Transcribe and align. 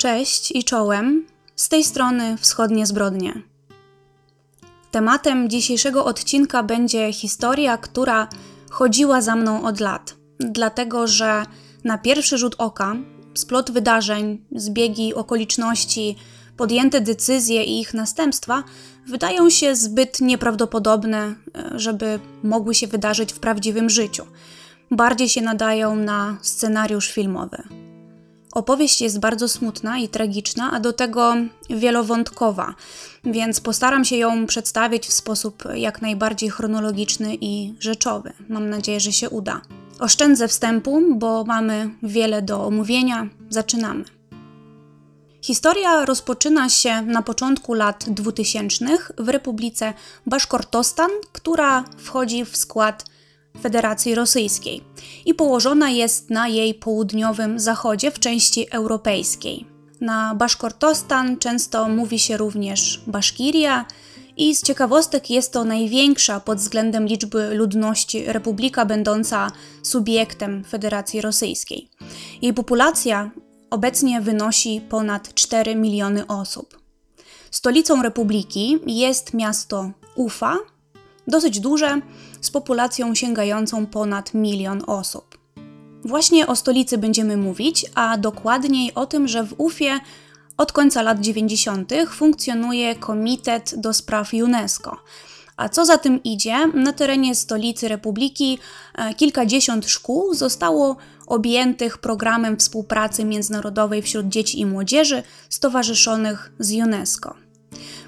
Cześć 0.00 0.52
i 0.52 0.64
czołem, 0.64 1.26
z 1.56 1.68
tej 1.68 1.84
strony 1.84 2.36
wschodnie 2.36 2.86
zbrodnie. 2.86 3.42
Tematem 4.90 5.50
dzisiejszego 5.50 6.04
odcinka 6.04 6.62
będzie 6.62 7.12
historia, 7.12 7.78
która 7.78 8.28
chodziła 8.70 9.20
za 9.20 9.36
mną 9.36 9.64
od 9.64 9.80
lat, 9.80 10.14
dlatego 10.38 11.06
że 11.06 11.44
na 11.84 11.98
pierwszy 11.98 12.38
rzut 12.38 12.54
oka 12.58 12.96
splot 13.34 13.70
wydarzeń, 13.70 14.44
zbiegi 14.52 15.14
okoliczności, 15.14 16.16
podjęte 16.56 17.00
decyzje 17.00 17.64
i 17.64 17.80
ich 17.80 17.94
następstwa 17.94 18.64
wydają 19.06 19.50
się 19.50 19.76
zbyt 19.76 20.20
nieprawdopodobne, 20.20 21.34
żeby 21.74 22.20
mogły 22.42 22.74
się 22.74 22.86
wydarzyć 22.86 23.32
w 23.32 23.38
prawdziwym 23.38 23.90
życiu. 23.90 24.26
Bardziej 24.90 25.28
się 25.28 25.40
nadają 25.40 25.96
na 25.96 26.38
scenariusz 26.42 27.12
filmowy. 27.12 27.89
Opowieść 28.52 29.00
jest 29.00 29.20
bardzo 29.20 29.48
smutna 29.48 29.98
i 29.98 30.08
tragiczna, 30.08 30.70
a 30.72 30.80
do 30.80 30.92
tego 30.92 31.34
wielowątkowa, 31.70 32.74
więc 33.24 33.60
postaram 33.60 34.04
się 34.04 34.16
ją 34.16 34.46
przedstawić 34.46 35.06
w 35.06 35.12
sposób 35.12 35.64
jak 35.74 36.02
najbardziej 36.02 36.50
chronologiczny 36.50 37.36
i 37.40 37.74
rzeczowy. 37.80 38.32
Mam 38.48 38.70
nadzieję, 38.70 39.00
że 39.00 39.12
się 39.12 39.30
uda. 39.30 39.60
Oszczędzę 40.00 40.48
wstępu, 40.48 41.02
bo 41.14 41.44
mamy 41.44 41.90
wiele 42.02 42.42
do 42.42 42.64
omówienia. 42.66 43.28
Zaczynamy. 43.50 44.04
Historia 45.42 46.04
rozpoczyna 46.04 46.68
się 46.68 47.02
na 47.02 47.22
początku 47.22 47.74
lat 47.74 48.04
2000 48.08 48.84
w 49.18 49.28
Republice 49.28 49.94
Baszkortostan, 50.26 51.10
która 51.32 51.84
wchodzi 51.96 52.44
w 52.44 52.56
skład 52.56 53.09
Federacji 53.60 54.14
Rosyjskiej 54.14 54.84
i 55.26 55.34
położona 55.34 55.90
jest 55.90 56.30
na 56.30 56.48
jej 56.48 56.74
południowym 56.74 57.60
zachodzie 57.60 58.10
w 58.10 58.18
części 58.18 58.66
europejskiej. 58.70 59.66
Na 60.00 60.34
Baszkortostan 60.34 61.38
często 61.38 61.88
mówi 61.88 62.18
się 62.18 62.36
również 62.36 63.00
Baszkiria 63.06 63.86
i 64.36 64.56
z 64.56 64.62
ciekawostek 64.62 65.30
jest 65.30 65.52
to 65.52 65.64
największa 65.64 66.40
pod 66.40 66.58
względem 66.58 67.06
liczby 67.06 67.54
ludności 67.54 68.24
republika 68.24 68.86
będąca 68.86 69.50
subiektem 69.82 70.64
Federacji 70.64 71.20
Rosyjskiej. 71.20 71.88
Jej 72.42 72.54
populacja 72.54 73.30
obecnie 73.70 74.20
wynosi 74.20 74.80
ponad 74.88 75.34
4 75.34 75.76
miliony 75.76 76.26
osób. 76.26 76.80
Stolicą 77.50 78.02
republiki 78.02 78.78
jest 78.86 79.34
miasto 79.34 79.90
Ufa, 80.14 80.56
dosyć 81.26 81.60
duże, 81.60 82.00
z 82.40 82.50
populacją 82.50 83.14
sięgającą 83.14 83.86
ponad 83.86 84.34
milion 84.34 84.82
osób. 84.86 85.38
Właśnie 86.04 86.46
o 86.46 86.56
stolicy 86.56 86.98
będziemy 86.98 87.36
mówić, 87.36 87.86
a 87.94 88.18
dokładniej 88.18 88.94
o 88.94 89.06
tym, 89.06 89.28
że 89.28 89.44
w 89.44 89.54
Ufie 89.58 90.00
od 90.56 90.72
końca 90.72 91.02
lat 91.02 91.20
90. 91.20 91.92
funkcjonuje 92.10 92.94
Komitet 92.94 93.74
do 93.76 93.94
Spraw 93.94 94.32
UNESCO. 94.32 94.96
A 95.56 95.68
co 95.68 95.84
za 95.84 95.98
tym 95.98 96.22
idzie, 96.22 96.66
na 96.74 96.92
terenie 96.92 97.34
stolicy 97.34 97.88
Republiki 97.88 98.58
e, 98.94 99.14
kilkadziesiąt 99.14 99.86
szkół 99.86 100.34
zostało 100.34 100.96
objętych 101.26 101.98
programem 101.98 102.56
współpracy 102.56 103.24
międzynarodowej 103.24 104.02
wśród 104.02 104.28
dzieci 104.28 104.60
i 104.60 104.66
młodzieży 104.66 105.22
stowarzyszonych 105.48 106.52
z 106.58 106.72
UNESCO. 106.72 107.34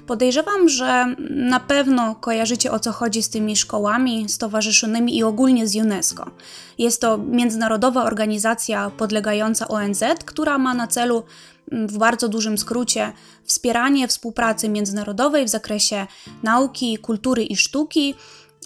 Podejrzewam, 0.07 0.69
że 0.69 1.15
na 1.29 1.59
pewno 1.59 2.15
kojarzycie 2.15 2.71
o 2.71 2.79
co 2.79 2.91
chodzi 2.91 3.23
z 3.23 3.29
tymi 3.29 3.55
szkołami 3.55 4.29
stowarzyszonymi 4.29 5.17
i 5.17 5.23
ogólnie 5.23 5.67
z 5.67 5.75
UNESCO. 5.75 6.31
Jest 6.77 7.01
to 7.01 7.17
międzynarodowa 7.17 8.03
organizacja 8.03 8.91
podlegająca 8.97 9.67
ONZ, 9.67 10.03
która 10.25 10.57
ma 10.57 10.73
na 10.73 10.87
celu 10.87 11.23
mm, 11.71 11.87
w 11.87 11.97
bardzo 11.97 12.29
dużym 12.29 12.57
skrócie 12.57 13.11
wspieranie 13.43 14.07
współpracy 14.07 14.69
międzynarodowej 14.69 15.45
w 15.45 15.49
zakresie 15.49 16.07
nauki, 16.43 16.97
kultury 16.97 17.43
i 17.43 17.55
sztuki, 17.55 18.15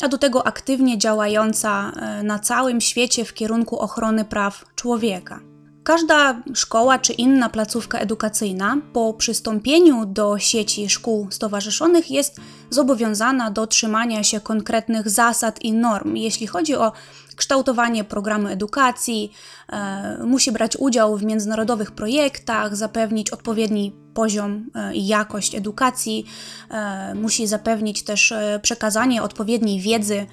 a 0.01 0.07
do 0.07 0.17
tego 0.17 0.47
aktywnie 0.47 0.97
działająca 0.97 1.91
e, 1.91 2.23
na 2.23 2.39
całym 2.39 2.81
świecie 2.81 3.25
w 3.25 3.33
kierunku 3.33 3.79
ochrony 3.79 4.25
praw 4.25 4.65
człowieka. 4.75 5.39
Każda 5.87 6.41
szkoła 6.53 6.99
czy 6.99 7.13
inna 7.13 7.49
placówka 7.49 7.99
edukacyjna 7.99 8.77
po 8.93 9.13
przystąpieniu 9.13 10.05
do 10.05 10.39
sieci 10.39 10.89
szkół 10.89 11.27
stowarzyszonych 11.31 12.11
jest 12.11 12.41
zobowiązana 12.69 13.51
do 13.51 13.67
trzymania 13.67 14.23
się 14.23 14.39
konkretnych 14.39 15.09
zasad 15.09 15.61
i 15.61 15.73
norm, 15.73 16.15
jeśli 16.15 16.47
chodzi 16.47 16.75
o 16.75 16.91
kształtowanie 17.35 18.03
programu 18.03 18.47
edukacji, 18.47 19.31
e, 19.69 20.17
musi 20.23 20.51
brać 20.51 20.77
udział 20.79 21.17
w 21.17 21.23
międzynarodowych 21.23 21.91
projektach, 21.91 22.75
zapewnić 22.75 23.29
odpowiedni 23.29 23.93
poziom 24.17 24.69
e, 24.75 24.95
i 24.95 25.07
jakość 25.07 25.55
edukacji, 25.55 26.25
e, 26.69 27.15
musi 27.15 27.47
zapewnić 27.47 28.03
też 28.03 28.31
e, 28.31 28.59
przekazanie 28.63 29.23
odpowiedniej 29.23 29.79
wiedzy 29.79 30.25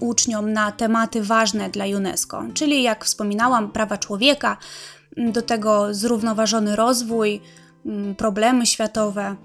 uczniom 0.00 0.52
na 0.52 0.72
tematy 0.72 1.22
ważne 1.22 1.70
dla 1.70 1.84
UNESCO, 1.84 2.44
czyli 2.54 2.82
jak 2.82 3.04
wspominałam, 3.04 3.72
prawa 3.72 3.98
człowieka, 3.98 4.56
mm, 5.16 5.32
do 5.32 5.42
tego 5.42 5.94
zrównoważony 5.94 6.76
rozwój, 6.76 7.40
mm, 7.86 8.14
problemy 8.14 8.66
światowe. 8.66 9.36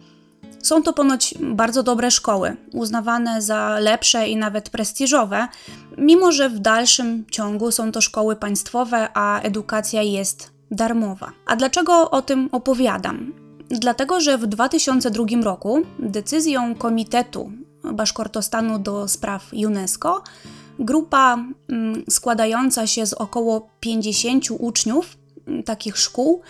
Są 0.63 0.83
to 0.83 0.93
ponoć 0.93 1.33
bardzo 1.41 1.83
dobre 1.83 2.11
szkoły, 2.11 2.55
uznawane 2.73 3.41
za 3.41 3.79
lepsze 3.79 4.27
i 4.27 4.37
nawet 4.37 4.69
prestiżowe, 4.69 5.47
mimo 5.97 6.31
że 6.31 6.49
w 6.49 6.59
dalszym 6.59 7.25
ciągu 7.31 7.71
są 7.71 7.91
to 7.91 8.01
szkoły 8.01 8.35
państwowe, 8.35 9.07
a 9.13 9.41
edukacja 9.41 10.01
jest 10.01 10.51
darmowa. 10.71 11.31
A 11.45 11.55
dlaczego 11.55 12.11
o 12.11 12.21
tym 12.21 12.49
opowiadam? 12.51 13.33
Dlatego, 13.69 14.21
że 14.21 14.37
w 14.37 14.47
2002 14.47 15.43
roku 15.43 15.81
decyzją 15.99 16.75
Komitetu 16.75 17.51
Baszkortostanu 17.83 18.79
do 18.79 19.07
spraw 19.07 19.51
UNESCO. 19.65 20.23
Grupa 20.79 21.45
mm, 21.69 22.03
składająca 22.09 22.87
się 22.87 23.05
z 23.05 23.13
około 23.13 23.69
50 23.79 24.45
uczniów 24.51 25.17
mm, 25.47 25.63
takich 25.63 25.97
szkół 25.97 26.41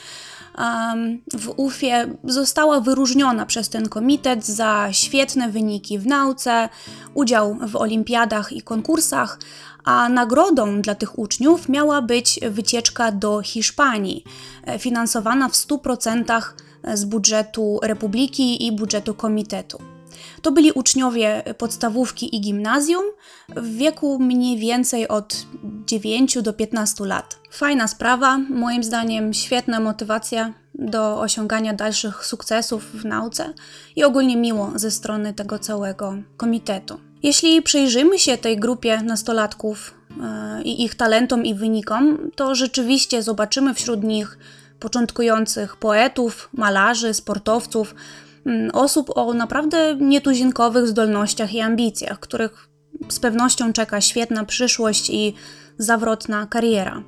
w 1.34 1.53
UFie 1.58 2.08
została 2.24 2.81
wyróżniona 2.81 3.46
przez 3.46 3.69
ten 3.69 3.90
komitet 3.90 4.46
za 4.46 4.88
świetne 4.92 5.50
wyniki 5.50 6.00
w 6.00 6.08
nauce, 6.08 6.69
udział 7.14 7.58
w 7.68 7.75
olimpiadach 7.75 8.52
i 8.52 8.62
konkursach, 8.62 9.40
a 9.84 10.09
nagrodą 10.09 10.81
dla 10.81 10.96
tych 10.96 11.19
uczniów 11.19 11.69
miała 11.69 12.02
być 12.02 12.40
wycieczka 12.50 13.12
do 13.12 13.42
Hiszpanii, 13.42 14.24
e, 14.66 14.80
finansowana 14.80 15.50
w 15.50 15.56
100% 15.56 16.53
z 16.94 17.06
budżetu 17.06 17.80
Republiki 17.84 18.68
i 18.68 18.72
budżetu 18.72 19.13
komitetu. 19.13 19.91
To 20.41 20.52
byli 20.52 20.72
uczniowie 20.72 21.44
podstawówki 21.57 22.35
i 22.35 22.41
gimnazjum 22.41 23.03
w 23.50 23.75
wieku 23.75 24.19
mniej 24.19 24.57
więcej 24.57 25.07
od 25.07 25.46
9 25.85 26.41
do 26.41 26.53
15 26.53 27.06
lat. 27.06 27.40
Fajna 27.52 27.88
sprawa, 27.88 28.38
moim 28.38 28.84
zdaniem 28.84 29.34
świetna 29.34 29.80
motywacja 29.80 30.53
do 30.75 31.19
osiągania 31.19 31.74
dalszych 31.74 32.25
sukcesów 32.25 32.91
w 32.94 33.06
nauce 33.06 33.53
i 33.96 34.03
ogólnie 34.03 34.38
miło 34.38 34.72
ze 34.75 34.91
strony 34.91 35.34
tego 35.34 35.59
całego 35.59 36.16
komitetu. 36.38 37.00
Jeśli 37.24 37.62
przyjrzymy 37.62 38.19
się 38.19 38.38
tej 38.38 38.57
grupie 38.57 39.01
nastolatków 39.01 39.94
e, 40.24 40.62
i 40.63 40.84
ich 40.84 40.96
talentom 40.96 41.46
i 41.46 41.56
wynikom, 41.56 42.31
to 42.35 42.56
rzeczywiście 42.56 43.24
zobaczymy 43.24 43.74
wśród 43.74 44.03
nich 44.03 44.38
początkujących 44.80 45.75
poetów, 45.75 46.50
malarzy, 46.54 47.13
sportowców, 47.13 47.95
osób 48.73 49.17
o 49.17 49.33
naprawdę 49.33 49.95
nietuzinkowych 49.95 50.88
zdolnościach 50.88 51.53
i 51.53 51.61
ambicjach, 51.61 52.19
których 52.19 52.69
z 53.09 53.19
pewnością 53.19 53.73
czeka 53.73 54.01
świetna 54.01 54.45
przyszłość 54.45 55.09
i 55.09 55.33
zawrotna 55.77 56.47
kariera. 56.47 57.03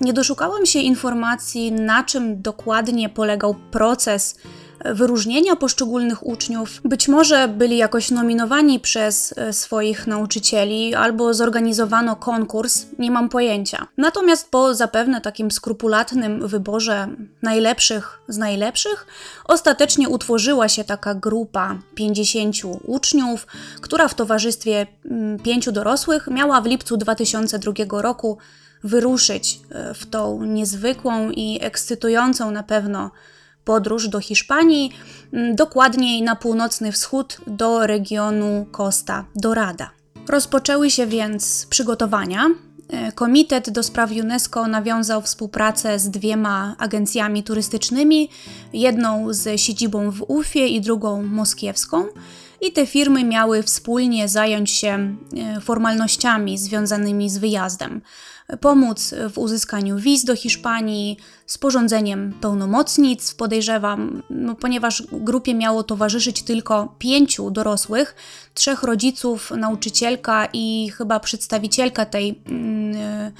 Nie 0.00 0.12
doszukałam 0.12 0.66
się 0.66 0.78
informacji, 0.78 1.72
na 1.72 2.04
czym 2.04 2.42
dokładnie 2.42 3.08
polegał 3.08 3.54
proces 3.70 4.38
wyróżnienia 4.84 5.56
poszczególnych 5.56 6.26
uczniów. 6.26 6.80
Być 6.84 7.08
może 7.08 7.48
byli 7.48 7.76
jakoś 7.76 8.10
nominowani 8.10 8.80
przez 8.80 9.34
e, 9.36 9.52
swoich 9.52 10.06
nauczycieli 10.06 10.94
albo 10.94 11.34
zorganizowano 11.34 12.16
konkurs, 12.16 12.86
nie 12.98 13.10
mam 13.10 13.28
pojęcia. 13.28 13.86
Natomiast 13.96 14.50
po 14.50 14.74
zapewne 14.74 15.20
takim 15.20 15.50
skrupulatnym 15.50 16.48
wyborze 16.48 17.08
najlepszych 17.42 18.20
z 18.28 18.38
najlepszych, 18.38 19.06
ostatecznie 19.44 20.08
utworzyła 20.08 20.68
się 20.68 20.84
taka 20.84 21.14
grupa 21.14 21.78
50 21.94 22.56
uczniów, 22.84 23.46
która 23.80 24.08
w 24.08 24.14
towarzystwie 24.14 24.86
mm, 25.04 25.38
pięciu 25.38 25.72
dorosłych 25.72 26.26
miała 26.26 26.60
w 26.60 26.66
lipcu 26.66 26.96
2002 26.96 28.02
roku 28.02 28.38
wyruszyć 28.84 29.60
e, 29.70 29.94
w 29.94 30.06
tą 30.06 30.44
niezwykłą 30.44 31.30
i 31.30 31.58
ekscytującą 31.62 32.50
na 32.50 32.62
pewno 32.62 33.10
podróż 33.64 34.08
do 34.08 34.20
Hiszpanii, 34.20 34.92
mm, 35.32 35.56
dokładniej 35.56 36.22
na 36.22 36.36
północny 36.36 36.92
wschód 36.92 37.40
do 37.46 37.86
regionu 37.86 38.66
Costa 38.72 39.24
Dorada. 39.36 39.90
Rozpoczęły 40.28 40.90
się 40.90 41.06
więc 41.06 41.66
przygotowania. 41.70 42.46
E, 42.88 43.12
Komitet 43.12 43.70
do 43.70 43.82
spraw 43.82 44.10
UNESCO 44.10 44.68
nawiązał 44.68 45.22
współpracę 45.22 45.98
z 45.98 46.10
dwiema 46.10 46.74
agencjami 46.78 47.42
turystycznymi, 47.42 48.30
jedną 48.72 49.32
z 49.32 49.60
siedzibą 49.60 50.10
w 50.10 50.24
Ufie 50.28 50.66
i 50.66 50.80
drugą 50.80 51.22
moskiewską. 51.22 52.04
I 52.60 52.72
te 52.72 52.86
firmy 52.86 53.24
miały 53.24 53.62
wspólnie 53.62 54.28
zająć 54.28 54.70
się 54.70 54.88
e, 54.88 55.60
formalnościami 55.60 56.58
związanymi 56.58 57.30
z 57.30 57.38
wyjazdem, 57.38 58.00
pomóc 58.60 59.14
w 59.32 59.38
uzyskaniu 59.38 59.98
wiz 59.98 60.24
do 60.24 60.36
Hiszpanii, 60.36 61.16
sporządzeniem 61.46 62.32
pełnomocnic, 62.40 63.34
podejrzewam, 63.34 64.22
no, 64.30 64.54
ponieważ 64.54 65.02
grupie 65.12 65.54
miało 65.54 65.82
towarzyszyć 65.82 66.42
tylko 66.42 66.94
pięciu 66.98 67.50
dorosłych, 67.50 68.14
trzech 68.54 68.82
rodziców, 68.82 69.50
nauczycielka 69.56 70.48
i 70.52 70.90
chyba 70.96 71.20
przedstawicielka 71.20 72.06
tej. 72.06 72.28
Yy, 72.28 73.32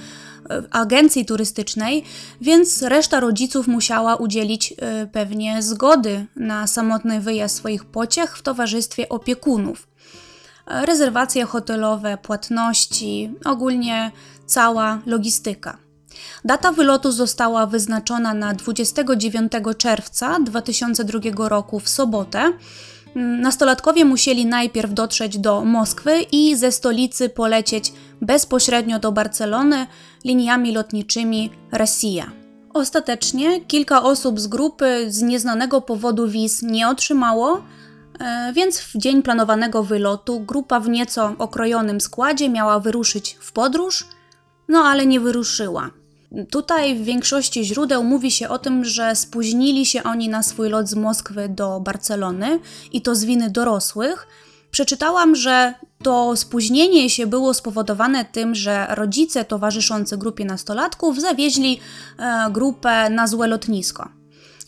agencji 0.70 1.24
turystycznej, 1.24 2.04
więc 2.40 2.82
reszta 2.82 3.20
rodziców 3.20 3.66
musiała 3.66 4.16
udzielić 4.16 4.72
y, 4.72 5.06
pewnie 5.06 5.62
zgody 5.62 6.26
na 6.36 6.66
samotny 6.66 7.20
wyjazd 7.20 7.56
swoich 7.56 7.84
pociech 7.84 8.38
w 8.38 8.42
towarzystwie 8.42 9.08
opiekunów. 9.08 9.88
Rezerwacje 10.66 11.44
hotelowe, 11.44 12.18
płatności, 12.22 13.30
ogólnie 13.44 14.12
cała 14.50 14.98
logistyka. 15.06 15.78
Data 16.44 16.72
wylotu 16.72 17.12
została 17.12 17.66
wyznaczona 17.66 18.34
na 18.34 18.54
29 18.54 19.52
czerwca 19.78 20.40
2002 20.40 21.48
roku 21.48 21.80
w 21.80 21.88
sobotę. 21.88 22.52
Nastolatkowie 23.14 24.04
musieli 24.04 24.46
najpierw 24.46 24.94
dotrzeć 24.94 25.38
do 25.38 25.64
Moskwy 25.64 26.22
i 26.32 26.56
ze 26.56 26.72
stolicy 26.72 27.28
polecieć 27.28 27.92
bezpośrednio 28.20 28.98
do 28.98 29.12
Barcelony 29.12 29.86
liniami 30.24 30.72
lotniczymi 30.72 31.50
Rosja. 31.72 32.30
Ostatecznie 32.74 33.60
kilka 33.60 34.02
osób 34.02 34.40
z 34.40 34.46
grupy 34.46 35.06
z 35.08 35.22
nieznanego 35.22 35.80
powodu 35.80 36.28
wiz 36.28 36.62
nie 36.62 36.88
otrzymało, 36.88 37.62
e, 38.20 38.52
więc 38.54 38.80
w 38.80 38.96
dzień 38.96 39.22
planowanego 39.22 39.82
wylotu 39.82 40.40
grupa 40.40 40.80
w 40.80 40.88
nieco 40.88 41.34
okrojonym 41.38 42.00
składzie 42.00 42.48
miała 42.48 42.80
wyruszyć 42.80 43.36
w 43.40 43.52
podróż, 43.52 44.06
no 44.70 44.78
ale 44.78 45.06
nie 45.06 45.20
wyruszyła. 45.20 45.90
Tutaj 46.50 46.94
w 46.94 47.04
większości 47.04 47.64
źródeł 47.64 48.04
mówi 48.04 48.30
się 48.30 48.48
o 48.48 48.58
tym, 48.58 48.84
że 48.84 49.16
spóźnili 49.16 49.86
się 49.86 50.02
oni 50.02 50.28
na 50.28 50.42
swój 50.42 50.68
lot 50.68 50.88
z 50.88 50.94
Moskwy 50.94 51.48
do 51.48 51.80
Barcelony 51.80 52.60
i 52.92 53.02
to 53.02 53.14
z 53.14 53.24
winy 53.24 53.50
dorosłych. 53.50 54.26
Przeczytałam, 54.70 55.34
że 55.34 55.74
to 56.02 56.36
spóźnienie 56.36 57.10
się 57.10 57.26
było 57.26 57.54
spowodowane 57.54 58.24
tym, 58.24 58.54
że 58.54 58.86
rodzice 58.90 59.44
towarzyszący 59.44 60.18
grupie 60.18 60.44
nastolatków 60.44 61.20
zawieźli 61.20 61.80
e, 62.18 62.50
grupę 62.50 63.10
na 63.10 63.26
złe 63.26 63.46
lotnisko. 63.46 64.08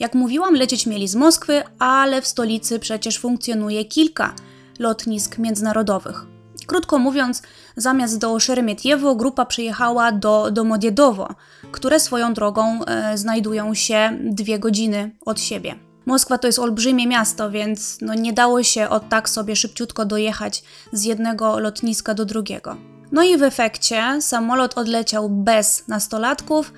Jak 0.00 0.14
mówiłam, 0.14 0.54
lecieć 0.54 0.86
mieli 0.86 1.08
z 1.08 1.14
Moskwy, 1.14 1.62
ale 1.78 2.22
w 2.22 2.26
stolicy 2.26 2.78
przecież 2.78 3.18
funkcjonuje 3.18 3.84
kilka 3.84 4.34
lotnisk 4.78 5.38
międzynarodowych. 5.38 6.31
Krótko 6.66 6.98
mówiąc, 6.98 7.42
zamiast 7.76 8.18
do 8.18 8.40
Szeremietiewo 8.40 9.14
grupa 9.14 9.46
przyjechała 9.46 10.12
do 10.12 10.50
Domodiedowo, 10.50 11.28
które 11.72 12.00
swoją 12.00 12.34
drogą 12.34 12.84
e, 12.84 13.18
znajdują 13.18 13.74
się 13.74 14.18
dwie 14.20 14.58
godziny 14.58 15.10
od 15.24 15.40
siebie. 15.40 15.74
Moskwa 16.06 16.38
to 16.38 16.46
jest 16.46 16.58
olbrzymie 16.58 17.06
miasto, 17.06 17.50
więc 17.50 17.98
no 18.00 18.14
nie 18.14 18.32
dało 18.32 18.62
się 18.62 18.88
od 18.88 19.08
tak 19.08 19.28
sobie 19.28 19.56
szybciutko 19.56 20.04
dojechać 20.04 20.64
z 20.92 21.04
jednego 21.04 21.58
lotniska 21.58 22.14
do 22.14 22.24
drugiego. 22.24 22.76
No 23.12 23.22
i 23.22 23.36
w 23.36 23.42
efekcie 23.42 24.02
samolot 24.20 24.78
odleciał 24.78 25.28
bez 25.28 25.88
nastolatków, 25.88 26.72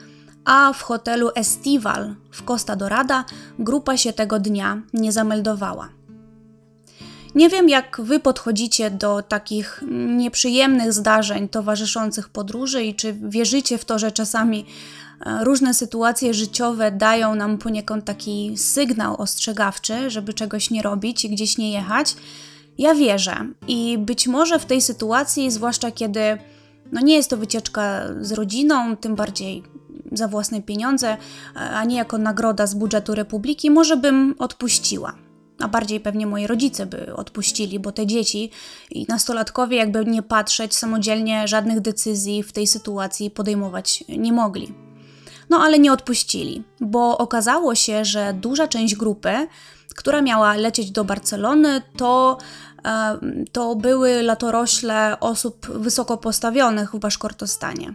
a 0.45 0.73
w 0.73 0.83
hotelu 0.83 1.31
Estival 1.35 2.15
w 2.31 2.45
Costa 2.45 2.77
Dorada 2.77 3.25
grupa 3.59 3.97
się 3.97 4.13
tego 4.13 4.39
dnia 4.39 4.83
nie 4.93 5.13
zameldowała. 5.13 5.89
Nie 7.35 7.49
wiem, 7.49 7.69
jak 7.69 8.01
wy 8.01 8.21
podchodzicie 8.21 8.91
do 8.91 9.23
takich 9.23 9.83
nieprzyjemnych 10.17 10.93
zdarzeń 10.93 11.49
towarzyszących 11.49 12.29
podróży 12.29 12.85
i 12.85 12.95
czy 12.95 13.13
wierzycie 13.13 13.79
w 13.79 13.85
to, 13.85 13.99
że 13.99 14.13
czasami 14.13 14.67
e, 15.27 15.45
różne 15.45 15.75
sytuacje 15.75 16.35
życiowe 16.35 16.91
dają 16.91 17.35
nam 17.35 17.59
poniekąd 17.59 18.05
taki 18.05 18.59
sygnał 18.59 19.21
ostrzegawczy, 19.21 20.11
żeby 20.11 20.35
czegoś 20.35 20.71
nie 20.71 20.83
robić 20.83 21.25
i 21.25 21.31
gdzieś 21.31 21.59
nie 21.59 21.73
jechać. 21.73 22.17
Ja 22.79 22.95
wierzę 22.95 23.37
i 23.69 23.99
być 23.99 24.27
może 24.27 24.59
w 24.59 24.67
tej 24.67 24.81
sytuacji, 24.81 25.51
zwłaszcza 25.51 25.91
kiedy 25.91 26.39
no 26.93 27.01
nie 27.01 27.17
jest 27.17 27.31
to 27.31 27.37
wycieczka 27.37 28.01
z 28.21 28.33
rodziną, 28.33 28.97
tym 28.97 29.15
bardziej 29.15 29.63
za 30.13 30.29
własne 30.29 30.63
pieniądze, 30.63 31.17
a 31.55 31.85
nie 31.85 31.97
jako 31.97 32.19
nagroda 32.19 32.67
z 32.67 32.75
budżetu 32.75 33.15
republiki, 33.15 33.71
może 33.71 33.97
bym 33.97 34.35
odpuściła 34.39 35.24
a 35.59 35.69
bardziej 35.69 36.01
pewnie 36.01 36.27
moi 36.27 36.47
rodzice 36.47 36.87
by 36.87 37.17
odpuścili, 37.17 37.79
bo 37.81 37.93
te 37.93 38.07
dzieci 38.07 38.51
i 38.91 39.07
nastolatkowie, 39.09 39.77
jakby 39.77 40.05
nie 40.05 40.23
patrzeć, 40.23 40.75
samodzielnie 40.75 41.49
żadnych 41.49 41.81
decyzji 41.81 42.43
w 42.43 42.53
tej 42.53 42.67
sytuacji 42.67 43.31
podejmować 43.31 44.05
nie 44.09 44.33
mogli. 44.33 44.75
No 45.51 45.59
ale 45.59 45.79
nie 45.79 45.93
odpuścili, 45.93 46.63
bo 46.81 47.19
okazało 47.19 47.75
się, 47.75 48.05
że 48.05 48.33
duża 48.33 48.69
część 48.69 48.97
grupy, 48.97 49.47
która 49.95 50.23
miała 50.23 50.55
lecieć 50.55 50.91
do 50.91 51.05
Barcelony, 51.05 51.83
to 51.97 52.39
to 53.53 53.77
były 53.77 54.23
latorośle 54.23 55.17
osób 55.21 55.67
wysoko 55.67 56.17
postawionych 56.17 56.95
w 56.95 56.99
Baszkortostanie. 56.99 57.95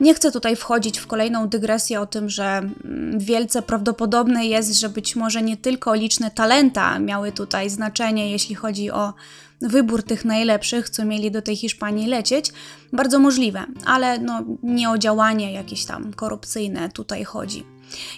Nie 0.00 0.14
chcę 0.14 0.32
tutaj 0.32 0.56
wchodzić 0.56 0.98
w 0.98 1.06
kolejną 1.06 1.48
dygresję 1.48 2.00
o 2.00 2.06
tym, 2.06 2.28
że 2.28 2.44
mm, 2.44 3.18
wielce 3.18 3.62
prawdopodobne 3.62 4.46
jest, 4.46 4.80
że 4.80 4.88
być 4.88 5.16
może 5.16 5.42
nie 5.42 5.56
tylko 5.56 5.94
liczne 5.94 6.30
talenta 6.30 6.98
miały 6.98 7.32
tutaj 7.32 7.70
znaczenie, 7.70 8.30
jeśli 8.30 8.54
chodzi 8.54 8.90
o 8.90 9.12
wybór 9.60 10.02
tych 10.02 10.24
najlepszych, 10.24 10.90
co 10.90 11.04
mieli 11.04 11.30
do 11.30 11.42
tej 11.42 11.56
Hiszpanii 11.56 12.06
lecieć. 12.06 12.52
Bardzo 12.92 13.18
możliwe, 13.18 13.64
ale 13.84 14.18
no, 14.18 14.42
nie 14.62 14.90
o 14.90 14.98
działanie 14.98 15.52
jakieś 15.52 15.84
tam 15.84 16.12
korupcyjne 16.12 16.88
tutaj 16.88 17.24
chodzi. 17.24 17.73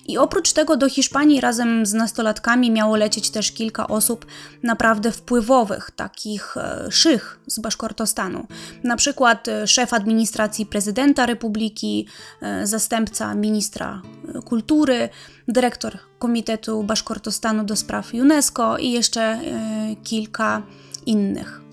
I 0.06 0.18
oprócz 0.18 0.52
tego 0.52 0.76
do 0.76 0.88
Hiszpanii 0.88 1.40
razem 1.40 1.86
z 1.86 1.92
nastolatkami 1.92 2.70
miało 2.70 2.96
lecieć 2.96 3.30
też 3.30 3.52
kilka 3.52 3.88
osób 3.88 4.26
naprawdę 4.62 5.12
wpływowych, 5.12 5.90
takich 5.90 6.56
e, 6.56 6.86
szych 6.90 7.38
z 7.46 7.58
Baszkortostanu. 7.58 8.46
Na 8.84 8.96
przykład 8.96 9.48
e, 9.48 9.66
szef 9.66 9.92
administracji 9.92 10.66
prezydenta 10.66 11.26
republiki, 11.26 12.06
e, 12.42 12.66
zastępca 12.66 13.34
ministra 13.34 14.02
kultury, 14.44 15.08
dyrektor 15.48 15.98
Komitetu 16.18 16.82
Baszkortostanu 16.82 17.64
do 17.64 17.76
spraw 17.76 18.14
UNESCO 18.14 18.78
i 18.78 18.90
jeszcze 18.90 19.40
kilka 20.04 20.62
innych. 21.06 21.65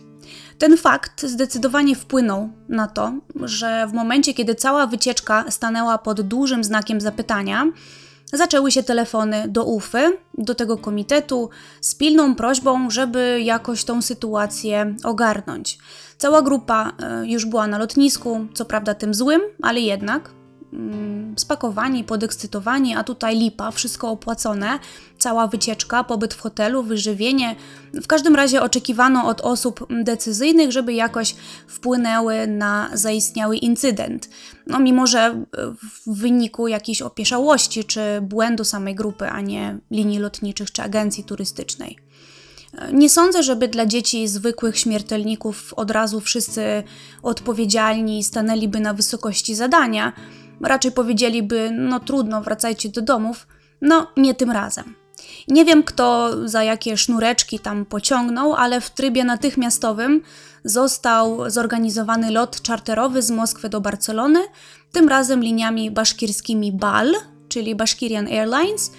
Ten 0.58 0.78
fakt 0.78 1.26
zdecydowanie 1.26 1.96
wpłynął 1.96 2.50
na 2.70 2.88
to, 2.88 3.14
że 3.36 3.88
w 3.88 3.94
momencie, 3.94 4.34
kiedy 4.34 4.56
cała 4.56 4.88
wycieczka 4.88 5.46
stanęła 5.50 5.98
pod 5.98 6.22
dużym 6.22 6.64
znakiem 6.64 7.02
zapytania, 7.02 7.66
zaczęły 8.34 8.72
się 8.72 8.84
telefony 8.84 9.48
do 9.48 9.66
UFY, 9.66 10.18
do 10.38 10.56
tego 10.56 10.78
komitetu, 10.78 11.50
z 11.82 11.96
pilną 11.96 12.36
prośbą, 12.36 12.90
żeby 12.90 13.42
jakoś 13.44 13.84
tą 13.84 14.02
sytuację 14.02 14.96
ogarnąć. 15.04 15.78
Cała 16.18 16.42
grupa 16.42 16.92
e, 17.00 17.28
już 17.28 17.46
była 17.46 17.68
na 17.68 17.78
lotnisku, 17.78 18.48
co 18.54 18.66
prawda 18.66 18.94
tym 18.94 19.14
złym, 19.14 19.42
ale 19.62 19.80
jednak 19.80 20.30
spakowani, 21.36 22.04
podekscytowani, 22.04 22.96
a 22.96 23.04
tutaj 23.04 23.38
lipa, 23.38 23.72
wszystko 23.72 24.10
opłacone, 24.10 24.80
cała 25.18 25.48
wycieczka, 25.48 26.04
pobyt 26.04 26.34
w 26.34 26.40
hotelu, 26.40 26.84
wyżywienie. 26.84 27.56
W 27.94 28.08
każdym 28.08 28.36
razie 28.36 28.62
oczekiwano 28.62 29.28
od 29.28 29.42
osób 29.42 29.88
decyzyjnych, 30.04 30.72
żeby 30.72 30.94
jakoś 30.94 31.36
wpłynęły 31.68 32.48
na 32.48 32.90
zaistniały 32.94 33.58
incydent. 33.58 34.30
No, 34.68 34.80
mimo 34.80 35.08
że 35.08 35.44
w 36.06 36.20
wyniku 36.20 36.68
jakiejś 36.68 37.02
opieszałości 37.02 37.84
czy 37.84 38.02
błędu 38.22 38.64
samej 38.64 38.96
grupy, 38.96 39.30
a 39.30 39.42
nie 39.42 39.78
linii 39.92 40.20
lotniczych 40.20 40.72
czy 40.72 40.82
agencji 40.82 41.24
turystycznej. 41.24 41.98
Nie 42.94 43.10
sądzę, 43.10 43.44
żeby 43.44 43.68
dla 43.68 43.86
dzieci 43.86 44.28
zwykłych 44.28 44.80
śmiertelników 44.80 45.74
od 45.74 45.92
razu 45.92 46.20
wszyscy 46.20 46.84
odpowiedzialni 47.24 48.24
stanęliby 48.24 48.80
na 48.80 48.94
wysokości 48.94 49.56
zadania 49.56 50.14
raczej 50.64 50.92
powiedzieliby: 50.92 51.70
No 51.72 52.00
trudno, 52.00 52.42
wracajcie 52.42 52.90
do 52.90 53.02
domów. 53.02 53.48
No, 53.82 54.08
nie 54.18 54.36
tym 54.36 54.52
razem. 54.52 54.96
Nie 55.48 55.66
wiem, 55.66 55.84
kto 55.84 56.32
za 56.48 56.64
jakie 56.64 56.98
sznureczki 56.98 57.60
tam 57.60 57.86
pociągnął, 57.86 58.54
ale 58.54 58.82
w 58.82 58.90
trybie 58.90 59.24
natychmiastowym 59.24 60.22
został 60.64 61.50
zorganizowany 61.50 62.32
lot 62.32 62.62
czarterowy 62.62 63.22
z 63.22 63.32
Moskwy 63.32 63.70
do 63.70 63.82
Barcelony, 63.82 64.40
tym 64.92 65.10
razem 65.10 65.44
liniami 65.44 65.92
baszkirskimi 65.92 66.72
BAL, 66.72 67.14
czyli 67.50 67.76
Bashkirian 67.76 68.28
Airlines. 68.28 68.92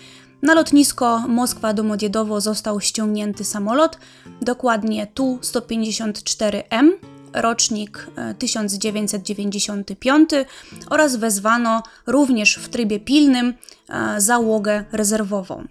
Na 0.42 0.54
lotnisko 0.54 1.24
Moskwa-Domodjedowo 1.28 2.40
został 2.40 2.80
ściągnięty 2.80 3.44
samolot, 3.44 3.98
dokładnie 4.42 5.06
Tu-154M, 5.06 6.90
rocznik 7.34 8.06
e, 8.16 8.34
1995 8.34 10.30
oraz 10.90 11.16
wezwano 11.16 11.82
również 12.06 12.56
w 12.56 12.68
trybie 12.68 13.00
pilnym 13.00 13.54
e, 13.88 14.20
załogę 14.20 14.84
rezerwową. 14.92 15.66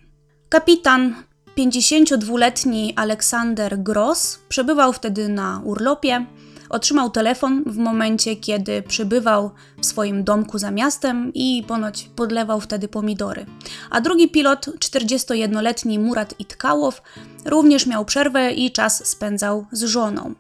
Kapitan 0.50 1.16
52-letni 1.58 2.94
Aleksander 2.96 3.80
Gross 3.80 4.40
przebywał 4.50 4.94
wtedy 4.94 5.30
na 5.30 5.62
urlopie. 5.64 6.26
Otrzymał 6.70 7.10
telefon 7.10 7.64
w 7.66 7.78
momencie, 7.78 8.36
kiedy 8.36 8.82
przybywał 8.82 9.52
w 9.78 9.86
swoim 9.86 10.24
domku 10.24 10.60
za 10.60 10.72
miastem 10.72 11.32
i 11.34 11.64
ponoć 11.68 12.10
podlewał 12.16 12.62
wtedy 12.62 12.88
pomidory. 12.88 13.46
A 13.90 14.02
drugi 14.02 14.30
pilot, 14.30 14.66
41-letni 14.66 16.00
Murat 16.00 16.40
Itkałow, 16.40 17.02
również 17.46 17.88
miał 17.88 18.06
przerwę 18.06 18.52
i 18.52 18.72
czas 18.72 19.08
spędzał 19.08 19.66
z 19.72 19.84
żoną. 19.84 20.34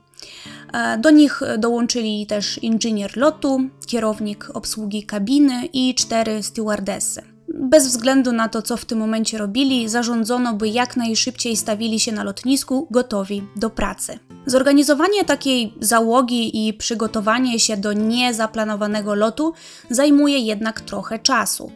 E, 0.74 0.98
Do 0.98 1.10
nich 1.10 1.42
dołączyli 1.58 2.28
też 2.28 2.58
inżynier 2.58 3.18
lotu, 3.18 3.62
kierownik 3.88 4.50
obsługi 4.54 5.04
kabiny 5.04 5.66
i 5.74 5.96
cztery 5.96 6.44
stewardessy. 6.44 7.22
Bez 7.48 7.88
względu 7.88 8.32
na 8.32 8.50
to, 8.50 8.62
co 8.62 8.78
w 8.78 8.86
tym 8.86 9.00
momencie 9.00 9.38
robili, 9.38 9.90
zarządzono, 9.90 10.54
by 10.54 10.68
jak 10.68 10.98
najszybciej 10.98 11.58
stawili 11.58 12.00
się 12.00 12.12
na 12.12 12.24
lotnisku 12.24 12.88
gotowi 12.92 13.44
do 13.56 13.70
pracy. 13.70 14.20
Zorganizowanie 14.46 15.24
takiej 15.26 15.74
załogi 15.80 16.68
i 16.68 16.74
przygotowanie 16.74 17.60
się 17.60 17.78
do 17.78 17.94
niezaplanowanego 17.94 19.16
lotu 19.16 19.54
zajmuje 19.90 20.40
jednak 20.40 20.82
trochę 20.82 21.20
czasu. 21.20 21.72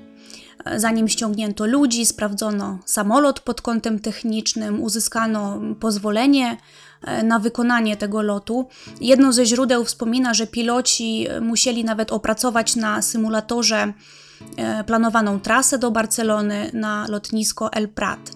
Zanim 0.75 1.07
ściągnięto 1.07 1.65
ludzi, 1.65 2.05
sprawdzono 2.05 2.79
samolot 2.85 3.39
pod 3.39 3.61
kątem 3.61 3.99
technicznym, 3.99 4.83
uzyskano 4.83 5.61
pozwolenie 5.79 6.57
na 7.23 7.39
wykonanie 7.39 7.97
tego 7.97 8.21
lotu. 8.21 8.67
Jedno 9.01 9.33
ze 9.33 9.45
źródeł 9.45 9.85
wspomina, 9.85 10.33
że 10.33 10.47
piloci 10.47 11.27
musieli 11.41 11.83
nawet 11.83 12.11
opracować 12.11 12.75
na 12.75 13.01
symulatorze 13.01 13.93
e, 14.57 14.83
planowaną 14.83 15.39
trasę 15.39 15.77
do 15.77 15.91
Barcelony 15.91 16.71
na 16.73 17.07
lotnisko 17.09 17.73
El 17.73 17.89
Prat. 17.89 18.31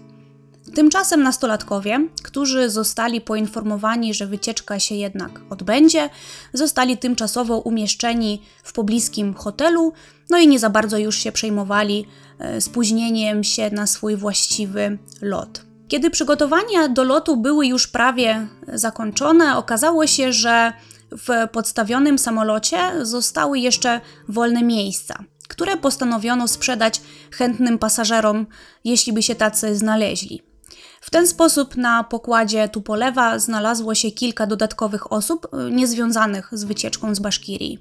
Tymczasem 0.75 1.23
nastolatkowie, 1.23 2.07
którzy 2.23 2.69
zostali 2.69 3.21
poinformowani, 3.21 4.13
że 4.13 4.27
wycieczka 4.27 4.79
się 4.79 4.95
jednak 4.95 5.31
odbędzie, 5.49 6.09
zostali 6.53 6.97
tymczasowo 6.97 7.59
umieszczeni 7.59 8.41
w 8.63 8.73
pobliskim 8.73 9.33
hotelu, 9.33 9.93
no 10.29 10.37
i 10.37 10.47
nie 10.47 10.59
za 10.59 10.69
bardzo 10.69 10.97
już 10.97 11.15
się 11.15 11.31
przejmowali 11.31 12.05
e, 12.39 12.61
spóźnieniem 12.61 13.43
się 13.43 13.69
na 13.71 13.87
swój 13.87 14.15
właściwy 14.15 14.97
lot. 15.21 15.70
Kiedy 15.91 16.09
przygotowania 16.09 16.87
do 16.87 17.03
lotu 17.03 17.37
były 17.37 17.67
już 17.67 17.87
prawie 17.87 18.47
zakończone, 18.73 19.57
okazało 19.57 20.07
się, 20.07 20.33
że 20.33 20.73
w 21.11 21.47
podstawionym 21.51 22.17
samolocie 22.17 22.77
zostały 23.01 23.59
jeszcze 23.59 24.01
wolne 24.27 24.63
miejsca, 24.63 25.23
które 25.47 25.77
postanowiono 25.77 26.47
sprzedać 26.47 27.01
chętnym 27.31 27.79
pasażerom, 27.79 28.45
jeśli 28.83 29.13
by 29.13 29.23
się 29.23 29.35
tacy 29.35 29.75
znaleźli. 29.75 30.41
W 31.01 31.09
ten 31.09 31.27
sposób 31.27 31.77
na 31.77 32.03
pokładzie 32.03 32.69
Tupolewa 32.69 33.39
znalazło 33.39 33.95
się 33.95 34.11
kilka 34.11 34.47
dodatkowych 34.47 35.11
osób 35.11 35.47
y, 35.53 35.71
niezwiązanych 35.71 36.49
z 36.51 36.63
wycieczką 36.63 37.15
z 37.15 37.19
Baszkirii. 37.19 37.79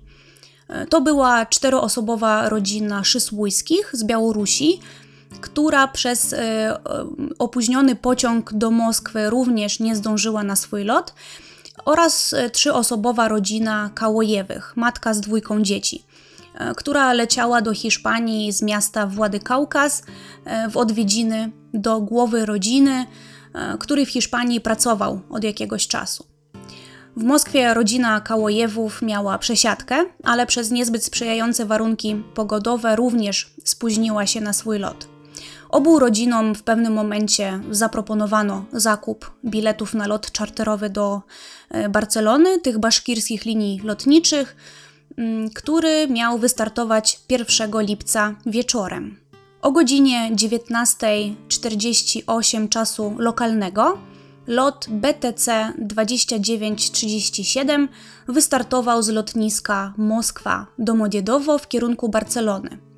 Y, 0.70 0.86
To 0.86 1.00
była 1.00 1.46
czteroosobowa 1.46 2.48
rodzina 2.48 3.04
Szysłujskich 3.04 3.90
z 3.92 4.04
Białorusi, 4.04 4.80
która 5.40 5.88
przez 5.88 6.32
y, 6.32 6.36
y, 6.36 6.38
opóźniony 7.38 7.96
pociąg 7.96 8.52
do 8.52 8.70
Moskwy 8.70 9.30
również 9.30 9.80
nie 9.80 9.96
zdążyła 9.96 10.42
na 10.42 10.56
swój 10.56 10.84
lot, 10.84 11.14
oraz 11.84 12.32
y, 12.32 12.50
trzyosobowa 12.50 13.28
rodzina 13.28 13.90
Kałojewych, 13.94 14.72
matka 14.76 15.14
z 15.14 15.20
dwójką 15.20 15.62
dzieci 15.62 16.04
która 16.76 17.12
leciała 17.12 17.62
do 17.62 17.74
Hiszpanii 17.74 18.52
z 18.52 18.62
miasta 18.62 19.06
Władykaukaz 19.06 20.02
w 20.70 20.76
odwiedziny 20.76 21.50
do 21.74 22.00
głowy 22.00 22.46
rodziny, 22.46 23.06
który 23.78 24.06
w 24.06 24.10
Hiszpanii 24.10 24.60
pracował 24.60 25.20
od 25.30 25.44
jakiegoś 25.44 25.88
czasu. 25.88 26.24
W 27.16 27.22
Moskwie 27.22 27.74
rodzina 27.74 28.20
Kałojewów 28.20 29.02
miała 29.02 29.38
przesiadkę, 29.38 30.04
ale 30.24 30.46
przez 30.46 30.70
niezbyt 30.70 31.04
sprzyjające 31.04 31.66
warunki 31.66 32.22
pogodowe 32.34 32.96
również 32.96 33.54
spóźniła 33.64 34.26
się 34.26 34.40
na 34.40 34.52
swój 34.52 34.78
lot. 34.78 35.09
Obu 35.70 35.98
rodzinom 35.98 36.54
w 36.54 36.62
pewnym 36.62 36.92
momencie 36.92 37.60
zaproponowano 37.70 38.64
zakup 38.72 39.30
biletów 39.44 39.94
na 39.94 40.06
lot 40.06 40.32
czarterowy 40.32 40.90
do 40.90 41.22
e, 41.68 41.88
Barcelony, 41.88 42.58
tych 42.58 42.78
baszkirskich 42.78 43.44
linii 43.44 43.80
lotniczych, 43.84 44.56
mm, 45.16 45.50
który 45.50 46.08
miał 46.08 46.38
wystartować 46.38 47.20
1 47.28 47.80
lipca 47.80 48.34
wieczorem. 48.46 49.16
O 49.62 49.72
godzinie 49.72 50.30
19.48 50.34 52.68
czasu 52.68 53.14
lokalnego 53.18 53.98
lot 54.46 54.86
BTC 54.90 55.72
2937 55.78 57.88
wystartował 58.28 59.02
z 59.02 59.08
lotniska 59.08 59.94
Moskwa 59.96 60.66
do 60.78 60.94
Modiedowo 60.94 61.58
w 61.58 61.68
kierunku 61.68 62.08
Barcelony. 62.08 62.89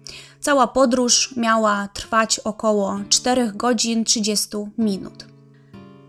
Cała 0.42 0.66
podróż 0.66 1.34
miała 1.36 1.88
trwać 1.88 2.38
około 2.38 3.00
4 3.08 3.52
godzin 3.54 4.04
30 4.04 4.48
minut. 4.78 5.24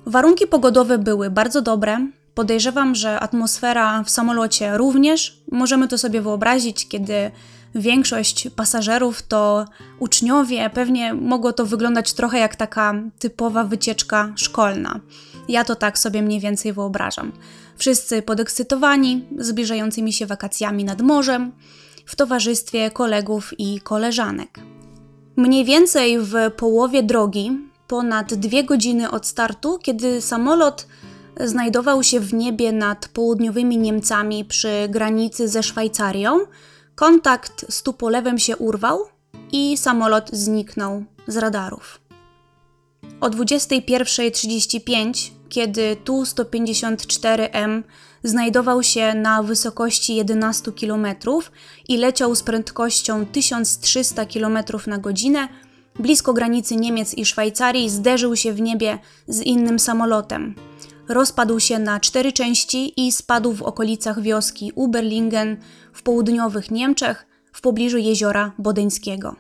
Warunki 0.06 0.48
pogodowe 0.48 0.98
były 0.98 1.30
bardzo 1.30 1.62
dobre. 1.62 2.08
Podejrzewam, 2.36 2.96
że 2.96 3.20
atmosfera 3.20 4.04
w 4.04 4.10
samolocie 4.10 4.78
również. 4.78 5.44
Możemy 5.52 5.88
to 5.88 5.98
sobie 5.98 6.22
wyobrazić, 6.22 6.88
kiedy 6.88 7.32
większość 7.76 8.48
pasażerów 8.56 9.22
to 9.22 9.66
uczniowie. 10.00 10.70
Pewnie 10.70 11.14
mogło 11.14 11.54
to 11.54 11.66
wyglądać 11.66 12.14
trochę 12.14 12.40
jak 12.40 12.56
taka 12.56 12.94
typowa 13.20 13.64
wycieczka 13.64 14.34
szkolna. 14.36 15.00
Ja 15.48 15.64
to 15.64 15.76
tak 15.76 16.00
sobie 16.00 16.22
mniej 16.22 16.40
więcej 16.40 16.74
wyobrażam. 16.74 17.32
Wszyscy 17.78 18.22
podekscytowani, 18.22 19.26
zbliżającymi 19.38 20.14
się 20.14 20.26
wakacjami 20.26 20.84
nad 20.84 21.02
morzem, 21.02 21.52
w 22.06 22.16
towarzystwie 22.16 22.92
kolegów 22.92 23.60
i 23.60 23.82
koleżanek. 23.82 24.60
Mniej 25.36 25.66
więcej 25.66 26.20
w 26.20 26.34
połowie 26.58 27.04
drogi, 27.04 27.52
ponad 27.88 28.34
dwie 28.34 28.64
godziny 28.64 29.12
od 29.12 29.26
startu, 29.26 29.80
kiedy 29.80 30.22
samolot 30.22 30.88
znajdował 31.40 32.04
się 32.04 32.20
w 32.20 32.34
niebie 32.34 32.72
nad 32.72 33.08
południowymi 33.08 33.78
Niemcami 33.78 34.46
przy 34.46 34.88
granicy 34.90 35.48
ze 35.48 35.64
Szwajcarią, 35.64 36.40
kontakt 36.96 37.66
z 37.70 37.84
Tupolewem 37.84 38.40
się 38.40 38.58
urwał 38.58 39.00
i 39.52 39.78
samolot 39.78 40.30
zniknął 40.34 41.04
z 41.28 41.38
radarów. 41.38 42.00
O 43.22 43.30
21.35, 43.30 45.32
kiedy 45.50 45.96
Tu-154M 46.04 47.84
znajdował 48.24 48.84
się 48.84 49.14
na 49.14 49.44
wysokości 49.44 50.16
11 50.16 50.72
km 50.72 51.08
i 51.88 51.98
leciał 51.98 52.36
z 52.36 52.44
prędkością 52.44 53.26
1300 53.26 54.26
km 54.26 54.58
na 54.88 54.98
godzinę, 54.98 55.48
blisko 56.00 56.34
granicy 56.34 56.76
Niemiec 56.76 57.14
i 57.14 57.26
Szwajcarii 57.26 57.90
zderzył 57.90 58.36
się 58.36 58.54
w 58.54 58.62
niebie 58.62 59.00
z 59.28 59.42
innym 59.42 59.80
samolotem. 59.80 60.56
Rozpadł 61.10 61.60
się 61.60 61.80
na 61.80 62.00
cztery 62.00 62.32
części 62.32 63.06
i 63.06 63.12
spadł 63.12 63.54
w 63.54 63.62
okolicach 63.62 64.22
wioski 64.22 64.72
Uberlingen 64.76 65.58
w 65.94 66.04
południowych 66.04 66.72
Niemczech 66.72 67.26
w 67.54 67.62
pobliżu 67.62 67.98
jeziora 67.98 68.52
Bodeńskiego. 68.58 69.36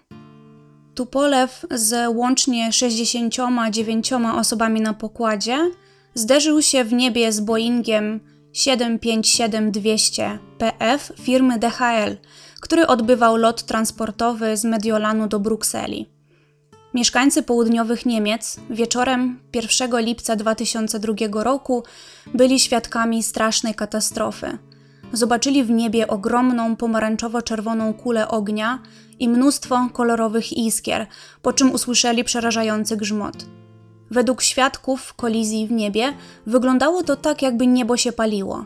Tupolew 0.95 1.65
z 1.71 2.15
łącznie 2.15 2.73
69 2.73 4.13
osobami 4.13 4.81
na 4.81 4.93
pokładzie 4.93 5.71
zderzył 6.15 6.61
się 6.61 6.83
w 6.83 6.93
niebie 6.93 7.31
z 7.31 7.39
Boeingiem 7.39 8.19
757-200 8.53 10.37
PF 10.57 11.11
firmy 11.21 11.59
DHL, 11.59 12.17
który 12.61 12.87
odbywał 12.87 13.37
lot 13.37 13.63
transportowy 13.63 14.57
z 14.57 14.63
Mediolanu 14.63 15.27
do 15.27 15.39
Brukseli. 15.39 16.09
Mieszkańcy 16.93 17.43
południowych 17.43 18.05
Niemiec 18.05 18.59
wieczorem 18.69 19.39
1 19.53 20.01
lipca 20.05 20.35
2002 20.35 21.43
roku 21.43 21.83
byli 22.33 22.59
świadkami 22.59 23.23
strasznej 23.23 23.75
katastrofy. 23.75 24.57
Zobaczyli 25.13 25.63
w 25.63 25.69
niebie 25.69 26.07
ogromną 26.07 26.75
pomarańczowo-czerwoną 26.75 27.93
kulę 27.93 28.27
ognia 28.27 28.79
i 29.19 29.29
mnóstwo 29.29 29.89
kolorowych 29.93 30.53
iskier, 30.57 31.07
po 31.41 31.53
czym 31.53 31.71
usłyszeli 31.71 32.23
przerażający 32.23 32.97
grzmot. 32.97 33.45
Według 34.11 34.41
świadków 34.41 35.13
kolizji 35.13 35.67
w 35.67 35.71
niebie 35.71 36.13
wyglądało 36.45 37.03
to 37.03 37.15
tak, 37.15 37.41
jakby 37.41 37.67
niebo 37.67 37.97
się 37.97 38.11
paliło. 38.11 38.65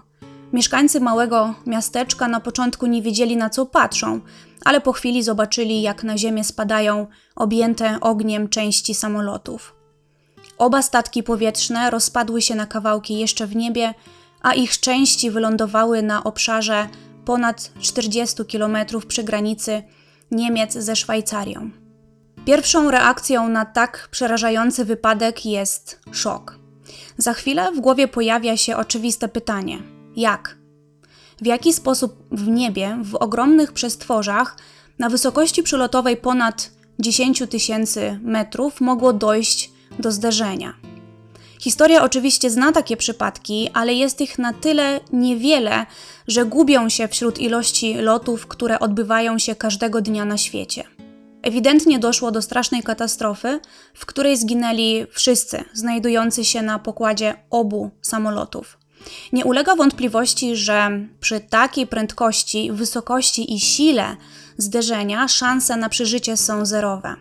Mieszkańcy 0.54 1.00
małego 1.00 1.54
miasteczka 1.66 2.28
na 2.28 2.40
początku 2.40 2.86
nie 2.86 3.02
wiedzieli 3.02 3.38
na 3.38 3.50
co 3.50 3.66
patrzą, 3.66 4.22
ale 4.66 4.82
po 4.82 4.94
chwili 4.94 5.24
zobaczyli, 5.24 5.82
jak 5.82 6.04
na 6.04 6.18
ziemię 6.18 6.44
spadają 6.44 7.08
objęte 7.36 8.00
ogniem 8.02 8.50
części 8.50 8.96
samolotów. 8.96 9.76
Oba 10.58 10.82
statki 10.82 11.24
powietrzne 11.24 11.90
rozpadły 11.90 12.42
się 12.42 12.56
na 12.56 12.66
kawałki 12.66 13.20
jeszcze 13.20 13.48
w 13.48 13.56
niebie, 13.56 13.94
a 14.42 14.54
ich 14.54 14.80
części 14.80 15.32
wylądowały 15.32 16.02
na 16.02 16.24
obszarze 16.24 16.88
ponad 17.26 17.72
40 17.80 18.46
km 18.52 18.78
przy 19.08 19.24
granicy 19.24 19.84
Niemiec 20.32 20.74
ze 20.74 20.96
Szwajcarią. 20.96 21.87
Pierwszą 22.48 22.92
reakcją 22.92 23.50
na 23.50 23.66
tak 23.66 24.08
przerażający 24.12 24.86
wypadek 24.86 25.46
jest 25.46 26.00
szok. 26.12 26.60
Za 27.18 27.34
chwilę 27.34 27.72
w 27.72 27.80
głowie 27.80 28.08
pojawia 28.08 28.58
się 28.58 28.78
oczywiste 28.78 29.28
pytanie: 29.28 29.80
jak? 30.16 30.58
W 31.42 31.46
jaki 31.46 31.74
sposób 31.74 32.24
w 32.32 32.48
niebie, 32.48 32.98
w 33.04 33.16
ogromnych 33.16 33.74
przestworzach, 33.74 34.58
na 35.00 35.10
wysokości 35.10 35.64
przelotowej 35.64 36.18
ponad 36.18 36.72
10 37.00 37.44
tysięcy 37.50 38.20
metrów, 38.24 38.82
mogło 38.82 39.14
dojść 39.14 39.72
do 40.00 40.12
zderzenia? 40.12 40.74
Historia 41.60 42.04
oczywiście 42.04 42.50
zna 42.50 42.72
takie 42.72 42.98
przypadki, 42.98 43.70
ale 43.74 43.94
jest 43.94 44.22
ich 44.22 44.40
na 44.40 44.54
tyle 44.54 45.00
niewiele, 45.14 45.86
że 46.28 46.46
gubią 46.46 46.90
się 46.90 47.08
wśród 47.08 47.40
ilości 47.40 47.94
lotów, 47.94 48.48
które 48.48 48.80
odbywają 48.80 49.40
się 49.40 49.56
każdego 49.56 50.02
dnia 50.02 50.26
na 50.26 50.38
świecie. 50.38 50.97
Ewidentnie 51.42 52.00
doszło 52.00 52.32
do 52.32 52.42
strasznej 52.42 52.84
katastrofy, 52.84 53.60
w 53.94 54.06
której 54.06 54.38
zginęli 54.38 55.06
wszyscy 55.12 55.64
znajdujący 55.74 56.46
się 56.46 56.62
na 56.62 56.80
pokładzie 56.80 57.36
obu 57.50 57.92
samolotów. 58.02 58.78
Nie 59.34 59.46
ulega 59.46 59.76
wątpliwości, 59.76 60.56
że 60.56 60.90
przy 61.20 61.40
takiej 61.40 61.88
prędkości, 61.88 62.72
wysokości 62.72 63.54
i 63.56 63.60
sile 63.60 64.16
zderzenia 64.58 65.28
szanse 65.28 65.78
na 65.78 65.90
przeżycie 65.90 66.38
są 66.38 66.66
zerowe. 66.66 67.16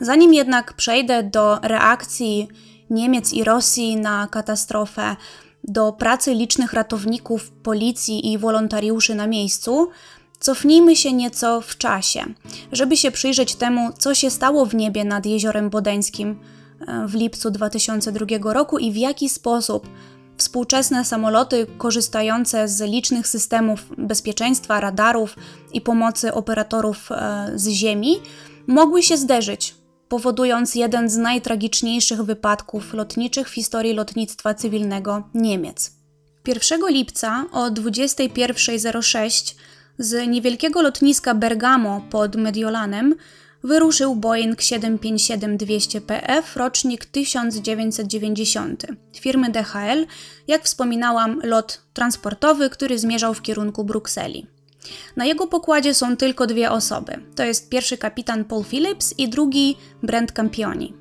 Zanim 0.00 0.34
jednak 0.34 0.72
przejdę 0.72 1.22
do 1.22 1.58
reakcji 1.62 2.48
Niemiec 2.90 3.32
i 3.32 3.44
Rosji 3.44 3.96
na 3.96 4.26
katastrofę, 4.26 5.16
do 5.64 5.92
pracy 5.92 6.34
licznych 6.34 6.72
ratowników, 6.72 7.50
policji 7.50 8.32
i 8.32 8.38
wolontariuszy 8.38 9.14
na 9.14 9.26
miejscu, 9.26 9.90
cofnijmy 10.40 10.96
się 10.96 11.12
nieco 11.12 11.60
w 11.60 11.76
czasie, 11.76 12.24
żeby 12.72 12.96
się 12.96 13.10
przyjrzeć 13.10 13.54
temu, 13.54 13.90
co 13.98 14.14
się 14.14 14.30
stało 14.30 14.66
w 14.66 14.74
niebie 14.74 15.04
nad 15.04 15.26
jeziorem 15.26 15.70
Bodeńskim 15.70 16.40
e, 16.88 17.06
w 17.06 17.14
lipcu 17.14 17.50
2002 17.50 18.52
roku 18.52 18.78
i 18.78 18.92
w 18.92 18.96
jaki 18.96 19.28
sposób 19.28 19.88
współczesne 20.36 21.04
samoloty 21.04 21.66
korzystające 21.78 22.68
z 22.68 22.80
licznych 22.80 23.26
systemów 23.26 23.80
bezpieczeństwa, 23.98 24.80
radarów 24.80 25.36
i 25.72 25.80
pomocy 25.80 26.34
operatorów 26.34 27.12
e, 27.12 27.52
z 27.54 27.68
ziemi 27.68 28.16
mogły 28.66 29.02
się 29.02 29.16
zderzyć 29.16 29.74
powodując 30.08 30.74
jeden 30.74 31.10
z 31.10 31.16
najtragiczniejszych 31.16 32.22
wypadków 32.22 32.94
lotniczych 32.94 33.48
w 33.48 33.54
historii 33.54 33.94
lotnictwa 33.94 34.54
cywilnego 34.54 35.22
Niemiec. 35.34 35.92
1 36.46 36.80
lipca 36.88 37.44
o 37.52 37.70
21.06 37.70 39.54
z 39.98 40.28
niewielkiego 40.28 40.82
lotniska 40.82 41.34
Bergamo 41.34 42.02
pod 42.10 42.36
Mediolanem 42.36 43.14
wyruszył 43.64 44.16
Boeing 44.16 44.58
757-200PF 44.60 46.42
rocznik 46.56 47.04
1990 47.04 48.86
firmy 49.20 49.50
DHL, 49.50 50.06
jak 50.46 50.64
wspominałam, 50.64 51.40
lot 51.44 51.82
transportowy, 51.92 52.70
który 52.70 52.98
zmierzał 52.98 53.34
w 53.34 53.42
kierunku 53.42 53.84
Brukseli. 53.84 54.46
Na 55.16 55.24
jego 55.24 55.46
pokładzie 55.46 55.94
są 55.94 56.16
tylko 56.16 56.46
dwie 56.46 56.70
osoby. 56.70 57.12
To 57.34 57.44
jest 57.44 57.68
pierwszy 57.68 57.98
kapitan 57.98 58.44
Paul 58.44 58.64
Phillips 58.64 59.14
i 59.18 59.28
drugi 59.28 59.76
Brent 60.02 60.32
Campioni. 60.32 60.94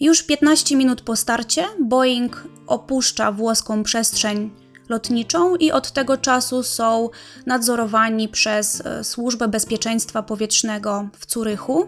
Już 0.00 0.22
15 0.22 0.76
minut 0.76 1.02
po 1.02 1.16
starcie 1.16 1.64
Boeing 1.80 2.44
opuszcza 2.66 3.32
włoską 3.32 3.82
przestrzeń 3.82 4.50
lotniczą 4.92 5.56
i 5.56 5.72
od 5.72 5.92
tego 5.92 6.16
czasu 6.16 6.62
są 6.62 7.10
nadzorowani 7.46 8.28
przez 8.28 8.80
e, 8.80 9.04
Służbę 9.04 9.48
Bezpieczeństwa 9.48 10.22
Powietrznego 10.22 11.08
w 11.18 11.26
Curychu, 11.26 11.86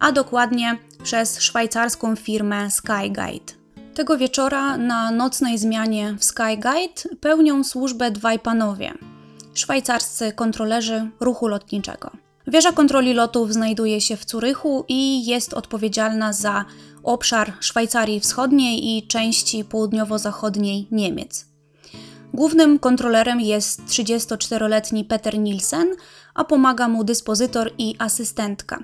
a 0.00 0.12
dokładnie 0.12 0.78
przez 1.02 1.40
szwajcarską 1.40 2.16
firmę 2.16 2.70
Skyguide. 2.70 3.52
Tego 3.94 4.18
wieczora 4.18 4.76
na 4.76 5.10
nocnej 5.10 5.58
zmianie 5.58 6.16
w 6.18 6.24
Skyguide 6.24 7.16
pełnią 7.20 7.64
służbę 7.64 8.10
dwaj 8.10 8.38
panowie– 8.38 8.92
szwajcarscy 9.54 10.32
kontrolerzy 10.32 11.10
ruchu 11.20 11.48
lotniczego. 11.48 12.10
Wieża 12.46 12.72
kontroli 12.72 13.14
lotów 13.14 13.52
znajduje 13.52 14.00
się 14.00 14.16
w 14.16 14.24
Curychu 14.24 14.84
i 14.88 15.26
jest 15.26 15.54
odpowiedzialna 15.54 16.32
za 16.32 16.64
obszar 17.02 17.52
Szwajcarii 17.60 18.20
Wschodniej 18.20 18.96
i 18.96 19.06
części 19.06 19.64
południowo-zachodniej 19.64 20.88
Niemiec. 20.90 21.55
Głównym 22.34 22.78
kontrolerem 22.78 23.40
jest 23.40 23.82
34-letni 23.82 25.04
Peter 25.04 25.38
Nielsen, 25.38 25.88
a 26.34 26.44
pomaga 26.44 26.88
mu 26.88 27.04
dyspozytor 27.04 27.70
i 27.78 27.96
asystentka. 27.98 28.78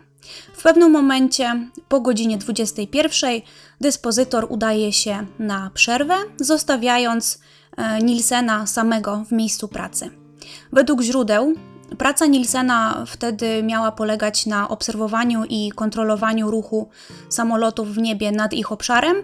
W 0.54 0.62
pewnym 0.62 0.90
momencie, 0.90 1.68
po 1.88 2.00
godzinie 2.00 2.38
21, 2.38 3.40
dyspozytor 3.80 4.46
udaje 4.48 4.92
się 4.92 5.26
na 5.38 5.70
przerwę, 5.74 6.14
zostawiając 6.40 7.40
e, 7.76 7.98
Nielsena 7.98 8.66
samego 8.66 9.24
w 9.28 9.32
miejscu 9.32 9.68
pracy. 9.68 10.10
Według 10.72 11.02
źródeł 11.02 11.54
praca 11.98 12.26
Nielsena 12.26 13.04
wtedy 13.06 13.62
miała 13.62 13.92
polegać 13.92 14.46
na 14.46 14.68
obserwowaniu 14.68 15.44
i 15.48 15.70
kontrolowaniu 15.70 16.50
ruchu 16.50 16.88
samolotów 17.28 17.94
w 17.94 17.98
niebie 17.98 18.32
nad 18.32 18.52
ich 18.52 18.72
obszarem 18.72 19.16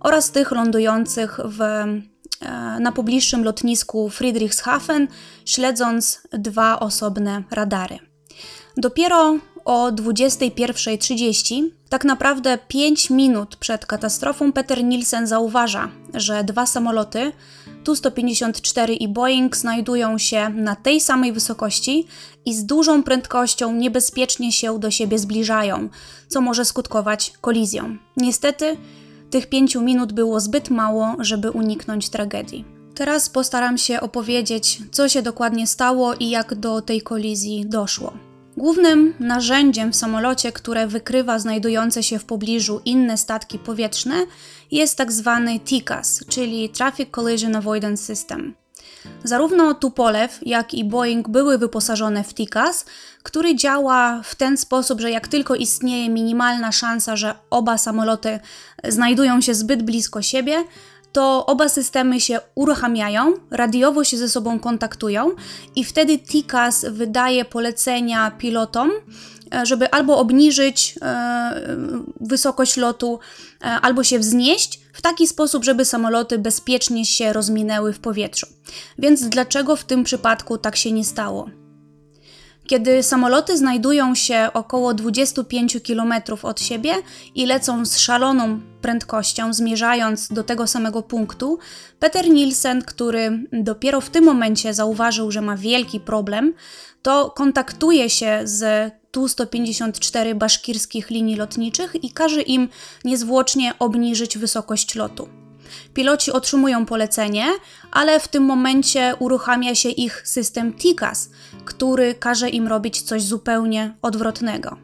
oraz 0.00 0.30
tych 0.30 0.50
lądujących 0.50 1.40
w, 1.44 1.60
na 2.80 2.92
pobliższym 2.92 3.44
lotnisku 3.44 4.10
Friedrichshafen, 4.10 5.08
śledząc 5.44 6.20
dwa 6.32 6.80
osobne 6.80 7.42
radary. 7.50 7.98
Dopiero 8.76 9.38
o 9.64 9.92
21.30, 9.92 11.62
tak 11.88 12.04
naprawdę 12.04 12.58
5 12.68 13.10
minut 13.10 13.56
przed 13.56 13.86
katastrofą, 13.86 14.52
Peter 14.52 14.84
Nielsen 14.84 15.26
zauważa, 15.26 15.88
że 16.14 16.44
dwa 16.44 16.66
samoloty 16.66 17.32
Tu-154 17.84 18.96
i 19.00 19.08
Boeing 19.08 19.56
znajdują 19.56 20.18
się 20.18 20.48
na 20.48 20.76
tej 20.76 21.00
samej 21.00 21.32
wysokości 21.32 22.06
i 22.44 22.54
z 22.54 22.64
dużą 22.64 23.02
prędkością 23.02 23.72
niebezpiecznie 23.72 24.52
się 24.52 24.78
do 24.78 24.90
siebie 24.90 25.18
zbliżają, 25.18 25.88
co 26.28 26.40
może 26.40 26.64
skutkować 26.64 27.32
kolizją. 27.40 27.96
Niestety, 28.16 28.76
tych 29.30 29.46
5 29.46 29.74
minut 29.76 30.12
było 30.12 30.40
zbyt 30.40 30.70
mało, 30.70 31.16
żeby 31.18 31.50
uniknąć 31.50 32.08
tragedii. 32.08 32.64
Teraz 32.94 33.28
postaram 33.28 33.78
się 33.78 34.00
opowiedzieć, 34.00 34.78
co 34.90 35.08
się 35.08 35.22
dokładnie 35.22 35.66
stało 35.66 36.14
i 36.14 36.30
jak 36.30 36.54
do 36.54 36.82
tej 36.82 37.02
kolizji 37.02 37.66
doszło. 37.66 38.12
Głównym 38.56 39.14
narzędziem 39.20 39.92
w 39.92 39.96
samolocie, 39.96 40.52
które 40.52 40.86
wykrywa 40.86 41.38
znajdujące 41.38 42.02
się 42.02 42.18
w 42.18 42.24
pobliżu 42.24 42.80
inne 42.84 43.16
statki 43.16 43.58
powietrzne, 43.58 44.14
jest 44.70 44.96
tak 44.96 45.12
zwany 45.12 45.60
TICAS, 45.60 46.24
czyli 46.28 46.68
Traffic 46.68 47.10
Collision 47.10 47.56
Avoidance 47.56 48.04
System. 48.04 48.54
Zarówno 49.24 49.74
Tupolew, 49.74 50.38
jak 50.42 50.74
i 50.74 50.84
Boeing 50.84 51.28
były 51.28 51.58
wyposażone 51.58 52.24
w 52.24 52.34
TICAS, 52.34 52.84
który 53.22 53.54
działa 53.54 54.20
w 54.24 54.34
ten 54.34 54.56
sposób, 54.56 55.00
że 55.00 55.10
jak 55.10 55.28
tylko 55.28 55.54
istnieje 55.54 56.08
minimalna 56.08 56.72
szansa, 56.72 57.16
że 57.16 57.34
oba 57.50 57.78
samoloty 57.78 58.40
znajdują 58.84 59.40
się 59.40 59.54
zbyt 59.54 59.82
blisko 59.82 60.22
siebie, 60.22 60.64
to 61.12 61.46
oba 61.46 61.68
systemy 61.68 62.20
się 62.20 62.40
uruchamiają, 62.54 63.34
radiowo 63.50 64.04
się 64.04 64.16
ze 64.16 64.28
sobą 64.28 64.60
kontaktują 64.60 65.30
i 65.76 65.84
wtedy 65.84 66.18
TICAS 66.18 66.86
wydaje 66.90 67.44
polecenia 67.44 68.30
pilotom, 68.30 68.90
e, 69.54 69.66
żeby 69.66 69.90
albo 69.90 70.18
obniżyć 70.18 70.94
e, 71.02 71.60
wysokość 72.20 72.76
lotu, 72.76 73.18
e, 73.60 73.64
albo 73.64 74.04
się 74.04 74.18
wznieść 74.18 74.80
w 74.98 75.02
taki 75.02 75.26
sposób, 75.26 75.64
żeby 75.64 75.84
samoloty 75.84 76.38
bezpiecznie 76.38 77.04
się 77.04 77.32
rozminęły 77.32 77.92
w 77.92 78.00
powietrzu. 78.00 78.46
Więc 78.98 79.28
dlaczego 79.28 79.76
w 79.76 79.84
tym 79.84 80.04
przypadku 80.04 80.58
tak 80.58 80.76
się 80.76 80.92
nie 80.92 81.04
stało? 81.04 81.50
Kiedy 82.66 83.02
samoloty 83.02 83.56
znajdują 83.56 84.14
się 84.14 84.48
około 84.54 84.94
25 84.94 85.76
km 85.86 86.12
od 86.42 86.60
siebie 86.60 86.94
i 87.34 87.46
lecą 87.46 87.86
z 87.86 87.98
szaloną 87.98 88.60
prędkością, 88.82 89.52
zmierzając 89.52 90.28
do 90.28 90.44
tego 90.44 90.66
samego 90.66 91.02
punktu, 91.02 91.58
Peter 91.98 92.30
Nielsen, 92.30 92.82
który 92.82 93.44
dopiero 93.52 94.00
w 94.00 94.10
tym 94.10 94.24
momencie 94.24 94.74
zauważył, 94.74 95.30
że 95.30 95.40
ma 95.40 95.56
wielki 95.56 96.00
problem, 96.00 96.54
to 97.02 97.30
kontaktuje 97.30 98.10
się 98.10 98.40
z 98.44 98.92
Tu-154 99.18 100.34
baszkirskich 100.34 101.10
linii 101.10 101.36
lotniczych 101.36 102.04
i 102.04 102.10
każe 102.10 102.42
im 102.42 102.68
niezwłocznie 103.04 103.72
obniżyć 103.78 104.38
wysokość 104.38 104.94
lotu. 104.94 105.28
Piloci 105.94 106.32
otrzymują 106.32 106.86
polecenie, 106.86 107.44
ale 107.90 108.20
w 108.20 108.28
tym 108.28 108.42
momencie 108.42 109.14
uruchamia 109.18 109.74
się 109.74 109.88
ich 109.88 110.28
system 110.28 110.72
TICAS, 110.72 111.30
który 111.64 112.14
każe 112.14 112.48
im 112.48 112.68
robić 112.68 113.02
coś 113.02 113.22
zupełnie 113.22 113.94
odwrotnego. 114.02 114.76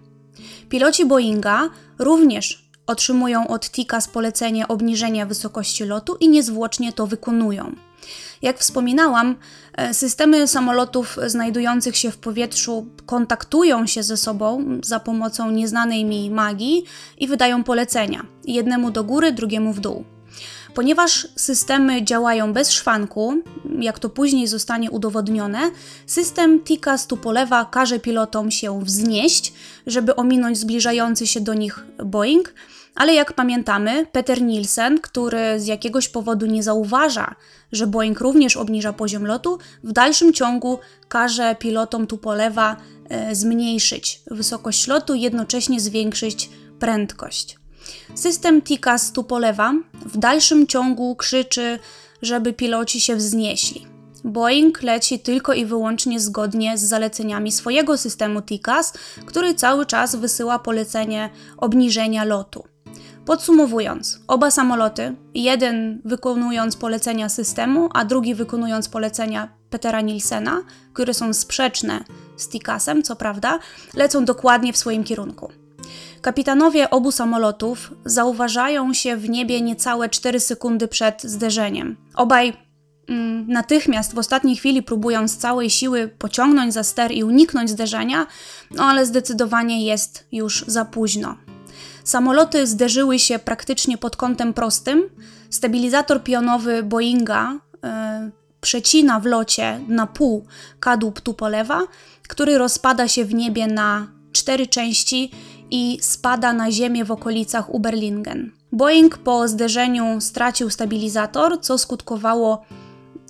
Piloci 0.68 1.05
Boeinga 1.07 1.68
również 1.99 2.64
otrzymują 2.87 3.49
od 3.49 3.70
TICAS 3.70 4.09
polecenie 4.09 4.68
obniżenia 4.68 5.27
wysokości 5.27 5.85
lotu 5.85 6.16
i 6.20 6.29
niezwłocznie 6.29 6.92
to 6.92 7.07
wykonują. 7.07 7.75
Jak 8.42 8.59
wspominałam, 8.59 9.37
e, 9.73 9.94
systemy 9.94 10.49
samolotów 10.49 11.18
znajdujących 11.27 11.97
się 11.97 12.11
w 12.11 12.16
powietrzu 12.16 12.87
kontaktują 13.07 13.87
się 13.87 14.03
ze 14.03 14.16
sobą 14.16 14.64
za 14.83 15.01
pomocą 15.01 15.51
nieznanej 15.51 16.05
mi 16.05 16.31
magii 16.31 16.85
i 17.18 17.29
wydają 17.29 17.64
polecenia 17.64 18.27
jednemu 18.44 18.90
do 18.90 19.05
góry, 19.05 19.33
drugiemu 19.33 19.73
w 19.73 19.81
dół. 19.81 20.05
Ponieważ 20.75 21.29
systemy 21.37 22.05
działają 22.05 22.53
bez 22.53 22.70
szwanku, 22.70 23.42
jak 23.81 23.99
to 23.99 24.09
później 24.11 24.47
zostanie 24.47 24.90
udowodnione, 24.90 25.70
system 26.07 26.61
TICAS 26.61 27.07
Tupolewa 27.07 27.64
każe 27.64 27.99
pilotom 27.99 28.51
się 28.51 28.81
wznieść, 28.85 29.53
żeby 29.87 30.16
ominąć 30.16 30.59
zbliżający 30.59 31.27
się 31.27 31.40
do 31.40 31.55
nich 31.55 31.85
Boeing, 32.05 32.55
ale 32.94 33.14
jak 33.14 33.33
pamiętamy, 33.33 34.07
Peter 34.12 34.42
Nielsen, 34.42 35.00
który 35.00 35.61
z 35.61 35.66
jakiegoś 35.66 36.09
powodu 36.09 36.46
nie 36.46 36.62
zauważa, 36.62 37.35
że 37.72 37.87
Boeing 37.87 38.20
również 38.20 38.57
obniża 38.57 38.92
poziom 38.92 39.26
lotu, 39.26 39.59
w 39.85 39.92
dalszym 39.92 40.33
ciągu 40.33 40.78
każe 41.09 41.57
pilotom 41.59 42.07
Tupolewa 42.07 42.76
e, 43.09 43.35
zmniejszyć 43.35 44.22
wysokość 44.30 44.87
lotu, 44.87 45.14
jednocześnie 45.14 45.80
zwiększyć 45.80 46.50
prędkość. 46.78 47.59
System 48.14 48.62
TICAS 48.62 49.12
Tupolewa 49.12 49.74
w 50.07 50.18
dalszym 50.18 50.66
ciągu 50.66 51.16
krzyczy, 51.16 51.78
żeby 52.22 52.52
piloci 52.52 53.00
się 53.00 53.16
wznieśli. 53.16 53.87
Boeing 54.24 54.83
leci 54.83 55.18
tylko 55.18 55.52
i 55.52 55.64
wyłącznie 55.64 56.20
zgodnie 56.20 56.78
z 56.78 56.83
zaleceniami 56.83 57.52
swojego 57.52 57.98
systemu 57.98 58.42
TICAS, 58.42 58.92
który 59.26 59.54
cały 59.54 59.87
czas 59.87 60.16
wysyła 60.16 60.59
polecenie 60.59 61.30
obniżenia 61.57 62.24
lotu. 62.24 62.74
Podsumowując, 63.27 64.21
oba 64.29 64.51
samoloty, 64.51 65.15
jeden 65.35 66.01
wykonując 66.05 66.77
polecenia 66.77 67.29
systemu, 67.29 67.89
a 67.95 68.05
drugi 68.05 68.35
wykonując 68.35 68.89
polecenia 68.89 69.49
Petera 69.71 70.01
Nielsena, 70.01 70.63
które 70.93 71.15
są 71.15 71.33
sprzeczne 71.33 72.05
z 72.37 72.49
TICASem, 72.49 73.03
co 73.03 73.17
prawda, 73.17 73.59
lecą 73.95 74.25
dokładnie 74.25 74.73
w 74.73 74.77
swoim 74.77 75.05
kierunku. 75.05 75.53
Kapitanowie 76.21 76.91
obu 76.91 77.13
samolotów 77.13 77.93
zauważają 78.05 78.95
się 78.95 79.17
w 79.17 79.29
niebie 79.29 79.61
niecałe 79.61 80.09
4 80.09 80.41
sekundy 80.41 80.89
przed 80.89 81.23
zderzeniem. 81.23 81.97
Obaj 82.15 82.53
mm, 83.09 83.49
natychmiast 83.49 84.15
w 84.15 84.19
ostatniej 84.19 84.57
chwili 84.57 84.83
próbują 84.83 85.29
z 85.29 85.37
całej 85.37 85.71
siły 85.71 86.09
pociągnąć 86.09 86.75
za 86.75 86.83
ster 86.83 87.13
i 87.13 87.25
uniknąć 87.25 87.71
zderzenia, 87.71 88.27
no 88.71 88.85
ale 88.85 89.07
zdecydowanie 89.07 89.87
jest 89.87 90.27
już 90.33 90.65
za 90.67 90.85
późno. 90.85 91.37
Samoloty 92.05 92.67
zderzyły 92.67 93.19
się 93.19 93.38
praktycznie 93.38 93.99
pod 93.99 94.17
kątem 94.17 94.55
prostym. 94.55 95.03
Stabilizator 95.51 96.23
pionowy 96.23 96.83
Boeinga 96.83 97.53
yy, 97.53 97.88
przecina 98.61 99.21
w 99.21 99.27
locie 99.27 99.81
na 99.88 100.07
pół 100.07 100.47
kadłub 100.81 101.21
Tupolewa, 101.21 101.83
który 102.29 102.59
rozpada 102.59 103.09
się 103.09 103.25
w 103.25 103.35
niebie 103.35 103.67
na 103.67 104.07
cztery 104.33 104.67
części 104.67 105.31
i 105.71 105.99
spada 106.01 106.53
na 106.53 106.71
ziemię 106.71 107.05
w 107.05 107.11
okolicach 107.11 107.75
Uberlingen. 107.75 108.51
Boeing 108.73 109.19
po 109.19 109.49
zderzeniu 109.49 110.21
stracił 110.21 110.71
stabilizator, 110.71 111.61
co 111.61 111.79
skutkowało 111.79 112.64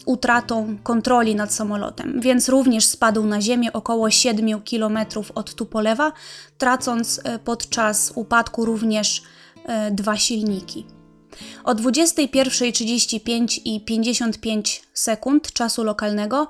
utratą 0.05 0.77
kontroli 0.83 1.35
nad 1.35 1.53
samolotem, 1.53 2.21
więc 2.21 2.49
również 2.49 2.87
spadł 2.87 3.25
na 3.25 3.41
ziemię 3.41 3.73
około 3.73 4.11
7 4.11 4.63
km 4.71 4.99
od 5.35 5.55
Tupolewa, 5.55 6.13
tracąc 6.59 7.21
e, 7.25 7.39
podczas 7.39 8.13
upadku 8.15 8.65
również 8.65 9.23
e, 9.65 9.91
dwa 9.91 10.17
silniki. 10.17 10.87
O 11.65 11.75
21.35 11.75 13.61
i 13.65 13.81
55 13.81 14.83
sekund 14.95 15.53
czasu 15.53 15.85
lokalnego 15.85 16.49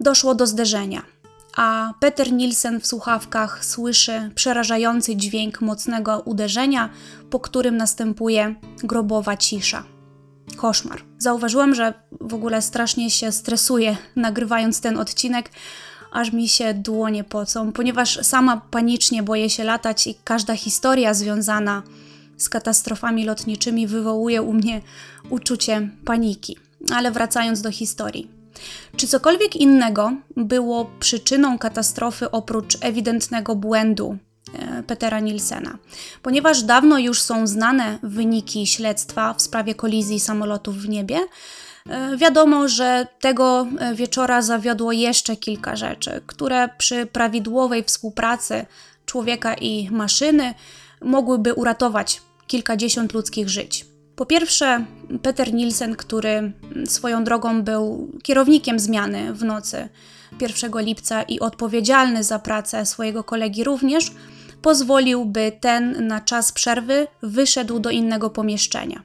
doszło 0.00 0.34
do 0.34 0.46
zderzenia 0.46 1.18
a 1.58 1.94
Peter 2.00 2.32
Nielsen 2.32 2.80
w 2.80 2.86
słuchawkach 2.86 3.64
słyszy 3.64 4.30
przerażający 4.34 5.16
dźwięk 5.16 5.60
mocnego 5.60 6.22
uderzenia, 6.24 6.90
po 7.30 7.40
którym 7.40 7.76
następuje 7.76 8.54
grobowa 8.82 9.36
cisza. 9.36 9.97
Koszmar. 10.56 11.02
Zauważyłam, 11.18 11.74
że 11.74 11.94
w 12.20 12.34
ogóle 12.34 12.62
strasznie 12.62 13.10
się 13.10 13.32
stresuję 13.32 13.96
nagrywając 14.16 14.80
ten 14.80 14.98
odcinek, 14.98 15.50
aż 16.12 16.32
mi 16.32 16.48
się 16.48 16.74
dłonie 16.74 17.24
pocą, 17.24 17.72
ponieważ 17.72 18.18
sama 18.26 18.60
panicznie 18.70 19.22
boję 19.22 19.50
się 19.50 19.64
latać 19.64 20.06
i 20.06 20.14
każda 20.24 20.56
historia 20.56 21.14
związana 21.14 21.82
z 22.36 22.48
katastrofami 22.48 23.24
lotniczymi 23.24 23.86
wywołuje 23.86 24.42
u 24.42 24.52
mnie 24.52 24.80
uczucie 25.30 25.90
paniki. 26.04 26.56
Ale 26.94 27.10
wracając 27.10 27.62
do 27.62 27.70
historii. 27.70 28.30
Czy 28.96 29.06
cokolwiek 29.06 29.56
innego 29.56 30.12
było 30.36 30.90
przyczyną 31.00 31.58
katastrofy 31.58 32.30
oprócz 32.30 32.78
ewidentnego 32.80 33.56
błędu 33.56 34.18
Petera 34.86 35.20
Nielsena? 35.20 35.78
Ponieważ 36.22 36.62
dawno 36.62 36.98
już 36.98 37.22
są 37.22 37.46
znane 37.46 37.98
wyniki 38.02 38.66
śledztwa 38.66 39.34
w 39.34 39.42
sprawie 39.42 39.74
kolizji 39.74 40.20
samolotów 40.20 40.76
w 40.76 40.88
niebie, 40.88 41.18
e, 41.88 42.16
Wiadomo, 42.16 42.68
że 42.68 43.06
tego 43.20 43.66
e, 43.78 43.94
wieczora 43.94 44.42
zawiodło 44.42 44.92
jeszcze 44.92 45.36
kilka 45.36 45.76
rzeczy, 45.76 46.20
które 46.26 46.68
przy 46.78 47.06
prawidłowej 47.06 47.84
współpracy 47.84 48.66
człowieka 49.06 49.54
i 49.54 49.90
maszyny 49.90 50.54
mogłyby 51.02 51.54
uratować 51.54 52.22
kilkadziesiąt 52.46 53.12
ludzkich 53.12 53.48
żyć. 53.48 53.86
Po 54.16 54.26
pierwsze, 54.26 54.84
Peter 55.22 55.54
Nielsen, 55.54 55.96
który 55.96 56.52
swoją 56.86 57.24
drogą 57.24 57.62
był 57.62 58.12
kierownikiem 58.22 58.78
zmiany 58.78 59.34
w 59.34 59.44
nocy 59.44 59.88
1 60.40 60.72
lipca 60.74 61.22
i 61.22 61.40
odpowiedzialny 61.40 62.24
za 62.24 62.38
pracę 62.38 62.86
swojego 62.86 63.24
kolegi 63.24 63.64
również, 63.64 64.10
pozwolił, 64.62 65.24
by 65.24 65.52
ten 65.60 66.06
na 66.06 66.20
czas 66.20 66.52
przerwy 66.52 67.06
wyszedł 67.22 67.78
do 67.78 67.90
innego 67.90 68.30
pomieszczenia. 68.30 69.02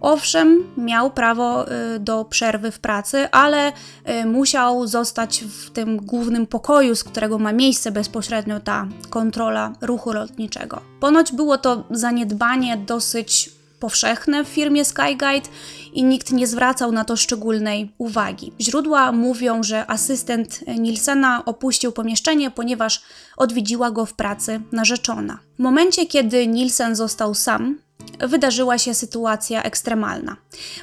Owszem, 0.00 0.64
miał 0.76 1.10
prawo 1.10 1.66
y, 1.94 1.98
do 1.98 2.24
przerwy 2.24 2.70
w 2.70 2.78
pracy, 2.78 3.30
ale 3.30 3.72
y, 3.72 4.26
musiał 4.26 4.86
zostać 4.86 5.44
w 5.44 5.70
tym 5.70 5.96
głównym 5.96 6.46
pokoju, 6.46 6.94
z 6.94 7.04
którego 7.04 7.38
ma 7.38 7.52
miejsce 7.52 7.92
bezpośrednio 7.92 8.60
ta 8.60 8.86
kontrola 9.10 9.72
ruchu 9.80 10.12
lotniczego. 10.12 10.80
Ponoć 11.00 11.32
było 11.32 11.58
to 11.58 11.84
zaniedbanie 11.90 12.76
dosyć 12.76 13.59
powszechne 13.80 14.44
w 14.44 14.48
firmie 14.48 14.84
Skyguide 14.84 15.48
i 15.92 16.04
nikt 16.04 16.32
nie 16.32 16.46
zwracał 16.46 16.92
na 16.92 17.04
to 17.04 17.16
szczególnej 17.16 17.92
uwagi. 17.98 18.52
Źródła 18.60 19.12
mówią, 19.12 19.62
że 19.62 19.90
asystent 19.90 20.60
Nilsena 20.78 21.44
opuścił 21.44 21.92
pomieszczenie, 21.92 22.50
ponieważ 22.50 23.02
odwiedziła 23.36 23.90
go 23.90 24.06
w 24.06 24.14
pracy 24.14 24.60
narzeczona. 24.72 25.38
W 25.58 25.62
momencie, 25.62 26.06
kiedy 26.06 26.46
Nielsen 26.46 26.96
został 26.96 27.34
sam, 27.34 27.78
wydarzyła 28.20 28.78
się 28.78 28.94
sytuacja 28.94 29.62
ekstremalna. 29.62 30.36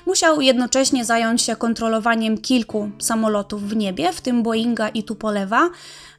Musiał 0.06 0.42
jednocześnie 0.42 1.06
zająć 1.06 1.42
się 1.42 1.56
kontrolowaniem 1.56 2.38
kilku 2.38 2.90
samolotów 3.00 3.70
w 3.70 3.76
niebie, 3.76 4.14
w 4.14 4.22
tym 4.22 4.44
Boeinga 4.44 4.90
i 4.90 5.04
Tupolewa, 5.04 5.70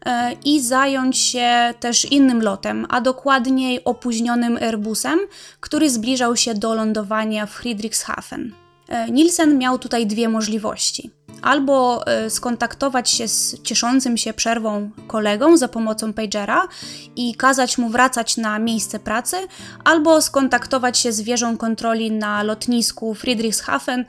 e, 0.06 0.32
i 0.44 0.60
zająć 0.60 1.18
się 1.18 1.74
też 1.80 2.04
innym 2.04 2.42
lotem, 2.42 2.86
a 2.88 3.00
dokładniej 3.00 3.84
opóźnionym 3.84 4.56
Airbusem, 4.56 5.18
który 5.60 5.90
zbliżał 5.90 6.36
się 6.36 6.54
do 6.54 6.74
lądowania 6.74 7.46
w 7.46 7.50
Friedrichshafen. 7.50 8.52
E, 8.88 9.10
Nielsen 9.10 9.58
miał 9.58 9.78
tutaj 9.78 10.06
dwie 10.06 10.28
możliwości 10.28 11.17
albo 11.42 12.04
y, 12.26 12.30
skontaktować 12.30 13.10
się 13.10 13.28
z 13.28 13.62
cieszącym 13.62 14.16
się 14.16 14.32
przerwą 14.32 14.90
kolegą 15.06 15.56
za 15.56 15.68
pomocą 15.68 16.12
pagera 16.12 16.68
i 17.16 17.34
kazać 17.34 17.78
mu 17.78 17.88
wracać 17.88 18.36
na 18.36 18.58
miejsce 18.58 18.98
pracy, 18.98 19.36
albo 19.84 20.22
skontaktować 20.22 20.98
się 20.98 21.12
z 21.12 21.20
wieżą 21.20 21.56
kontroli 21.56 22.12
na 22.12 22.42
lotnisku 22.42 23.14
Friedrichshafen, 23.14 24.00
y, 24.00 24.04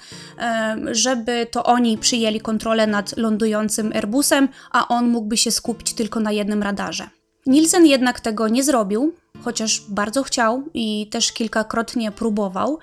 żeby 0.96 1.48
to 1.52 1.64
oni 1.64 1.98
przyjęli 1.98 2.40
kontrolę 2.40 2.88
nad 2.88 3.18
lądującym 3.18 3.92
Airbusem, 3.96 4.50
a 4.72 4.88
on 4.88 5.08
mógłby 5.10 5.38
się 5.38 5.52
skupić 5.52 5.94
tylko 5.94 6.20
na 6.20 6.32
jednym 6.32 6.64
radarze. 6.64 7.10
Nielsen 7.46 7.86
jednak 7.86 8.20
tego 8.20 8.48
nie 8.48 8.64
zrobił, 8.64 9.14
chociaż 9.44 9.82
bardzo 9.90 10.24
chciał 10.24 10.64
i 10.74 11.08
też 11.08 11.32
kilkakrotnie 11.32 12.12
próbował, 12.12 12.80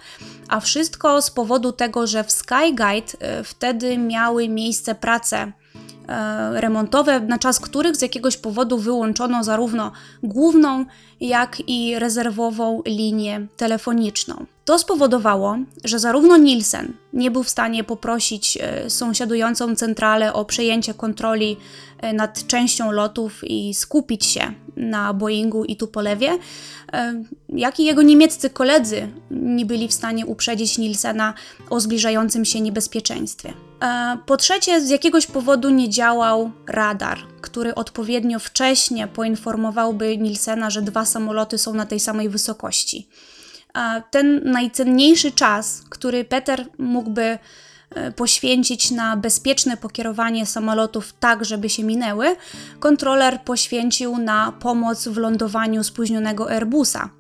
a 0.48 0.61
wszystko 0.61 1.22
z 1.22 1.30
powodu 1.30 1.72
tego, 1.72 2.06
że 2.06 2.24
w 2.24 2.32
Skyguide 2.32 3.12
e, 3.18 3.44
wtedy 3.44 3.98
miały 3.98 4.48
miejsce 4.48 4.94
prace 4.94 5.52
e, 6.09 6.61
remontowe, 6.61 7.20
na 7.20 7.38
czas 7.38 7.61
których 7.61 7.96
z 7.96 8.02
jakiegoś 8.02 8.37
powodu 8.37 8.78
wyłączono 8.78 9.44
zarówno 9.44 9.92
główną, 10.22 10.85
jak 11.20 11.62
i 11.66 11.98
rezerwową 11.98 12.82
linię 12.87 13.46
telefoniczną. 13.56 14.46
To 14.66 14.79
spowodowało, 14.79 15.59
że 15.85 15.98
zarówno 15.98 16.37
Nielsen 16.37 16.92
nie 17.12 17.31
był 17.31 17.42
w 17.42 17.48
stanie 17.48 17.85
poprosić 17.85 18.59
e, 18.61 18.90
sąsiadującą 18.90 19.76
centralę 19.76 20.33
o 20.33 20.44
przejęcie 20.44 20.94
kontroli 20.94 21.57
e, 22.00 22.12
nad 22.12 22.46
częścią 22.46 22.92
lotów 22.92 23.44
i 23.44 23.74
skupić 23.74 24.26
się 24.26 24.52
na 24.76 25.14
Boeingu 25.14 25.64
i 25.64 25.76
Tupolewie, 25.76 26.38
e, 26.92 27.22
jak 27.48 27.81
i 27.81 27.85
jego 27.85 28.02
niemieccy 28.02 28.50
koledzy 28.50 29.09
nie 29.31 29.66
byli 29.66 29.88
w 29.88 29.94
stanie 29.94 30.26
uprzedzić 30.26 30.79
Nielsena 30.79 31.35
o 31.70 31.81
zbliżającym 31.81 32.44
się 32.44 32.61
niebezpieczeństwie. 32.61 33.52
Po 34.26 34.37
trzecie, 34.37 34.81
z 34.81 34.90
jakiegoś 34.90 35.26
powodu 35.26 35.70
nie 35.70 35.88
działał 35.90 36.50
radar, 36.68 37.18
który 37.40 37.74
odpowiednio 37.74 38.38
wcześnie 38.38 39.07
poinformowałby 39.09 40.18
Nielsena, 40.18 40.70
że 40.70 40.83
dwa 40.83 41.05
samoloty 41.05 41.59
są 41.59 41.74
na 41.74 41.87
tej 41.87 42.00
samej 42.00 42.29
wysokości 42.29 43.09
ten 44.10 44.40
najcenniejszy 44.44 45.32
czas, 45.32 45.82
który 45.88 46.24
Peter 46.24 46.66
mógłby 46.78 47.38
e, 47.90 48.12
poświęcić 48.12 48.90
na 48.90 49.16
bezpieczne 49.16 49.76
pokierowanie 49.76 50.46
samolotów 50.46 51.12
tak, 51.20 51.44
żeby 51.44 51.68
się 51.68 51.84
minęły, 51.84 52.36
kontroler 52.80 53.40
poświęcił 53.40 54.18
na 54.18 54.52
pomoc 54.52 55.08
w 55.08 55.16
lądowaniu 55.16 55.84
spóźnionego 55.84 56.50
Airbusa. 56.50 57.10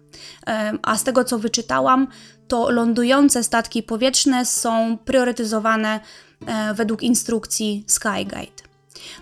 E, 0.46 0.72
a 0.82 0.96
z 0.96 1.04
tego 1.04 1.24
co 1.24 1.38
wyczytałam, 1.38 2.08
to 2.48 2.70
lądujące 2.70 3.44
statki 3.44 3.82
powietrzne 3.82 4.44
są 4.44 4.98
priorytetowane 5.04 6.00
e, 6.46 6.74
według 6.74 7.02
instrukcji 7.02 7.84
Skyguide. 7.86 8.66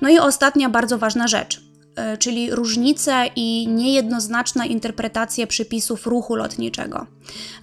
No 0.01 0.09
i 0.09 0.19
ostatnia 0.19 0.69
bardzo 0.69 0.99
ważna 0.99 1.29
rzecz. 1.29 1.74
E, 1.97 2.19
czyli 2.19 2.51
różnice 2.51 3.27
i 3.37 3.69
niejednoznaczna 3.69 4.67
interpretacja 4.67 5.47
przepisów 5.47 6.07
ruchu 6.07 6.37
lotniczego. 6.37 7.07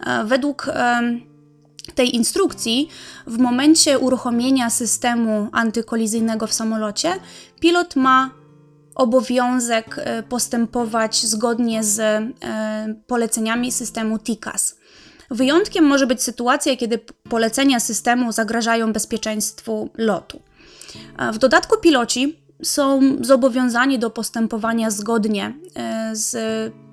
E, 0.05 0.23
według 0.25 0.69
tej 1.95 2.15
instrukcji, 2.15 2.89
w 3.27 3.37
momencie 3.37 3.99
uruchomienia 3.99 4.69
systemu 4.69 5.47
antykolizyjnego 5.51 6.47
w 6.47 6.53
samolocie, 6.53 7.13
pilot 7.59 7.95
ma 7.95 8.31
obowiązek 8.95 9.95
e, 9.97 10.23
postępować 10.23 11.25
zgodnie 11.25 11.83
z 11.83 12.23
poleceniami 13.07 13.71
systemu 13.71 14.19
TICAS. 14.19 14.77
Wyjątkiem 15.31 15.85
może 15.85 16.07
być 16.07 16.23
sytuacja, 16.23 16.75
kiedy 16.75 16.99
polecenia 17.29 17.79
systemu 17.79 18.31
zagrażają 18.31 18.93
bezpieczeństwu 18.93 19.89
lotu. 19.97 20.41
W 21.33 21.37
dodatku 21.37 21.77
piloci 21.77 22.40
są 22.63 23.01
zobowiązani 23.21 23.99
do 23.99 24.09
postępowania 24.09 24.91
zgodnie 24.91 25.53
e, 25.75 26.15
z 26.15 26.35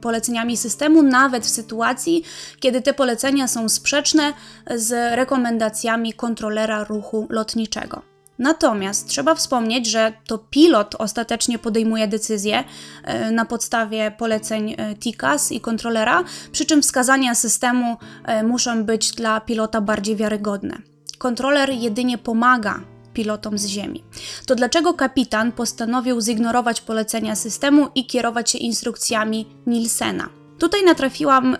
poleceniami 0.01 0.57
systemu, 0.57 1.03
nawet 1.03 1.47
w 1.47 1.49
sytuacji, 1.49 2.25
kiedy 2.61 2.83
te 2.83 2.95
polecenia 2.95 3.49
są 3.49 3.69
sprzeczne 3.69 4.33
z 4.75 5.17
rekomendacjami 5.17 6.13
kontrolera 6.13 6.85
ruchu 6.85 7.27
lotniczego. 7.31 8.03
Natomiast 8.39 9.09
trzeba 9.09 9.35
wspomnieć, 9.35 9.87
że 9.91 10.13
to 10.27 10.39
pilot 10.39 10.95
ostatecznie 10.99 11.59
podejmuje 11.59 12.09
decyzję 12.09 12.65
e, 13.05 13.31
na 13.31 13.45
podstawie 13.45 14.11
poleceń 14.11 14.75
e, 14.79 14.95
TICAS 14.95 15.53
i 15.53 15.61
kontrolera, 15.61 16.25
przy 16.53 16.65
czym 16.67 16.83
wskazania 16.83 17.35
systemu 17.35 17.97
muszą 18.45 18.85
być 18.85 19.13
dla 19.13 19.41
pilota 19.41 19.81
bardziej 19.81 20.17
wiarygodne. 20.17 20.79
Kontroler 21.19 21.71
jedynie 21.71 22.19
pomaga 22.19 22.81
pilotom 23.19 23.59
z 23.59 23.67
Ziemi. 23.67 24.05
To 24.47 24.55
dlaczego 24.55 24.95
kapitan 24.95 25.53
postanowił 25.53 26.21
zignorować 26.21 26.81
polecenia 26.81 27.37
systemu 27.37 27.89
i 27.95 28.07
kierować 28.07 28.51
się 28.51 28.59
instrukcjami 28.59 29.47
Nielsena? 29.67 30.29
Tutaj 30.59 30.85
natrafiłam 30.85 31.57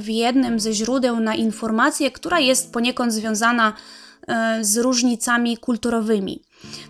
w 0.00 0.08
jednym 0.08 0.60
ze 0.60 0.72
źródeł 0.72 1.20
na 1.20 1.34
informację, 1.34 2.10
która 2.10 2.40
jest 2.40 2.72
poniekąd 2.72 3.12
związana 3.12 3.68
e, 3.68 3.72
z 4.60 4.76
różnicami 4.76 5.56
kulturowymi. 5.56 6.42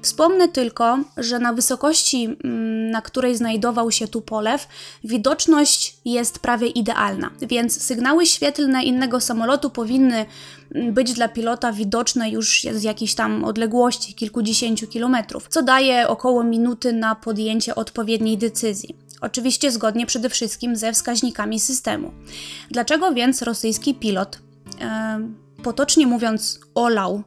Wspomnę 0.03 0.49
tylko, 0.49 0.99
że 1.17 1.39
na 1.39 1.53
wysokości, 1.53 2.25
mm, 2.25 2.91
na 2.91 3.03
której 3.03 3.37
znajdował 3.37 3.91
się 3.91 4.09
Tupolew, 4.09 4.69
widoczność 5.05 5.97
jest 6.05 6.39
prawie 6.39 6.67
idealna, 6.67 7.31
więc 7.43 7.83
sygnały 7.83 8.27
świetlne 8.27 8.85
innego 8.85 9.21
samolotu 9.21 9.71
powinny 9.71 10.27
mm, 10.75 10.95
być 10.95 11.13
dla 11.13 11.29
pilota 11.29 11.73
widoczne 11.73 12.31
już 12.31 12.67
z 12.73 12.83
jakiejś 12.83 13.15
tam 13.15 13.45
odległości, 13.45 14.15
kilkudziesięciu 14.15 14.87
kilometrów, 14.87 15.49
co 15.49 15.63
daje 15.63 16.09
około 16.09 16.45
minuty 16.45 16.93
na 16.93 17.15
podjęcie 17.15 17.75
odpowiedniej 17.75 18.39
decyzji. 18.39 18.97
Oczywiście 19.21 19.73
zgodnie 19.73 20.07
przede 20.07 20.31
wszystkim 20.31 20.77
ze 20.77 20.93
wskaźnikami 20.93 21.61
systemu. 21.61 22.13
Dlaczego 22.71 23.13
więc 23.13 23.43
rosyjski 23.43 23.95
pilot 23.95 24.39
potocznie 25.67 26.07
mówiąc, 26.07 26.61
olał 26.75 27.23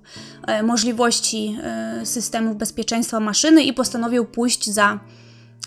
e, 0.47 0.63
możliwości 0.63 1.57
e, 1.63 2.05
systemów 2.05 2.57
bezpieczeństwa 2.57 3.19
maszyny 3.19 3.63
i 3.63 3.73
postanowił 3.73 4.25
pójść 4.25 4.69
za 4.69 4.99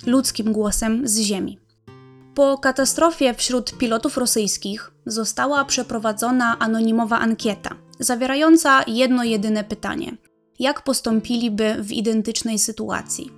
ludzkim 0.07 0.53
głosem 0.53 1.09
z 1.09 1.19
Ziemi. 1.19 1.59
Po 2.35 2.59
katastrofie 2.59 3.35
wśród 3.35 3.79
pilotów 3.79 4.17
rosyjskich 4.17 4.91
została 5.07 5.65
przeprowadzona 5.65 6.59
anonimowa 6.59 7.19
ankieta, 7.19 7.75
zawierająca 7.99 8.85
jedno 8.87 9.25
jedyne 9.25 9.65
pytanie: 9.65 10.17
jak 10.59 10.83
postąpiliby 10.83 11.77
w 11.79 11.93
identycznej 11.93 12.59
sytuacji? 12.59 13.33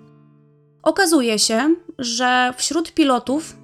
Okazuje 0.83 1.39
się, 1.39 1.75
że 1.99 2.55
wśród 2.57 2.93
pilotów 2.93 3.57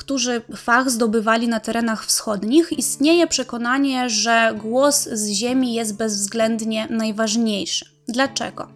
którzy 0.00 0.42
fach 0.56 0.90
zdobywali 0.90 1.48
na 1.48 1.60
terenach 1.60 2.06
wschodnich, 2.06 2.72
istnieje 2.72 3.26
przekonanie, 3.26 4.10
że 4.10 4.54
głos 4.58 5.08
z 5.12 5.28
ziemi 5.28 5.74
jest 5.74 5.96
bezwzględnie 5.96 6.86
najważniejszy. 6.90 7.84
Dlaczego? 8.08 8.68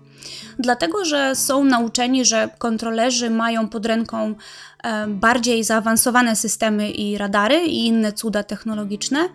Dlatego, 0.58 1.04
że 1.04 1.34
są 1.34 1.64
nauczeni, 1.64 2.24
że 2.24 2.48
kontrolerzy 2.58 3.30
mają 3.30 3.68
pod 3.68 3.86
ręką 3.86 4.34
e, 4.82 5.06
bardziej 5.06 5.64
zaawansowane 5.64 6.36
systemy 6.36 6.90
i 6.90 7.18
radary 7.18 7.58
i 7.60 7.86
inne 7.86 8.12
cuda 8.12 8.42
technologiczne, 8.42 9.28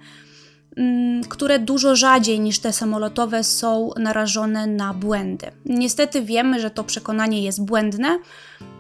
które 1.29 1.59
dużo 1.59 1.95
rzadziej 1.95 2.39
niż 2.39 2.59
te 2.59 2.73
samolotowe 2.73 3.43
są 3.43 3.89
narażone 3.97 4.67
na 4.67 4.93
błędy. 4.93 5.47
Niestety 5.65 6.21
wiemy, 6.21 6.59
że 6.59 6.71
to 6.71 6.83
przekonanie 6.83 7.43
jest 7.43 7.65
błędne, 7.65 8.19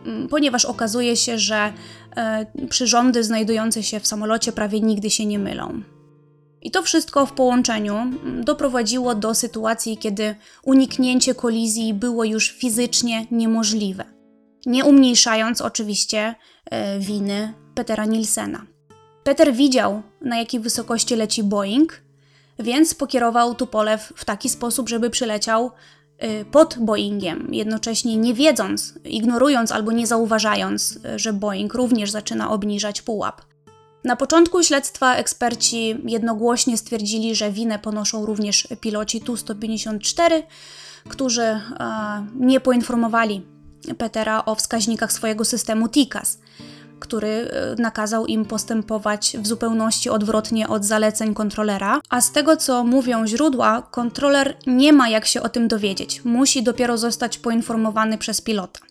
mm, 0.05 0.27
ponieważ 0.27 0.65
okazuje 0.65 1.15
się, 1.15 1.39
że 1.39 1.73
E, 2.15 2.45
przyrządy 2.69 3.23
znajdujące 3.23 3.83
się 3.83 3.99
w 3.99 4.07
samolocie 4.07 4.51
prawie 4.51 4.81
nigdy 4.81 5.09
się 5.09 5.25
nie 5.25 5.39
mylą. 5.39 5.81
I 6.61 6.71
to 6.71 6.83
wszystko 6.83 7.25
w 7.25 7.33
połączeniu 7.33 7.95
mm, 7.95 8.43
doprowadziło 8.43 9.15
do 9.15 9.35
sytuacji, 9.35 9.97
kiedy 9.97 10.35
uniknięcie 10.63 11.35
kolizji 11.35 11.93
było 11.93 12.23
już 12.23 12.51
fizycznie 12.51 13.27
niemożliwe. 13.31 14.05
Nie 14.65 14.85
umniejszając 14.85 15.61
oczywiście 15.61 16.35
e, 16.65 16.99
winy 16.99 17.53
Petera 17.75 18.05
Nielsena. 18.05 18.65
Peter 19.29 19.53
widział, 19.53 20.01
na 20.21 20.37
jakiej 20.37 20.59
wysokości 20.59 21.15
leci 21.15 21.43
Boeing, 21.43 22.01
więc 22.59 22.93
pokierował 22.93 23.55
Tupolew 23.55 24.13
w 24.15 24.25
taki 24.25 24.49
sposób, 24.49 24.89
żeby 24.89 25.09
przyleciał 25.09 25.71
Y, 26.23 26.45
pod 26.45 26.77
Boeingiem, 26.79 27.47
jednocześnie 27.51 28.17
nie 28.17 28.33
wiedząc, 28.33 28.93
ignorując 29.05 29.71
albo 29.71 29.91
nie 29.91 30.07
zauważając, 30.07 30.99
że 31.15 31.33
Boeing 31.33 31.73
również 31.73 32.11
zaczyna 32.11 32.51
obniżać 32.51 33.01
pułap. 33.01 33.41
Na 34.03 34.15
początku 34.15 34.63
śledztwa 34.63 35.15
eksperci 35.15 35.97
jednogłośnie 36.05 36.77
stwierdzili, 36.77 37.35
że 37.35 37.51
winę 37.51 37.79
ponoszą 37.79 38.25
również 38.25 38.67
piloci 38.81 39.21
Tu-154, 39.21 40.43
którzy 41.09 41.61
nie 42.35 42.59
poinformowali 42.59 43.41
Petera 43.97 44.45
o 44.45 44.55
wskaźnikach 44.55 45.11
swojego 45.11 45.45
systemu 45.45 45.89
TICAS 45.89 46.39
który 46.99 47.27
e, 47.27 47.75
nakazał 47.81 48.25
im 48.25 48.45
postępować 48.45 49.37
w 49.39 49.47
zupełności 49.47 50.09
odwrotnie 50.09 50.67
od 50.67 50.85
zaleceń 50.85 51.33
kontrolera. 51.33 52.01
A 52.09 52.21
z 52.21 52.31
tego, 52.31 52.57
co 52.57 52.83
mówią 52.83 53.27
źródła, 53.27 53.81
kontroler 53.91 54.57
nie 54.67 54.93
ma 54.93 55.09
jak 55.09 55.25
się 55.25 55.41
o 55.41 55.49
tym 55.49 55.67
dowiedzieć. 55.67 56.25
Musi 56.25 56.63
dopiero 56.63 56.97
zostać 56.97 57.37
poinformowany 57.37 58.17
przez 58.17 58.41
pilota. 58.41 58.88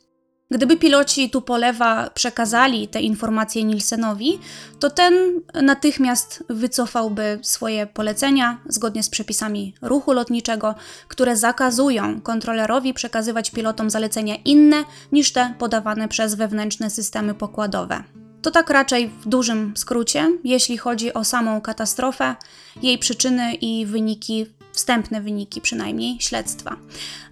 Gdyby 0.51 0.77
piloci 0.77 1.31
Tupolewa 1.31 2.11
przekazali 2.11 2.89
te 2.89 3.01
informacje 3.01 3.65
Nielsenowi, 3.65 4.39
to 4.79 4.91
ten 4.91 5.15
natychmiast 5.55 6.45
wycofałby 6.49 7.39
swoje 7.43 7.87
polecenia 7.87 8.59
zgodnie 8.69 9.03
z 9.03 9.11
przepisami 9.11 9.75
ruchu 9.83 10.13
lotniczego, 10.13 10.75
które 11.09 11.37
zakazują 11.37 12.21
kontrolerowi 12.21 12.95
przekazywać 12.95 13.51
pilotom 13.51 13.91
zalecenia 13.91 14.37
inne 14.45 14.85
niż 15.13 15.33
te 15.33 15.55
podawane 15.59 16.09
przez 16.09 16.35
wewnętrzne 16.35 16.91
systemy 16.91 17.35
pokładowe. 17.35 18.05
To 18.43 18.51
tak 18.51 18.71
raczej 18.71 19.09
w 19.09 19.29
dużym 19.29 19.73
skrócie, 19.77 20.39
jeśli 20.45 20.79
chodzi 20.79 21.15
o 21.15 21.25
samą 21.25 21.61
katastrofę, 21.61 22.37
jej 22.83 22.99
przyczyny 22.99 23.55
i 23.55 23.87
wyniki 23.87 24.47
wstępne 24.79 25.21
wyniki 25.21 25.61
przynajmniej 25.61 26.21
śledztwa. 26.21 26.77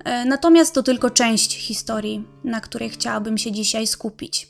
E, 0.04 0.24
natomiast 0.24 0.74
to 0.74 0.82
tylko 0.82 1.10
część 1.10 1.56
historii, 1.56 2.24
na 2.44 2.60
której 2.60 2.90
chciałabym 2.90 3.38
się 3.38 3.52
dzisiaj 3.52 3.86
skupić. 3.86 4.48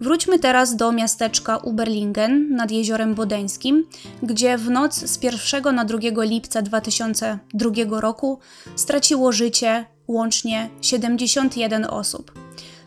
Wróćmy 0.00 0.38
teraz 0.38 0.76
do 0.76 0.92
miasteczka 0.92 1.56
Uberlingen 1.56 2.56
nad 2.56 2.70
jeziorem 2.70 3.14
Bodeńskim, 3.14 3.86
gdzie 4.22 4.58
w 4.58 4.70
noc 4.70 4.94
z 4.94 5.22
1 5.22 5.74
na 5.74 5.84
2 5.84 5.98
lipca 6.16 6.62
2002 6.62 8.00
roku 8.00 8.38
straciło 8.76 9.32
życie 9.32 9.84
łącznie 10.08 10.70
71 10.80 11.84
osób. 11.84 12.32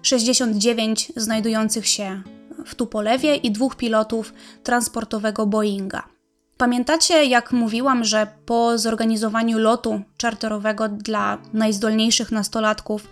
69 0.01 1.11
znajdujących 1.15 1.87
się 1.87 2.21
w 2.65 2.75
Tupolewie 2.75 3.35
i 3.35 3.51
dwóch 3.51 3.75
pilotów 3.75 4.33
transportowego 4.63 5.45
Boeinga. 5.45 6.14
Pamiętacie, 6.57 7.25
jak 7.25 7.51
mówiłam, 7.51 8.03
że 8.03 8.27
po 8.45 8.77
zorganizowaniu 8.77 9.59
lotu 9.59 10.01
czarterowego 10.17 10.89
dla 10.89 11.37
najzdolniejszych 11.53 12.31
nastolatków 12.31 13.07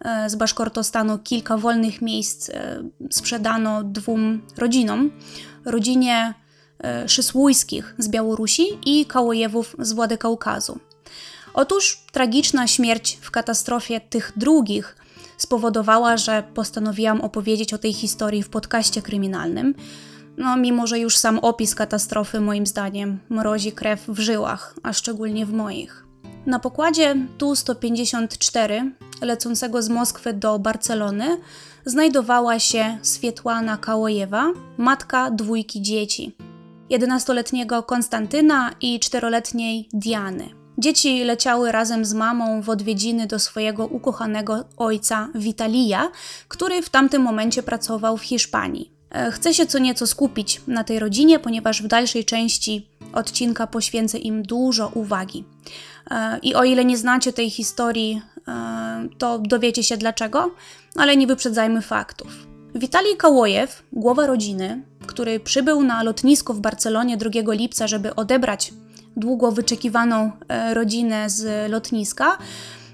e, 0.00 0.30
z 0.30 0.34
Baszkortostanu 0.34 1.18
kilka 1.18 1.56
wolnych 1.56 2.02
miejsc 2.02 2.50
e, 2.50 2.82
sprzedano 3.10 3.84
dwóm 3.84 4.42
rodzinom. 4.56 5.10
Rodzinie 5.64 6.34
e, 6.84 7.08
Szysłujskich 7.08 7.94
z 7.98 8.08
Białorusi 8.08 8.66
i 8.86 9.06
Kałojewów 9.06 9.76
z 9.78 9.92
Władykaukazu. 9.92 10.78
Otóż 11.54 12.04
tragiczna 12.12 12.66
śmierć 12.66 13.18
w 13.20 13.30
katastrofie 13.30 14.00
tych 14.00 14.32
drugich 14.36 14.96
spowodowała, 15.36 16.16
że 16.16 16.42
postanowiłam 16.54 17.20
opowiedzieć 17.20 17.74
o 17.74 17.78
tej 17.78 17.92
historii 17.92 18.42
w 18.42 18.48
podcaście 18.48 19.02
kryminalnym. 19.02 19.74
No, 20.38 20.56
mimo 20.56 20.86
że 20.86 20.98
już 20.98 21.16
sam 21.16 21.38
opis 21.38 21.74
katastrofy, 21.74 22.40
moim 22.40 22.66
zdaniem, 22.66 23.18
mrozi 23.28 23.72
krew 23.72 24.04
w 24.08 24.18
żyłach, 24.18 24.74
a 24.82 24.92
szczególnie 24.92 25.46
w 25.46 25.52
moich. 25.52 26.06
Na 26.46 26.58
pokładzie 26.58 27.16
Tu-154, 27.38 28.90
lecącego 29.22 29.82
z 29.82 29.88
Moskwy 29.88 30.32
do 30.32 30.58
Barcelony, 30.58 31.40
znajdowała 31.84 32.58
się 32.58 32.98
Swietłana 33.02 33.76
Kałojewa, 33.76 34.52
matka 34.76 35.30
dwójki 35.30 35.82
dzieci. 35.82 36.36
11-letniego 36.90 37.82
Konstantyna 37.82 38.70
i 38.80 39.00
4-letniej 39.00 39.88
Diany. 39.92 40.48
Dzieci 40.78 41.24
leciały 41.24 41.72
razem 41.72 42.04
z 42.04 42.14
mamą 42.14 42.62
w 42.62 42.70
odwiedziny 42.70 43.26
do 43.26 43.38
swojego 43.38 43.86
ukochanego 43.86 44.64
ojca 44.76 45.28
Witalija, 45.34 46.10
który 46.48 46.82
w 46.82 46.88
tamtym 46.88 47.22
momencie 47.22 47.62
pracował 47.62 48.16
w 48.16 48.22
Hiszpanii. 48.22 48.97
E, 49.10 49.30
chcę 49.30 49.54
się 49.54 49.66
co 49.66 49.78
nieco 49.78 50.06
skupić 50.06 50.60
na 50.66 50.84
tej 50.84 50.98
rodzinie, 50.98 51.38
ponieważ 51.38 51.82
w 51.82 51.86
dalszej 51.86 52.24
części 52.24 52.88
odcinka 53.12 53.66
poświęcę 53.66 54.18
im 54.18 54.42
dużo 54.42 54.90
uwagi. 54.94 55.44
E, 56.10 56.38
I 56.42 56.54
o 56.54 56.64
ile 56.64 56.84
nie 56.84 56.96
znacie 56.96 57.32
tej 57.32 57.50
historii, 57.50 58.22
e, 58.48 59.08
to 59.18 59.38
dowiecie 59.38 59.82
się 59.82 59.96
dlaczego, 59.96 60.50
ale 60.96 61.16
nie 61.16 61.26
wyprzedzajmy 61.26 61.82
faktów. 61.82 62.46
Witalij 62.74 63.16
Kałojew, 63.16 63.82
głowa 63.92 64.26
rodziny, 64.26 64.82
który 65.06 65.40
przybył 65.40 65.82
na 65.82 66.02
lotnisko 66.02 66.54
w 66.54 66.60
Barcelonie 66.60 67.16
2 67.16 67.52
lipca, 67.52 67.86
żeby 67.86 68.14
odebrać 68.14 68.72
długo 69.16 69.52
wyczekiwaną 69.52 70.32
rodzinę 70.74 71.30
z 71.30 71.70
lotniska. 71.70 72.38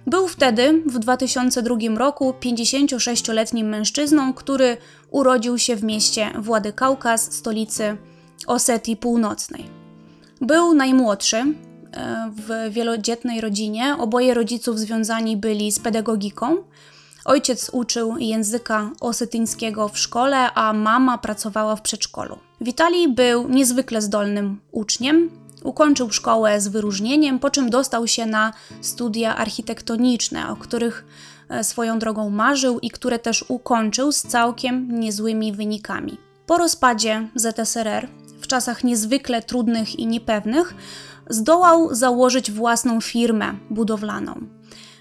Był 0.06 0.28
wtedy, 0.28 0.82
w 0.86 0.98
2002 0.98 1.76
roku, 1.96 2.34
56-letnim 2.40 3.64
mężczyzną, 3.64 4.34
który 4.34 4.76
urodził 5.10 5.58
się 5.58 5.76
w 5.76 5.84
mieście 5.84 6.30
Władykaukaz, 6.38 7.32
stolicy 7.32 7.96
Osetii 8.46 8.96
Północnej. 8.96 9.64
Był 10.40 10.74
najmłodszy 10.74 11.36
e, 11.36 11.54
w 12.36 12.72
wielodzietnej 12.72 13.40
rodzinie. 13.40 13.96
Oboje 13.98 14.34
rodziców 14.34 14.78
związani 14.78 15.36
byli 15.36 15.72
z 15.72 15.78
pedagogiką. 15.78 16.56
Ojciec 17.24 17.70
uczył 17.72 18.18
języka 18.18 18.90
osetyńskiego 19.00 19.88
w 19.88 19.98
szkole, 19.98 20.52
a 20.54 20.72
mama 20.72 21.18
pracowała 21.18 21.76
w 21.76 21.82
przedszkolu. 21.82 22.38
Witali 22.60 23.08
był 23.08 23.48
niezwykle 23.48 24.02
zdolnym 24.02 24.60
uczniem, 24.72 25.30
Ukończył 25.64 26.10
szkołę 26.10 26.60
z 26.60 26.68
wyróżnieniem, 26.68 27.38
po 27.38 27.50
czym 27.50 27.70
dostał 27.70 28.06
się 28.06 28.26
na 28.26 28.52
studia 28.80 29.36
architektoniczne, 29.36 30.48
o 30.50 30.56
których 30.56 31.04
e, 31.48 31.64
swoją 31.64 31.98
drogą 31.98 32.30
marzył 32.30 32.80
i 32.80 32.90
które 32.90 33.18
też 33.18 33.44
ukończył 33.48 34.12
z 34.12 34.22
całkiem 34.22 35.00
niezłymi 35.00 35.52
wynikami. 35.52 36.18
Po 36.46 36.58
rozpadzie 36.58 37.28
ZSRR, 37.34 38.08
w 38.40 38.46
czasach 38.46 38.84
niezwykle 38.84 39.42
trudnych 39.42 39.98
i 39.98 40.06
niepewnych, 40.06 40.74
zdołał 41.30 41.94
założyć 41.94 42.50
własną 42.50 43.00
firmę 43.00 43.54
budowlaną. 43.70 44.34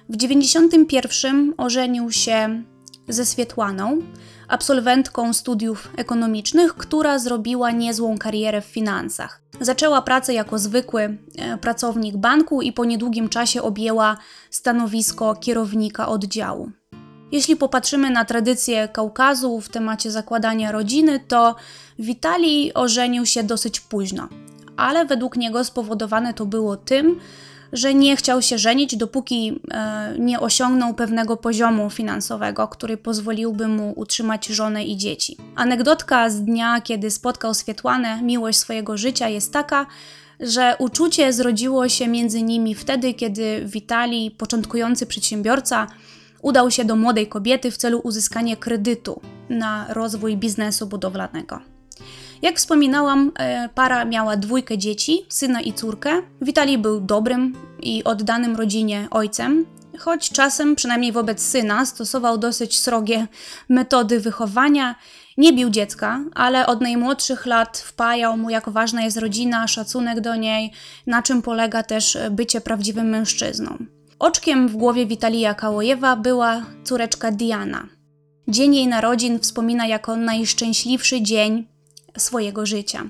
W 0.09 0.17
1991 0.17 1.53
ożenił 1.57 2.11
się 2.11 2.63
ze 3.07 3.25
Swietłaną, 3.25 4.01
absolwentką 4.47 5.33
studiów 5.33 5.91
ekonomicznych, 5.97 6.75
która 6.75 7.19
zrobiła 7.19 7.71
niezłą 7.71 8.17
karierę 8.17 8.61
w 8.61 8.65
finansach. 8.65 9.41
Zaczęła 9.61 10.01
pracę 10.01 10.33
jako 10.33 10.59
zwykły 10.59 11.17
e, 11.37 11.57
pracownik 11.57 12.17
banku 12.17 12.61
i 12.61 12.73
po 12.73 12.85
niedługim 12.85 13.29
czasie 13.29 13.61
objęła 13.61 14.17
stanowisko 14.49 15.35
kierownika 15.35 16.07
oddziału. 16.07 16.71
Jeśli 17.31 17.55
popatrzymy 17.55 18.09
na 18.09 18.25
tradycję 18.25 18.87
Kaukazu 18.87 19.61
w 19.61 19.69
temacie 19.69 20.11
zakładania 20.11 20.71
rodziny, 20.71 21.19
to 21.27 21.55
Witalij 21.99 22.71
ożenił 22.73 23.25
się 23.25 23.43
dosyć 23.43 23.79
późno, 23.79 24.27
ale 24.77 25.05
według 25.05 25.37
niego 25.37 25.63
spowodowane 25.63 26.33
to 26.33 26.45
było 26.45 26.77
tym, 26.77 27.19
że 27.73 27.93
nie 27.93 28.15
chciał 28.15 28.41
się 28.41 28.57
żenić, 28.57 28.97
dopóki 28.97 29.61
e, 29.71 30.15
nie 30.19 30.39
osiągnął 30.39 30.93
pewnego 30.93 31.37
poziomu 31.37 31.89
finansowego, 31.89 32.67
który 32.67 32.97
pozwoliłby 32.97 33.67
mu 33.67 33.93
utrzymać 33.95 34.47
żonę 34.47 34.83
i 34.85 34.97
dzieci. 34.97 35.37
Anegdotka 35.55 36.29
z 36.29 36.41
dnia, 36.41 36.81
kiedy 36.81 37.11
spotkał 37.11 37.53
Swietłanę, 37.53 38.21
miłość 38.21 38.57
swojego 38.57 38.97
życia, 38.97 39.29
jest 39.29 39.53
taka, 39.53 39.85
że 40.39 40.75
uczucie 40.79 41.33
zrodziło 41.33 41.89
się 41.89 42.07
między 42.07 42.41
nimi 42.41 42.75
wtedy, 42.75 43.13
kiedy 43.13 43.63
Witali, 43.65 44.31
początkujący 44.31 45.05
przedsiębiorca, 45.05 45.87
udał 46.41 46.71
się 46.71 46.85
do 46.85 46.95
młodej 46.95 47.27
kobiety 47.27 47.71
w 47.71 47.77
celu 47.77 48.01
uzyskania 48.03 48.55
kredytu 48.55 49.21
na 49.49 49.85
rozwój 49.89 50.37
biznesu 50.37 50.87
budowlanego. 50.87 51.72
Jak 52.43 52.57
wspominałam, 52.57 53.31
e, 53.39 53.69
para 53.75 54.05
miała 54.05 54.37
dwójkę 54.37 54.77
dzieci, 54.77 55.25
syna 55.29 55.61
i 55.61 55.73
córkę. 55.73 56.21
Witali 56.41 56.77
był 56.77 57.01
dobrym 57.01 57.53
i 57.79 58.03
oddanym 58.03 58.55
rodzinie 58.55 59.07
ojcem, 59.11 59.65
choć 59.99 60.29
czasem, 60.29 60.75
przynajmniej 60.75 61.11
wobec 61.11 61.41
syna, 61.41 61.85
stosował 61.85 62.37
dosyć 62.37 62.79
srogie 62.79 63.27
metody 63.69 64.19
wychowania. 64.19 64.95
Nie 65.37 65.53
bił 65.53 65.69
dziecka, 65.69 66.19
ale 66.35 66.67
od 66.67 66.81
najmłodszych 66.81 67.45
lat 67.45 67.77
wpajał 67.77 68.37
mu, 68.37 68.49
jak 68.49 68.69
ważna 68.69 69.01
jest 69.01 69.17
rodzina, 69.17 69.67
szacunek 69.67 70.21
do 70.21 70.35
niej, 70.35 70.71
na 71.07 71.21
czym 71.21 71.41
polega 71.41 71.83
też 71.83 72.17
bycie 72.31 72.61
prawdziwym 72.61 73.09
mężczyzną. 73.09 73.77
Oczkiem 74.19 74.67
w 74.67 74.75
głowie 74.75 75.05
Witalija 75.05 75.53
Kałojewa 75.53 76.15
była 76.15 76.65
córeczka 76.83 77.31
Diana. 77.31 77.87
Dzień 78.47 78.75
jej 78.75 78.87
narodzin 78.87 79.39
wspomina 79.39 79.87
jako 79.87 80.17
najszczęśliwszy 80.17 81.21
dzień 81.21 81.72
swojego 82.17 82.65
życia. 82.65 83.03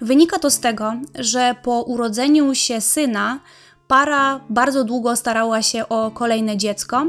Wynika 0.00 0.38
to 0.38 0.50
z 0.50 0.60
tego, 0.60 0.92
że 1.14 1.54
po 1.62 1.82
urodzeniu 1.82 2.54
się 2.54 2.80
syna 2.80 3.40
para 3.88 4.40
bardzo 4.50 4.84
długo 4.84 5.16
starała 5.16 5.62
się 5.62 5.88
o 5.88 6.10
kolejne 6.10 6.56
dziecko, 6.56 7.06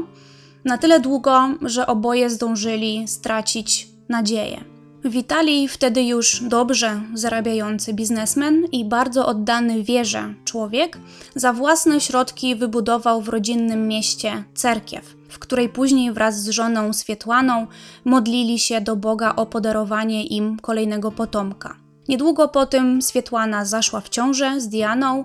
na 0.64 0.78
tyle 0.78 1.00
długo, 1.00 1.48
że 1.62 1.86
oboje 1.86 2.30
zdążyli 2.30 3.08
stracić 3.08 3.88
nadzieję. 4.08 4.64
Witalij 5.04 5.68
wtedy 5.68 6.02
już 6.02 6.42
dobrze 6.42 7.00
zarabiający 7.14 7.94
biznesmen 7.94 8.64
i 8.72 8.84
bardzo 8.84 9.26
oddany 9.26 9.82
wierze 9.82 10.34
człowiek 10.44 10.98
za 11.34 11.52
własne 11.52 12.00
środki 12.00 12.56
wybudował 12.56 13.22
w 13.22 13.28
rodzinnym 13.28 13.88
mieście 13.88 14.44
cerkiew, 14.54 15.16
w 15.32 15.38
której 15.38 15.68
później 15.68 16.12
wraz 16.12 16.42
z 16.42 16.48
żoną 16.48 16.92
Swietłaną 16.92 17.66
modlili 18.04 18.58
się 18.58 18.80
do 18.80 18.96
Boga 18.96 19.36
o 19.36 19.46
podarowanie 19.46 20.26
im 20.26 20.58
kolejnego 20.58 21.12
potomka. 21.12 21.76
Niedługo 22.08 22.48
po 22.48 22.66
tym 22.66 23.02
Swietłana 23.02 23.64
zaszła 23.64 24.00
w 24.00 24.08
ciążę 24.08 24.60
z 24.60 24.68
Dianą, 24.68 25.24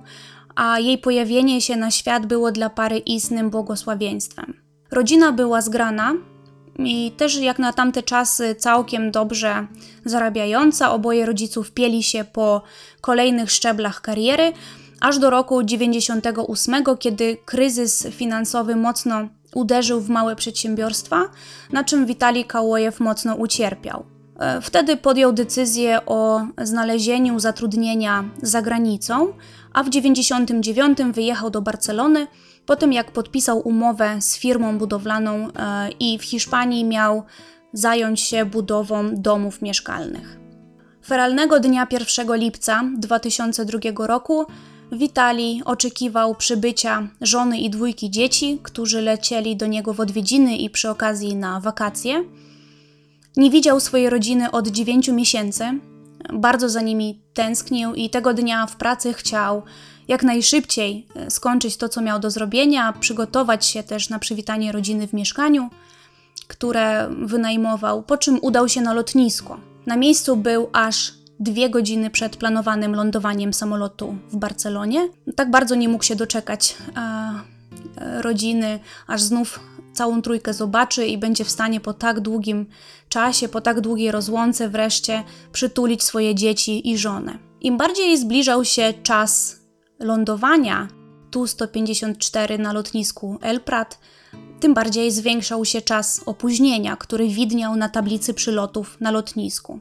a 0.56 0.80
jej 0.80 0.98
pojawienie 0.98 1.62
się 1.62 1.76
na 1.76 1.92
świat 1.92 2.26
było 2.26 2.52
dla 2.52 2.70
pary 2.70 2.98
istnym 2.98 3.50
błogosławieństwem. 3.50 4.54
Rodzina 4.92 5.32
była 5.32 5.62
zgrana, 5.62 6.14
i 6.80 7.12
też 7.12 7.36
jak 7.36 7.60
na 7.60 7.74
tamte 7.74 8.04
czasy 8.04 8.56
całkiem 8.56 9.12
dobrze 9.12 9.68
zarabiająca. 10.06 10.92
Oboje 10.92 11.26
rodziców 11.26 11.72
pieli 11.72 12.04
się 12.04 12.24
po 12.24 12.62
kolejnych 13.02 13.52
szczeblach 13.52 14.02
kariery, 14.02 14.54
aż 15.00 15.20
do 15.20 15.30
roku 15.30 15.64
98, 15.64 16.84
kiedy 17.00 17.38
kryzys 17.46 18.08
finansowy 18.12 18.76
mocno 18.76 19.28
uderzył 19.58 20.02
w 20.02 20.10
małe 20.10 20.36
przedsiębiorstwa, 20.36 21.24
na 21.72 21.84
czym 21.84 22.06
Witalij 22.06 22.46
Kałojew 22.46 23.00
mocno 23.00 23.36
ucierpiał. 23.36 24.06
E, 24.40 24.62
wtedy 24.62 24.98
podjął 24.98 25.34
decyzję 25.34 26.06
o 26.06 26.42
znalezieniu 26.62 27.40
zatrudnienia 27.40 28.24
za 28.42 28.62
granicą, 28.62 29.34
a 29.74 29.84
w 29.84 29.90
99 29.90 30.98
wyjechał 31.14 31.50
do 31.50 31.62
Barcelony, 31.62 32.28
po 32.66 32.76
tym 32.76 32.94
jak 32.94 33.12
podpisał 33.12 33.60
umowę 33.68 34.22
z 34.22 34.38
firmą 34.38 34.78
budowlaną 34.78 35.34
e, 35.34 35.90
i 36.00 36.18
w 36.18 36.24
Hiszpanii 36.24 36.86
miał 36.86 37.24
zająć 37.74 38.22
się 38.22 38.46
budową 38.46 39.10
domów 39.14 39.62
mieszkalnych. 39.62 40.40
Feralnego 41.06 41.60
dnia 41.60 41.88
1 41.92 42.36
lipca 42.36 42.84
2002 42.98 44.08
roku 44.08 44.46
Witali 44.92 45.62
oczekiwał 45.66 46.36
przybycia 46.36 47.08
żony 47.22 47.60
i 47.60 47.70
dwójki 47.70 48.10
dzieci, 48.10 48.60
którzy 48.64 49.02
lecieli 49.02 49.56
do 49.56 49.68
niego 49.68 49.94
w 49.94 50.00
odwiedziny 50.00 50.58
i 50.58 50.70
przy 50.70 50.90
okazji 50.90 51.36
na 51.36 51.60
wakacje. 51.60 52.24
Nie 53.38 53.52
widział 53.52 53.80
swojej 53.80 54.10
rodziny 54.10 54.52
od 54.52 54.68
9 54.68 55.08
miesięcy, 55.08 55.80
bardzo 56.34 56.70
za 56.70 56.82
nimi 56.82 57.22
tęsknił 57.34 57.94
i 57.94 58.10
tego 58.10 58.34
dnia 58.34 58.68
w 58.68 58.76
pracy 58.76 59.14
chciał 59.14 59.62
jak 60.08 60.24
najszybciej 60.24 61.08
e, 61.16 61.32
skończyć 61.32 61.78
to, 61.78 61.90
co 61.90 62.02
miał 62.02 62.20
do 62.20 62.32
zrobienia, 62.32 62.94
przygotować 63.00 63.66
się 63.66 63.84
też 63.84 64.10
na 64.10 64.20
przywitanie 64.20 64.72
rodziny 64.72 65.08
w 65.08 65.14
mieszkaniu, 65.14 65.70
które 66.48 67.10
wynajmował, 67.26 68.04
po 68.04 68.18
czym 68.18 68.40
udał 68.42 68.70
się 68.70 68.82
na 68.82 68.94
lotnisko. 68.94 69.60
Na 69.86 69.98
miejscu 69.98 70.38
był 70.38 70.70
aż 70.74 71.17
dwie 71.40 71.70
godziny 71.70 72.10
przed 72.10 72.38
planowanym 72.38 72.96
lądowaniem 72.96 73.54
samolotu 73.54 74.16
w 74.30 74.36
Barcelonie. 74.36 75.10
Tak 75.36 75.52
bardzo 75.52 75.76
nie 75.76 75.90
mógł 75.90 76.04
się 76.04 76.16
doczekać 76.16 76.78
e, 77.98 78.22
rodziny, 78.22 78.80
aż 79.08 79.22
znów 79.22 79.60
całą 79.94 80.22
trójkę 80.22 80.54
zobaczy 80.54 81.06
i 81.06 81.18
będzie 81.18 81.46
w 81.46 81.50
stanie 81.50 81.80
po 81.80 81.94
tak 81.94 82.20
długim 82.20 82.66
czasie, 83.10 83.50
po 83.50 83.62
tak 83.62 83.82
długiej 83.82 84.12
rozłące 84.12 84.70
wreszcie 84.70 85.24
przytulić 85.52 86.04
swoje 86.04 86.36
dzieci 86.36 86.90
i 86.90 86.98
żonę. 86.98 87.38
Im 87.62 87.78
bardziej 87.78 88.18
zbliżał 88.18 88.66
się 88.66 88.94
czas 89.04 89.60
lądowania 90.00 90.88
Tu-154 91.32 92.60
na 92.60 92.74
lotnisku 92.74 93.38
El 93.42 93.62
Prat, 93.62 94.00
tym 94.60 94.74
bardziej 94.74 95.12
zwiększał 95.12 95.66
się 95.66 95.82
czas 95.82 96.22
opóźnienia, 96.26 96.96
który 96.96 97.28
widniał 97.28 97.76
na 97.76 97.90
tablicy 97.90 98.34
przylotów 98.34 98.98
na 99.02 99.12
lotnisku. 99.12 99.80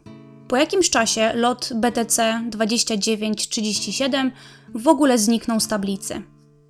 Po 0.49 0.57
jakimś 0.57 0.91
czasie 0.91 1.33
lot 1.35 1.73
BTC 1.75 2.43
2937 2.49 4.33
w 4.75 4.89
ogóle 4.89 5.19
zniknął 5.19 5.61
z 5.61 5.69
tablicy. 5.69 6.23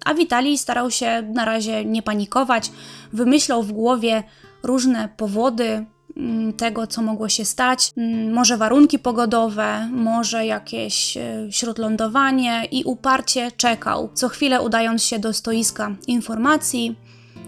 A 0.04 0.14
Witalij 0.14 0.58
starał 0.58 0.90
się 0.90 1.22
na 1.34 1.44
razie 1.44 1.84
nie 1.84 2.02
panikować, 2.02 2.70
wymyślał 3.12 3.62
w 3.62 3.72
głowie 3.72 4.22
różne 4.62 5.08
powody 5.16 5.86
mm, 6.16 6.52
tego, 6.52 6.86
co 6.86 7.02
mogło 7.02 7.28
się 7.28 7.44
stać. 7.44 7.92
Mm, 7.96 8.32
może 8.32 8.56
warunki 8.56 8.98
pogodowe, 8.98 9.88
może 9.92 10.46
jakieś 10.46 11.16
e, 11.16 11.48
śródlądowanie 11.50 12.64
i 12.70 12.84
uparcie 12.84 13.52
czekał, 13.52 14.10
co 14.14 14.28
chwilę 14.28 14.62
udając 14.62 15.02
się 15.02 15.18
do 15.18 15.32
stoiska 15.32 15.96
informacji, 16.06 16.96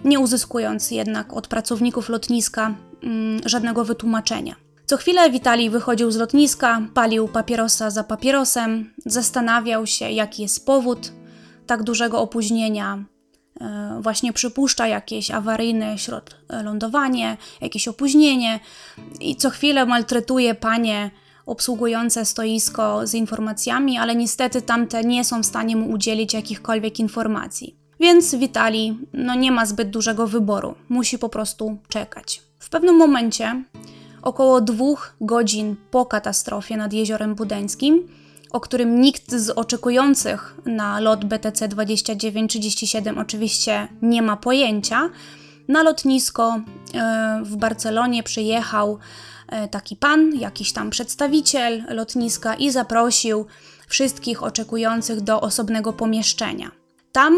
nie 0.04 0.20
uzyskując 0.20 0.90
jednak 0.90 1.32
od 1.32 1.46
pracowników 1.46 2.08
lotniska 2.08 2.74
mm, 3.02 3.40
żadnego 3.44 3.84
wytłumaczenia. 3.84 4.67
Co 4.89 4.97
chwilę 4.97 5.30
Witalij 5.30 5.70
wychodził 5.70 6.11
z 6.11 6.16
lotniska, 6.16 6.82
palił 6.95 7.28
papierosa 7.28 7.91
za 7.91 8.05
papierosem, 8.05 8.95
zastanawiał 9.07 9.86
się, 9.86 10.11
jaki 10.11 10.43
jest 10.43 10.66
powód 10.66 11.12
tak 11.66 11.82
dużego 11.82 12.20
opóźnienia. 12.20 13.05
E, 13.61 13.99
właśnie 14.01 14.32
przypuszcza 14.32 14.86
jakieś 14.86 15.30
awaryjne 15.30 15.99
śródlądowanie, 15.99 17.36
jakieś 17.61 17.89
opóźnienie 17.89 18.61
i 19.20 19.36
co 19.36 19.51
chwilę 19.51 19.86
maltretuje 19.86 20.55
panie 20.55 21.11
obsługujące 21.47 22.24
stoisko 22.24 23.07
z 23.07 23.14
informacjami, 23.14 23.99
ale 23.99 24.14
niestety 24.14 24.62
tamte 24.62 25.05
nie 25.05 25.24
są 25.24 25.43
w 25.43 25.47
stanie 25.47 25.76
mu 25.76 25.91
udzielić 25.91 26.34
jakichkolwiek 26.34 27.01
informacji. 27.01 27.76
Więc 28.01 28.34
Witali 28.34 28.99
no 29.12 29.34
nie 29.34 29.53
ma 29.53 29.66
zbyt 29.66 29.91
dużego 29.91 30.26
wyboru, 30.26 30.74
musi 30.89 31.18
po 31.18 31.28
prostu 31.28 31.78
czekać. 31.89 32.43
W 32.59 32.68
pewnym 32.68 32.97
momencie 32.97 33.64
około 34.28 34.60
dwóch 34.60 35.14
godzin 35.20 35.76
po 35.90 36.06
katastrofie 36.06 36.76
nad 36.76 36.92
jeziorem 36.92 37.34
Budeńskim, 37.34 38.08
o 38.50 38.60
którym 38.60 39.00
nikt 39.00 39.32
z 39.32 39.50
oczekujących 39.50 40.54
na 40.66 41.00
lot 41.00 41.24
BTC 41.24 41.68
2937 41.68 43.18
oczywiście 43.18 43.88
nie 44.02 44.22
ma 44.22 44.36
pojęcia, 44.36 45.10
na 45.68 45.82
lotnisko 45.82 46.60
e, 46.94 47.40
w 47.44 47.56
Barcelonie 47.56 48.22
przyjechał 48.22 48.98
e, 49.48 49.68
taki 49.68 49.96
pan, 49.96 50.34
jakiś 50.34 50.72
tam 50.72 50.90
przedstawiciel 50.90 51.84
lotniska 51.88 52.54
i 52.54 52.70
zaprosił 52.70 53.46
wszystkich 53.88 54.42
oczekujących 54.42 55.20
do 55.20 55.40
osobnego 55.40 55.92
pomieszczenia. 55.92 56.70
Tam 57.12 57.36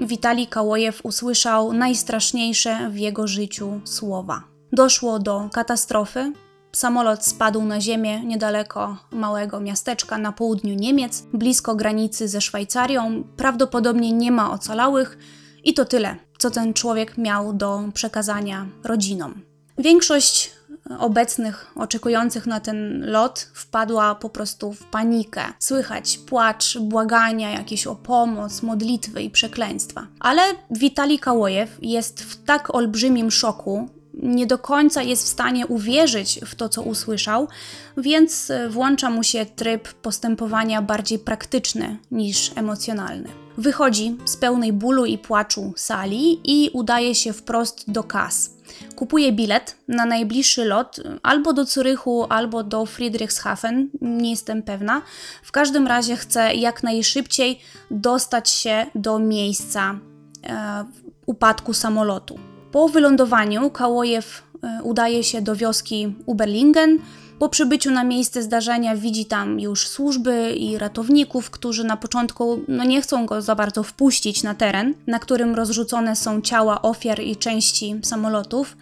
Witali 0.00 0.46
Kałojew 0.46 1.00
usłyszał 1.02 1.72
najstraszniejsze 1.72 2.90
w 2.90 2.98
jego 2.98 3.26
życiu 3.26 3.80
słowa 3.84 4.51
doszło 4.72 5.18
do 5.18 5.48
katastrofy. 5.52 6.32
Samolot 6.72 7.26
spadł 7.26 7.62
na 7.62 7.80
ziemię 7.80 8.24
niedaleko 8.24 8.96
małego 9.10 9.60
miasteczka 9.60 10.18
na 10.18 10.32
południu 10.32 10.74
Niemiec, 10.74 11.22
blisko 11.32 11.74
granicy 11.74 12.28
ze 12.28 12.40
Szwajcarią. 12.40 13.24
Prawdopodobnie 13.36 14.12
nie 14.12 14.32
ma 14.32 14.50
ocalałych 14.52 15.18
i 15.64 15.74
to 15.74 15.84
tyle, 15.84 16.16
co 16.38 16.50
ten 16.50 16.74
człowiek 16.74 17.18
miał 17.18 17.52
do 17.52 17.82
przekazania 17.94 18.66
rodzinom. 18.84 19.42
Większość 19.78 20.50
obecnych, 20.98 21.66
oczekujących 21.76 22.46
na 22.46 22.60
ten 22.60 23.04
lot, 23.10 23.50
wpadła 23.54 24.14
po 24.14 24.30
prostu 24.30 24.72
w 24.72 24.84
panikę. 24.84 25.42
Słychać 25.58 26.18
płacz, 26.18 26.78
błagania 26.78 27.50
jakieś 27.50 27.86
o 27.86 27.94
pomoc, 27.94 28.62
modlitwy 28.62 29.22
i 29.22 29.30
przekleństwa. 29.30 30.06
Ale 30.20 30.42
Witali 30.70 31.18
Kałojew 31.18 31.78
jest 31.82 32.22
w 32.22 32.44
tak 32.44 32.74
olbrzymim 32.74 33.30
szoku 33.30 33.88
nie 34.14 34.46
do 34.46 34.58
końca 34.58 35.02
jest 35.02 35.24
w 35.24 35.28
stanie 35.28 35.66
uwierzyć 35.66 36.40
w 36.46 36.54
to, 36.54 36.68
co 36.68 36.82
usłyszał, 36.82 37.48
więc 37.96 38.50
e, 38.50 38.68
włącza 38.68 39.10
mu 39.10 39.22
się 39.22 39.46
tryb 39.46 39.92
postępowania 39.92 40.82
bardziej 40.82 41.18
praktyczny 41.18 41.98
niż 42.10 42.52
emocjonalny. 42.56 43.28
Wychodzi 43.58 44.16
z 44.24 44.36
pełnej 44.36 44.72
bólu 44.72 45.04
i 45.04 45.18
płaczu 45.18 45.72
sali 45.76 46.40
i 46.44 46.70
udaje 46.72 47.14
się 47.14 47.32
wprost 47.32 47.90
do 47.90 48.04
kas. 48.04 48.50
Kupuje 48.96 49.32
bilet 49.32 49.76
na 49.88 50.06
najbliższy 50.06 50.64
lot 50.64 51.00
albo 51.22 51.52
do 51.52 51.64
Zurychu, 51.64 52.26
albo 52.28 52.62
do 52.62 52.86
Friedrichshafen, 52.86 53.90
nie 54.00 54.30
jestem 54.30 54.62
pewna. 54.62 55.02
W 55.42 55.52
każdym 55.52 55.86
razie 55.86 56.16
chce 56.16 56.54
jak 56.54 56.82
najszybciej 56.82 57.60
dostać 57.90 58.50
się 58.50 58.86
do 58.94 59.18
miejsca 59.18 59.98
e, 60.44 60.84
upadku 61.26 61.74
samolotu. 61.74 62.51
Po 62.72 62.88
wylądowaniu 62.88 63.70
Kałojew 63.70 64.42
e, 64.62 64.82
udaje 64.82 65.24
się 65.24 65.42
do 65.42 65.56
wioski 65.56 66.14
Uberlingen. 66.26 66.98
Po 67.38 67.48
przybyciu 67.48 67.90
na 67.90 68.04
miejsce 68.04 68.42
zdarzenia 68.42 68.96
widzi 68.96 69.24
tam 69.24 69.60
już 69.60 69.88
służby 69.88 70.52
i 70.52 70.78
ratowników, 70.78 71.50
którzy 71.50 71.84
na 71.84 71.96
początku 71.96 72.60
no, 72.68 72.84
nie 72.84 73.02
chcą 73.02 73.26
go 73.26 73.42
za 73.42 73.54
bardzo 73.54 73.82
wpuścić 73.82 74.42
na 74.42 74.54
teren, 74.54 74.94
na 75.06 75.18
którym 75.18 75.54
rozrzucone 75.54 76.16
są 76.16 76.40
ciała 76.40 76.82
ofiar 76.82 77.20
i 77.20 77.36
części 77.36 78.00
samolotów. 78.02 78.76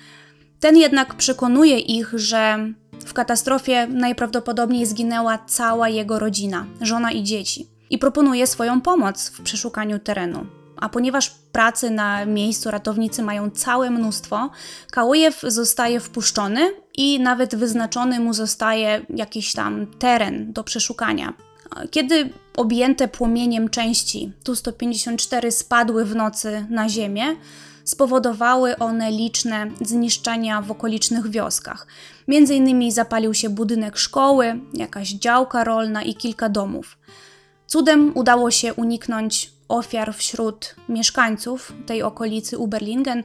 Ten 0.61 0.77
jednak 0.77 1.15
przekonuje 1.15 1.79
ich, 1.79 2.13
że 2.15 2.73
w 3.07 3.13
katastrofie 3.13 3.87
najprawdopodobniej 3.87 4.87
zginęła 4.87 5.39
cała 5.39 5.89
jego 5.89 6.19
rodzina, 6.19 6.67
żona 6.81 7.13
i 7.13 7.23
dzieci, 7.23 7.67
i 7.91 7.99
proponuje 7.99 8.47
swoją 8.47 8.81
pomoc 8.81 9.29
w 9.29 9.43
przeszukaniu 9.43 9.99
terenu 9.99 10.60
a 10.81 10.89
ponieważ 10.89 11.31
pracy 11.53 11.91
na 11.91 12.27
miejscu 12.27 12.71
ratownicy 12.71 13.23
mają 13.23 13.51
całe 13.51 13.91
mnóstwo, 13.91 14.51
Kałujew 14.91 15.41
zostaje 15.43 16.01
wpuszczony 16.01 16.73
i 16.97 17.21
nawet 17.21 17.55
wyznaczony 17.55 18.21
mu 18.21 18.35
zostaje 18.35 19.07
jakiś 19.09 19.53
tam 19.53 19.87
teren 19.87 20.53
do 20.53 20.65
przeszukania. 20.65 21.35
Kiedy 21.91 22.31
objęte 22.57 23.09
płomieniem 23.09 23.69
części 23.69 24.33
Tu-154 24.45 25.51
spadły 25.51 26.05
w 26.05 26.17
nocy 26.17 26.67
na 26.71 26.89
ziemię, 26.89 27.37
spowodowały 27.85 28.79
one 28.79 29.11
liczne 29.11 29.71
zniszczenia 29.81 30.63
w 30.63 30.71
okolicznych 30.71 31.31
wioskach. 31.31 31.87
Między 32.29 32.55
innymi 32.55 32.93
zapalił 32.93 33.35
się 33.35 33.51
budynek 33.51 33.97
szkoły, 33.97 34.61
jakaś 34.75 35.09
działka 35.09 35.65
rolna 35.65 36.03
i 36.03 36.15
kilka 36.15 36.49
domów. 36.49 36.99
Cudem 37.67 38.13
udało 38.15 38.51
się 38.51 38.75
uniknąć 38.75 39.53
ofiar 39.71 40.15
wśród 40.15 40.75
mieszkańców 40.89 41.73
tej 41.87 42.03
okolicy 42.03 42.59
Uberlingen. 42.59 43.23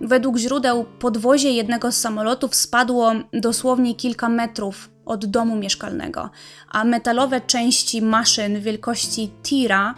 Według 0.00 0.38
źródeł 0.38 0.84
podwozie 0.84 1.50
jednego 1.50 1.92
z 1.92 1.96
samolotów 1.96 2.54
spadło 2.54 3.12
dosłownie 3.32 3.94
kilka 3.94 4.28
metrów 4.28 4.90
od 5.06 5.26
domu 5.26 5.56
mieszkalnego, 5.56 6.30
a 6.68 6.84
metalowe 6.84 7.40
części 7.40 8.02
maszyn 8.02 8.60
wielkości 8.60 9.30
tira 9.42 9.94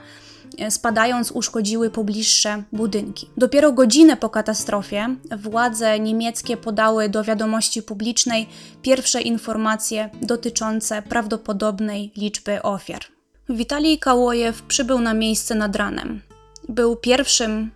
e, 0.59 0.71
spadając 0.71 1.31
uszkodziły 1.31 1.91
pobliższe 1.91 2.63
budynki. 2.73 3.31
Dopiero 3.37 3.73
godzinę 3.73 4.17
po 4.17 4.31
katastrofie 4.31 5.17
władze 5.39 6.01
niemieckie 6.01 6.57
podały 6.57 7.09
do 7.09 7.25
wiadomości 7.25 7.83
publicznej 7.83 8.49
pierwsze 8.83 9.21
informacje 9.21 10.11
dotyczące 10.23 11.03
prawdopodobnej 11.03 12.13
liczby 12.17 12.63
ofiar. 12.63 13.18
Witalij 13.51 13.99
Kałojew 13.99 14.63
przybył 14.63 15.01
na 15.01 15.15
miejsce 15.15 15.55
nad 15.55 15.77
ranem. 15.77 16.23
Był 16.69 16.97
pierwszym 16.97 17.71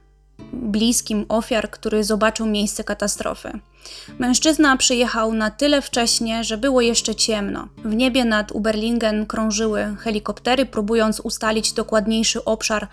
bliskim 0.52 1.26
ofiar, 1.28 1.70
który 1.70 2.04
zobaczył 2.04 2.46
miejsce 2.46 2.84
katastrofy. 2.84 3.52
Mężczyzna 4.18 4.76
przyjechał 4.76 5.32
na 5.32 5.50
tyle 5.50 5.82
wcześnie, 5.82 6.44
że 6.44 6.58
było 6.58 6.80
jeszcze 6.80 7.14
ciemno. 7.14 7.68
W 7.84 7.94
niebie 7.94 8.24
nad 8.24 8.52
Uberlingen 8.52 9.26
krążyły 9.26 9.96
helikoptery, 10.00 10.66
próbując 10.66 11.20
ustalić 11.20 11.72
dokładniejszy 11.72 12.44
obszar, 12.44 12.88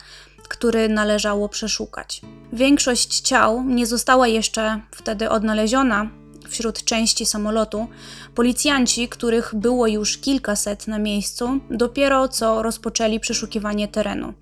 który 0.47 0.89
należało 0.89 1.49
przeszukać. 1.49 2.21
Większość 2.53 3.19
ciał 3.19 3.63
nie 3.63 3.85
została 3.85 4.27
jeszcze 4.27 4.81
wtedy 4.91 5.29
odnaleziona 5.29 6.09
wśród 6.49 6.83
części 6.83 7.25
samolotu. 7.25 7.87
Policjanci, 8.35 9.09
których 9.09 9.55
było 9.55 9.87
już 9.87 10.17
kilkaset 10.17 10.87
na 10.87 10.99
miejscu, 10.99 11.59
dopiero 11.69 12.27
co 12.27 12.63
rozpoczęli 12.63 13.19
przeszukiwanie 13.19 13.87
terenu. 13.87 14.33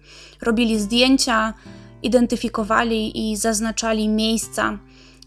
Robili 0.41 0.79
zdjęcia, 0.79 1.53
identyfikowali 2.03 3.31
i 3.31 3.37
zaznaczali 3.37 4.09
miejsca, 4.09 4.77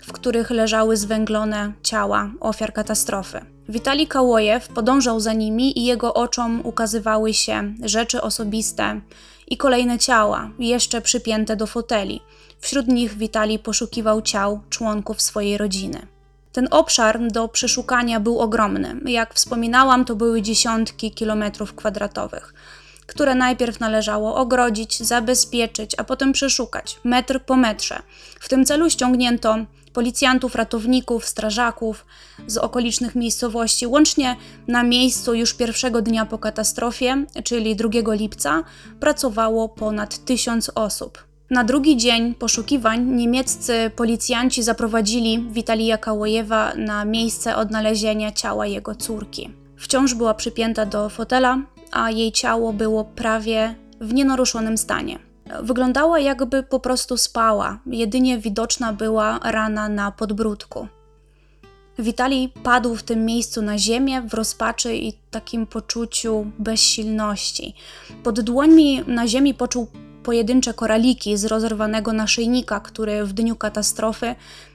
w 0.02 0.12
których 0.12 0.50
leżały 0.50 0.96
zwęglone 0.96 1.72
ciała 1.82 2.30
ofiar 2.40 2.72
katastrofy. 2.72 3.40
Witali 3.68 4.06
Kałojew 4.06 4.68
podążał 4.68 5.20
za 5.20 5.32
nimi 5.32 5.78
i 5.78 5.84
jego 5.84 6.14
oczom 6.14 6.60
ukazywały 6.64 7.34
się 7.34 7.74
rzeczy 7.84 8.22
osobiste 8.22 9.00
i 9.48 9.56
kolejne 9.56 9.98
ciała, 9.98 10.50
jeszcze 10.58 11.00
przypięte 11.00 11.56
do 11.56 11.66
foteli. 11.66 12.20
Wśród 12.60 12.88
nich 12.88 13.14
Witali 13.14 13.58
poszukiwał 13.58 14.22
ciał 14.22 14.60
członków 14.70 15.22
swojej 15.22 15.58
rodziny. 15.58 16.06
Ten 16.52 16.68
obszar 16.70 17.30
do 17.30 17.48
przeszukania 17.48 18.20
był 18.20 18.38
ogromny. 18.38 19.00
Jak 19.04 19.34
wspominałam, 19.34 20.04
to 20.04 20.16
były 20.16 20.42
dziesiątki 20.42 21.10
kilometrów 21.10 21.74
kwadratowych, 21.74 22.54
które 23.06 23.34
najpierw 23.34 23.80
należało 23.80 24.34
ogrodzić, 24.34 25.02
zabezpieczyć, 25.02 25.94
a 25.98 26.04
potem 26.04 26.32
przeszukać, 26.32 27.00
metr 27.04 27.40
po 27.40 27.56
metrze. 27.56 28.02
W 28.40 28.48
tym 28.48 28.64
celu 28.64 28.90
ściągnięto 28.90 29.56
policjantów, 29.92 30.54
ratowników, 30.54 31.26
strażaków 31.26 32.06
z 32.46 32.56
okolicznych 32.56 33.14
miejscowości. 33.14 33.86
Łącznie 33.86 34.36
na 34.68 34.82
miejscu 34.82 35.34
już 35.34 35.54
pierwszego 35.54 36.02
dnia 36.02 36.26
po 36.26 36.38
katastrofie, 36.38 37.24
czyli 37.44 37.76
2 37.76 37.88
lipca, 38.14 38.64
pracowało 39.00 39.68
ponad 39.68 40.24
tysiąc 40.24 40.70
osób. 40.74 41.29
Na 41.50 41.64
drugi 41.64 41.96
dzień 41.96 42.34
poszukiwań 42.34 43.04
niemieccy 43.06 43.90
policjanci 43.96 44.62
zaprowadzili 44.62 45.46
Witalija 45.50 45.98
Kałojewa 45.98 46.72
na 46.76 47.04
miejsce 47.04 47.56
odnalezienia 47.56 48.32
ciała 48.32 48.66
jego 48.66 48.94
córki. 48.94 49.50
Wciąż 49.76 50.14
była 50.14 50.34
przypięta 50.34 50.86
do 50.86 51.08
fotela, 51.08 51.62
a 51.92 52.10
jej 52.10 52.32
ciało 52.32 52.72
było 52.72 53.04
prawie 53.04 53.74
w 54.00 54.14
nienaruszonym 54.14 54.78
stanie. 54.78 55.18
Wyglądała 55.62 56.18
jakby 56.18 56.62
po 56.62 56.80
prostu 56.80 57.16
spała, 57.16 57.78
jedynie 57.86 58.38
widoczna 58.38 58.92
była 58.92 59.40
rana 59.44 59.88
na 59.88 60.10
podbródku. 60.10 60.88
Witali 61.98 62.52
padł 62.62 62.94
w 62.94 63.02
tym 63.02 63.24
miejscu 63.24 63.62
na 63.62 63.78
ziemię 63.78 64.22
w 64.22 64.34
rozpaczy 64.34 64.96
i 64.96 65.12
takim 65.30 65.66
poczuciu 65.66 66.46
bezsilności. 66.58 67.74
Pod 68.22 68.40
dłońmi 68.40 69.04
na 69.06 69.28
ziemi 69.28 69.54
poczuł 69.54 69.88
pojedyncze 70.22 70.74
koraliki 70.74 71.36
z 71.36 71.44
rozerwanego 71.44 72.12
naszyjnika, 72.12 72.80
który 72.80 73.24
w 73.24 73.32
dniu 73.32 73.56
katastrofy 73.56 74.34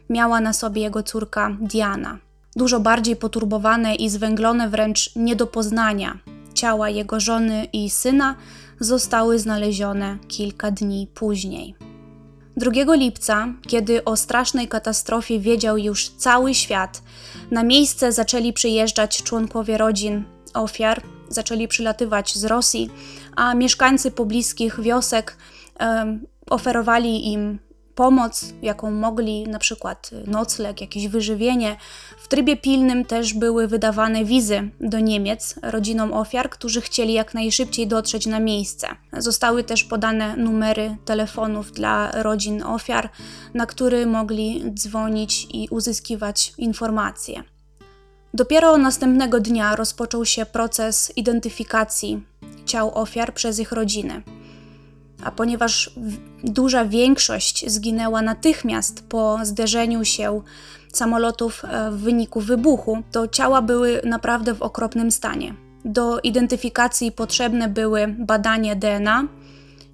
miała 0.09 0.41
na 0.41 0.53
sobie 0.53 0.81
jego 0.81 1.03
córka 1.03 1.57
Diana. 1.61 2.17
Dużo 2.55 2.79
bardziej 2.79 3.15
poturbowane 3.15 3.95
i 3.95 4.09
zwęglone 4.09 4.69
wręcz 4.69 5.15
nie 5.15 5.35
do 5.35 5.47
poznania 5.47 6.17
ciała 6.53 6.89
jego 6.89 7.19
żony 7.19 7.67
i 7.73 7.89
syna 7.89 8.35
zostały 8.79 9.39
znalezione 9.39 10.17
kilka 10.27 10.71
dni 10.71 11.07
później. 11.13 11.75
2 12.57 12.95
lipca, 12.95 13.47
kiedy 13.67 14.03
o 14.03 14.17
strasznej 14.17 14.67
katastrofie 14.67 15.39
wiedział 15.39 15.77
już 15.77 16.09
cały 16.09 16.53
świat, 16.53 17.01
na 17.51 17.63
miejsce 17.63 18.11
zaczęli 18.11 18.53
przyjeżdżać 18.53 19.23
członkowie 19.23 19.77
rodzin 19.77 20.23
ofiar, 20.53 21.01
zaczęli 21.29 21.67
przylatywać 21.67 22.35
z 22.35 22.45
Rosji, 22.45 22.89
a 23.35 23.53
mieszkańcy 23.53 24.11
pobliskich 24.11 24.81
wiosek 24.81 25.37
oferowali 26.49 27.33
im 27.33 27.59
pomoc, 27.95 28.53
jaką 28.61 28.91
mogli, 28.91 29.43
na 29.43 29.59
przykład 29.59 30.11
nocleg, 30.27 30.81
jakieś 30.81 31.07
wyżywienie. 31.07 31.75
W 32.17 32.27
trybie 32.27 32.57
pilnym 32.57 33.05
też 33.05 33.33
były 33.33 33.67
wydawane 33.67 34.25
wizy 34.25 34.69
do 34.79 34.99
Niemiec 34.99 35.55
rodzinom 35.61 36.13
ofiar, 36.13 36.49
którzy 36.49 36.81
chcieli 36.81 37.13
jak 37.13 37.33
najszybciej 37.33 37.87
dotrzeć 37.87 38.25
na 38.25 38.39
miejsce. 38.39 38.87
Zostały 39.17 39.63
też 39.63 39.83
podane 39.83 40.37
numery 40.37 40.97
telefonów 41.05 41.71
dla 41.71 42.11
rodzin 42.11 42.63
ofiar, 42.63 43.09
na 43.53 43.65
które 43.65 44.05
mogli 44.05 44.63
dzwonić 44.73 45.47
i 45.53 45.67
uzyskiwać 45.71 46.53
informacje. 46.57 47.43
Dopiero 48.33 48.77
następnego 48.77 49.39
dnia 49.39 49.75
rozpoczął 49.75 50.25
się 50.25 50.45
proces 50.45 51.13
identyfikacji 51.15 52.23
ciał 52.65 52.97
ofiar 52.97 53.33
przez 53.33 53.59
ich 53.59 53.71
rodziny. 53.71 54.21
A 55.23 55.31
ponieważ 55.31 55.91
duża 56.43 56.85
większość 56.85 57.71
zginęła 57.71 58.21
natychmiast 58.21 59.07
po 59.09 59.39
zderzeniu 59.43 60.05
się 60.05 60.41
samolotów 60.93 61.65
e, 61.65 61.91
w 61.91 61.97
wyniku 61.97 62.41
wybuchu, 62.41 63.03
to 63.11 63.27
ciała 63.27 63.61
były 63.61 64.01
naprawdę 64.03 64.53
w 64.53 64.61
okropnym 64.61 65.11
stanie. 65.11 65.53
Do 65.85 66.19
identyfikacji 66.19 67.11
potrzebne 67.11 67.69
były 67.69 68.07
badania 68.07 68.75
DNA, 68.75 69.27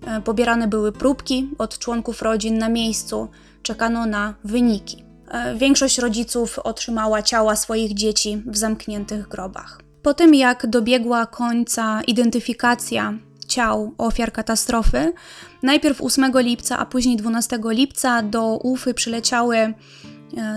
e, 0.08 0.22
pobierane 0.22 0.68
były 0.68 0.92
próbki 0.92 1.50
od 1.58 1.80
członków 1.80 2.22
rodzin 2.22 2.58
na 2.58 2.70
miejscu, 2.70 3.28
czekano 3.64 4.06
na 4.06 4.34
wyniki. 4.44 5.04
E, 5.28 5.56
większość 5.56 5.98
rodziców 5.98 6.60
otrzymała 6.60 7.22
ciała 7.22 7.56
swoich 7.56 7.94
dzieci 7.94 8.44
w 8.46 8.58
zamkniętych 8.58 9.28
grobach. 9.28 9.91
Po 10.02 10.14
tym, 10.14 10.36
jak 10.36 10.68
dobiegła 10.68 11.26
końca 11.26 12.02
identyfikacja 12.08 13.14
ciał 13.48 13.94
ofiar 13.98 14.32
katastrofy, 14.32 15.14
najpierw 15.64 16.02
8 16.02 16.32
lipca, 16.36 16.78
a 16.78 16.86
później 16.86 17.18
12 17.18 17.60
lipca 17.66 18.24
do 18.24 18.58
Ufy 18.64 18.94
przyleciały 18.94 19.58
e, 19.58 19.74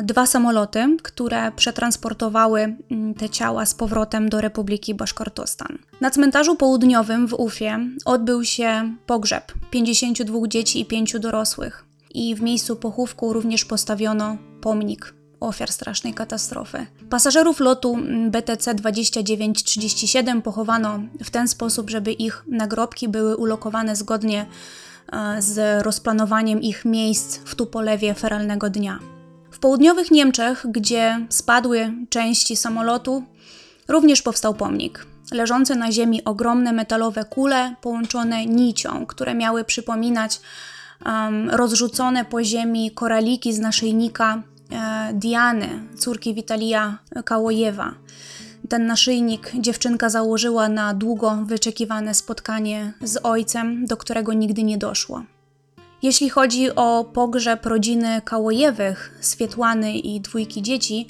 dwa 0.03 0.27
samoloty, 0.27 0.97
które 1.03 1.53
przetransportowały 1.53 2.77
mm, 2.91 3.15
te 3.15 3.31
ciała 3.31 3.67
z 3.67 3.75
powrotem 3.75 4.29
do 4.29 4.41
Republiki 4.41 4.95
Baszkortostan. 4.95 5.79
Na 6.01 6.11
cmentarzu 6.11 6.57
południowym 6.57 7.29
w 7.29 7.35
Ufie 7.35 7.79
odbył 8.05 8.45
się 8.45 8.97
pogrzeb 9.07 9.53
52 9.71 10.39
dzieci 10.49 10.81
i 10.81 10.85
5 10.85 11.19
dorosłych 11.21 11.85
i 12.15 12.35
w 12.35 12.43
miejscu 12.43 12.77
pochówku 12.77 13.33
również 13.33 13.65
postawiono 13.65 14.37
pomnik 14.61 15.15
ofiar 15.41 15.73
strasznej 15.73 16.15
katastrofy. 16.15 16.87
Pasażerów 17.11 17.61
lotu 17.61 17.99
BTC 18.31 18.75
2937 18.75 20.43
pochowano 20.43 21.01
w 21.25 21.31
ten 21.31 21.49
sposób, 21.49 21.91
żeby 21.91 22.13
ich 22.13 22.45
nagrobki 22.47 23.09
były 23.09 23.37
ulokowane 23.37 23.97
zgodnie 23.97 24.47
e, 25.13 25.43
z 25.43 25.85
rozplanowaniem 25.85 26.63
ich 26.63 26.85
miejsc 26.85 27.39
w 27.39 27.55
Tupolewie 27.55 28.15
feralnego 28.15 28.71
dnia. 28.71 28.99
W 29.51 29.59
południowych 29.59 30.11
Niemczech, 30.11 30.67
gdzie 30.69 31.27
spadły 31.29 31.93
części 32.09 32.57
samolotu, 32.57 33.25
również 33.89 34.23
powstał 34.23 34.55
pomnik. 34.55 35.07
Leżące 35.33 35.75
na 35.75 35.93
ziemi 35.93 36.25
ogromne 36.25 36.73
metalowe 36.73 37.25
kule 37.25 37.75
połączone 37.81 38.47
nicią, 38.47 39.07
które 39.07 39.35
miały 39.35 39.65
przypominać 39.65 40.41
um, 41.07 41.51
rozrzucone 41.51 42.25
po 42.25 42.45
ziemi 42.45 42.91
koraliki 42.91 43.53
z 43.53 43.59
naszyjnika 43.59 44.43
Diany, 45.15 45.69
córki 45.99 46.35
Witalia 46.35 46.99
Kałojewa. 47.25 47.95
Ten 48.69 48.87
naszyjnik 48.87 49.53
dziewczynka 49.61 50.11
założyła 50.11 50.69
na 50.69 50.95
długo 50.95 51.39
wyczekiwane 51.45 52.15
spotkanie 52.15 52.93
z 53.03 53.21
ojcem, 53.23 53.87
do 53.87 53.97
którego 53.97 54.33
nigdy 54.33 54.63
nie 54.63 54.79
doszło. 54.79 55.23
Jeśli 56.03 56.31
chodzi 56.31 56.75
o 56.75 57.05
pogrzeb 57.13 57.67
rodziny 57.67 58.21
Kałojewych, 58.25 59.19
Swietłany 59.21 59.99
i 59.99 60.21
dwójki 60.21 60.63
dzieci, 60.63 61.07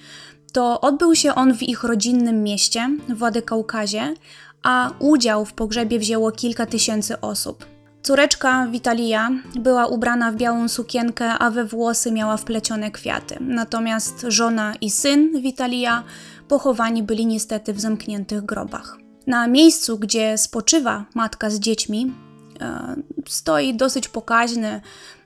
to 0.53 0.81
odbył 0.81 1.15
się 1.15 1.35
on 1.35 1.55
w 1.55 1.63
ich 1.63 1.85
rodzinnym 1.85 2.43
mieście, 2.43 2.89
Władykaukazie, 3.09 4.15
a 4.63 4.91
udział 4.99 5.45
w 5.45 5.53
pogrzebie 5.53 5.99
wzięło 5.99 6.33
kilka 6.33 6.67
tysięcy 6.67 7.21
osób. 7.21 7.74
Córeczka 8.05 8.67
Witalia 8.67 9.31
była 9.61 9.87
ubrana 9.87 10.33
w 10.33 10.37
białą 10.37 10.69
sukienkę, 10.69 11.31
a 11.31 11.51
we 11.51 11.65
włosy 11.65 12.13
miała 12.13 12.37
wplecione 12.37 12.91
kwiaty. 12.91 13.37
Natomiast 13.41 14.27
żona 14.29 14.75
i 14.81 14.91
syn 14.91 15.41
Witalia 15.43 16.05
pochowani 16.49 17.03
byli 17.03 17.27
niestety 17.27 17.73
w 17.73 17.81
zamkniętych 17.81 18.43
grobach. 18.43 18.99
Na 19.27 19.47
miejscu, 19.47 19.99
gdzie 19.99 20.39
spoczywa 20.39 21.05
matka 21.15 21.51
z 21.51 21.59
dziećmi, 21.59 22.13
e, 22.61 22.97
stoi 23.29 23.75
dosyć 23.75 24.09
pokaźny 24.09 24.81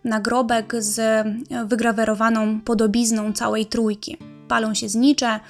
nagrobek 0.05 0.75
z 0.79 1.27
wygrawerowaną 1.67 2.61
podobizną 2.61 3.33
całej 3.33 3.67
trójki. 3.67 4.17
Palą 4.49 4.75
się 4.75 4.89
znicze, 4.89 5.41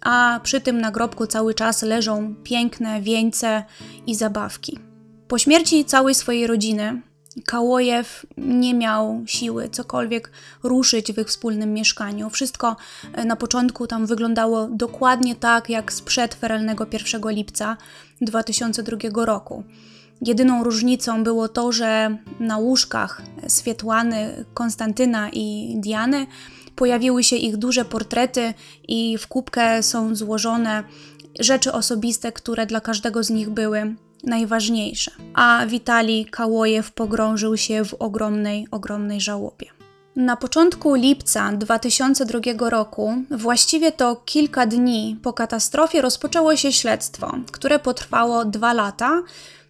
a 0.00 0.40
przy 0.42 0.60
tym 0.60 0.80
nagrobku 0.80 1.26
cały 1.26 1.54
czas 1.54 1.82
leżą 1.82 2.34
piękne 2.42 3.00
wieńce 3.02 3.64
i 4.06 4.14
zabawki. 4.14 4.93
Po 5.34 5.38
śmierci 5.38 5.84
całej 5.84 6.14
swojej 6.14 6.46
rodziny, 6.46 7.02
Kałojew 7.46 8.26
nie 8.36 8.74
miał 8.74 9.22
siły 9.26 9.68
cokolwiek 9.68 10.30
ruszyć 10.62 11.12
w 11.12 11.18
ich 11.18 11.28
wspólnym 11.28 11.74
mieszkaniu. 11.74 12.30
Wszystko 12.30 12.76
e, 13.12 13.24
na 13.24 13.36
początku 13.36 13.86
tam 13.86 14.06
wyglądało 14.06 14.68
dokładnie 14.70 15.36
tak 15.36 15.68
jak 15.68 15.92
sprzed 15.92 16.34
feralnego 16.34 16.86
1 16.92 17.30
lipca 17.30 17.76
2002 18.20 19.24
roku. 19.24 19.64
Jedyną 20.20 20.64
różnicą 20.64 21.24
było 21.24 21.48
to, 21.48 21.72
że 21.72 22.18
na 22.40 22.58
łóżkach 22.58 23.22
Swietłany, 23.48 24.44
Konstantyna 24.54 25.30
i 25.32 25.76
Diany 25.76 26.26
pojawiły 26.76 27.24
się 27.24 27.36
ich 27.36 27.56
duże 27.56 27.84
portrety 27.84 28.54
i 28.88 29.18
w 29.18 29.26
kubkę 29.26 29.82
są 29.82 30.14
złożone 30.14 30.84
rzeczy 31.40 31.72
osobiste, 31.72 32.32
które 32.32 32.66
dla 32.66 32.80
każdego 32.80 33.24
z 33.24 33.30
nich 33.30 33.50
były 33.50 33.94
najważniejsze. 34.26 35.10
A 35.34 35.66
Witalij 35.66 36.26
Kałojew 36.26 36.92
pogrążył 36.92 37.56
się 37.56 37.84
w 37.84 37.94
ogromnej, 37.94 38.66
ogromnej 38.70 39.20
żałobie. 39.20 39.66
Na 40.16 40.36
początku 40.36 40.94
lipca 40.94 41.52
2002 41.52 42.70
roku, 42.70 43.14
właściwie 43.30 43.92
to 43.92 44.16
kilka 44.16 44.66
dni 44.66 45.18
po 45.22 45.32
katastrofie, 45.32 46.02
rozpoczęło 46.02 46.56
się 46.56 46.72
śledztwo, 46.72 47.34
które 47.52 47.78
potrwało 47.78 48.44
dwa 48.44 48.72
lata, 48.72 49.22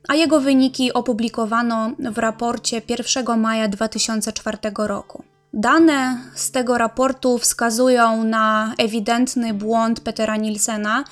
a 0.08 0.14
jego 0.14 0.40
wyniki 0.40 0.92
opublikowano 0.92 1.90
w 1.98 2.18
raporcie 2.18 2.82
1 2.88 3.40
maja 3.40 3.68
2004 3.68 4.58
roku. 4.78 5.24
Dane 5.52 6.18
z 6.34 6.50
tego 6.50 6.78
raportu 6.78 7.38
wskazują 7.38 8.24
na 8.24 8.74
ewidentny 8.78 9.54
błąd 9.54 10.00
Petera 10.00 10.36
Nielsena, 10.36 11.04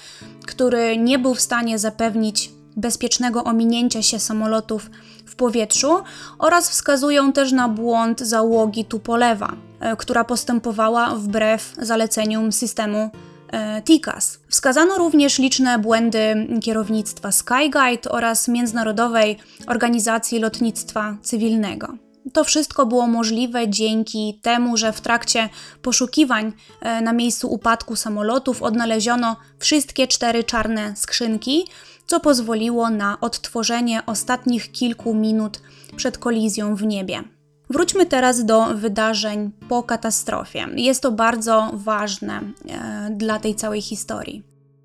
który 0.46 0.96
nie 0.96 1.18
był 1.18 1.34
w 1.34 1.40
stanie 1.40 1.78
zapewnić 1.78 2.50
bezpiecznego 2.76 3.44
ominięcia 3.44 4.02
się 4.02 4.18
samolotów 4.18 4.90
w 5.26 5.34
powietrzu 5.34 6.02
oraz 6.38 6.70
wskazują 6.70 7.32
też 7.32 7.52
na 7.52 7.68
błąd 7.68 8.20
załogi 8.20 8.84
Tupolewa, 8.84 9.52
e, 9.80 9.96
która 9.96 10.24
postępowała 10.24 11.14
wbrew 11.14 11.74
zaleceniom 11.78 12.52
systemu 12.52 13.10
e, 13.52 13.82
TICAS. 13.82 14.38
Wskazano 14.48 14.98
również 14.98 15.38
liczne 15.38 15.78
błędy 15.78 16.48
kierownictwa 16.62 17.32
Skyguide 17.32 18.10
oraz 18.10 18.48
Międzynarodowej 18.48 19.38
Organizacji 19.66 20.38
Lotnictwa 20.38 21.16
Cywilnego. 21.22 21.94
To 22.32 22.44
wszystko 22.44 22.86
było 22.86 23.06
możliwe 23.06 23.68
dzięki 23.68 24.38
temu, 24.42 24.76
że 24.76 24.92
w 24.92 25.00
trakcie 25.00 25.48
poszukiwań 25.82 26.52
e, 26.80 27.00
na 27.00 27.12
miejscu 27.12 27.52
upadku 27.52 27.96
samolotów 27.96 28.62
odnaleziono 28.62 29.36
wszystkie 29.58 30.08
cztery 30.08 30.44
czarne 30.44 30.96
skrzynki, 30.96 31.64
co 32.06 32.20
pozwoliło 32.20 32.90
na 32.90 33.20
odtworzenie 33.20 34.02
ostatnich 34.06 34.72
kilku 34.72 35.14
minut 35.14 35.60
przed 35.96 36.18
kolizją 36.18 36.76
w 36.76 36.82
niebie. 36.82 37.22
Wróćmy 37.70 38.06
teraz 38.06 38.44
do 38.44 38.66
wydarzeń 38.74 39.50
po 39.68 39.82
katastrofie. 39.82 40.66
Jest 40.76 41.02
to 41.02 41.12
bardzo 41.12 41.70
ważne 41.72 42.40
e, 42.68 43.10
dla 43.10 43.38
tej 43.38 43.54
całej 43.54 43.82
historii. 43.82 44.42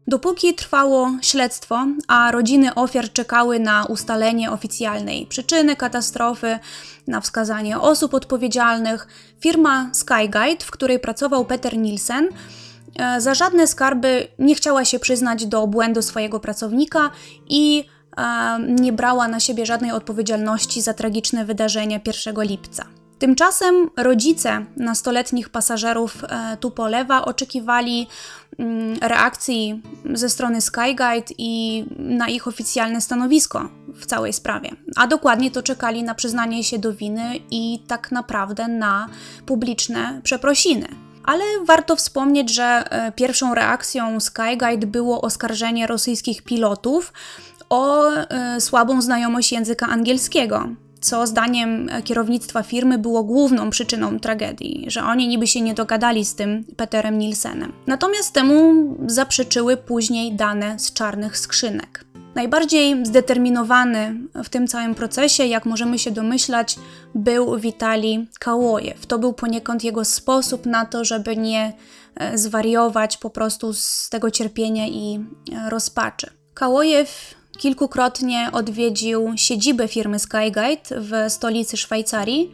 Dopóki 0.07 0.55
trwało 0.55 1.11
śledztwo, 1.21 1.87
a 2.07 2.31
rodziny 2.31 2.75
ofiar 2.75 3.13
czekały 3.13 3.59
na 3.59 3.85
ustalenie 3.85 4.51
oficjalnej 4.51 5.25
przyczyny 5.25 5.75
katastrofy, 5.75 6.59
na 7.07 7.21
wskazanie 7.21 7.79
osób 7.79 8.13
odpowiedzialnych, 8.13 9.07
firma 9.39 9.89
Skyguide, 9.93 10.65
w 10.65 10.71
której 10.71 10.99
pracował 10.99 11.45
Peter 11.45 11.77
Nielsen, 11.77 12.29
za 13.17 13.33
żadne 13.33 13.67
skarby 13.67 14.27
nie 14.39 14.55
chciała 14.55 14.85
się 14.85 14.99
przyznać 14.99 15.45
do 15.45 15.67
błędu 15.67 16.01
swojego 16.01 16.39
pracownika 16.39 17.11
i 17.49 17.85
e, 18.17 18.59
nie 18.59 18.93
brała 18.93 19.27
na 19.27 19.39
siebie 19.39 19.65
żadnej 19.65 19.91
odpowiedzialności 19.91 20.81
za 20.81 20.93
tragiczne 20.93 21.45
wydarzenie 21.45 22.01
1 22.05 22.43
lipca. 22.43 22.85
Tymczasem 23.19 23.89
rodzice 23.97 24.65
nastoletnich 24.75 25.49
pasażerów 25.49 26.23
e, 26.23 26.57
Tupolewa 26.57 27.25
oczekiwali 27.25 28.07
mm, 28.59 28.97
reakcji 29.01 29.81
ze 30.13 30.29
strony 30.29 30.61
Skyguide 30.61 31.33
i 31.37 31.85
na 31.97 32.27
ich 32.27 32.47
oficjalne 32.47 33.01
stanowisko 33.01 33.69
w 33.95 34.05
całej 34.05 34.33
sprawie. 34.33 34.71
A 34.95 35.07
dokładnie 35.07 35.51
to 35.51 35.63
czekali 35.63 36.03
na 36.03 36.15
przyznanie 36.15 36.63
się 36.63 36.79
do 36.79 36.93
winy 36.93 37.39
i 37.51 37.79
tak 37.87 38.11
naprawdę 38.11 38.67
na 38.67 39.07
publiczne 39.45 40.21
przeprosiny. 40.23 41.06
Ale 41.27 41.43
warto 41.65 41.95
wspomnieć, 41.95 42.53
że 42.53 42.63
e, 42.63 43.11
pierwszą 43.11 43.55
reakcją 43.55 44.19
Skyguide 44.19 44.87
było 44.87 45.21
oskarżenie 45.21 45.87
rosyjskich 45.87 46.41
pilotów 46.41 47.13
o 47.69 48.09
e, 48.09 48.61
słabą 48.61 49.01
znajomość 49.01 49.51
języka 49.51 49.87
angielskiego 49.87 50.69
co 51.01 51.27
zdaniem 51.27 51.89
kierownictwa 52.03 52.63
firmy 52.63 52.97
było 52.97 53.23
główną 53.23 53.69
przyczyną 53.69 54.19
tragedii, 54.19 54.85
że 54.87 55.03
oni 55.03 55.27
niby 55.27 55.47
się 55.47 55.61
nie 55.61 55.73
dogadali 55.73 56.25
z 56.25 56.35
tym 56.35 56.63
Peterem 56.77 57.19
Nielsenem. 57.19 57.73
Natomiast 57.87 58.33
temu 58.33 58.73
zaprzeczyły 59.07 59.77
później 59.77 60.33
dane 60.33 60.79
z 60.79 60.93
czarnych 60.93 61.37
skrzynek. 61.37 62.05
Najbardziej 62.37 63.05
zdeterminowany 63.05 64.15
w 64.43 64.49
tym 64.49 64.67
całym 64.67 64.95
procesie, 64.95 65.45
jak 65.45 65.65
możemy 65.65 65.99
się 65.99 66.11
domyślać, 66.11 66.75
był 67.15 67.59
Witali 67.59 68.27
Kałojew. 68.39 69.05
To 69.05 69.19
był 69.19 69.33
poniekąd 69.33 69.83
jego 69.83 70.05
sposób 70.05 70.65
na 70.65 70.85
to, 70.85 71.05
żeby 71.05 71.37
nie 71.37 71.73
e, 72.15 72.37
zwariować 72.37 73.17
po 73.17 73.29
prostu 73.29 73.73
z 73.73 74.09
tego 74.09 74.31
cierpienia 74.31 74.87
i 74.87 75.19
e, 75.51 75.69
rozpaczy. 75.69 76.29
Kałojew 76.53 77.35
Kilkukrotnie 77.57 78.49
odwiedził 78.53 79.33
siedzibę 79.35 79.87
firmy 79.87 80.19
Skyguide 80.19 80.89
w 80.91 81.31
stolicy 81.31 81.77
Szwajcarii 81.77 82.51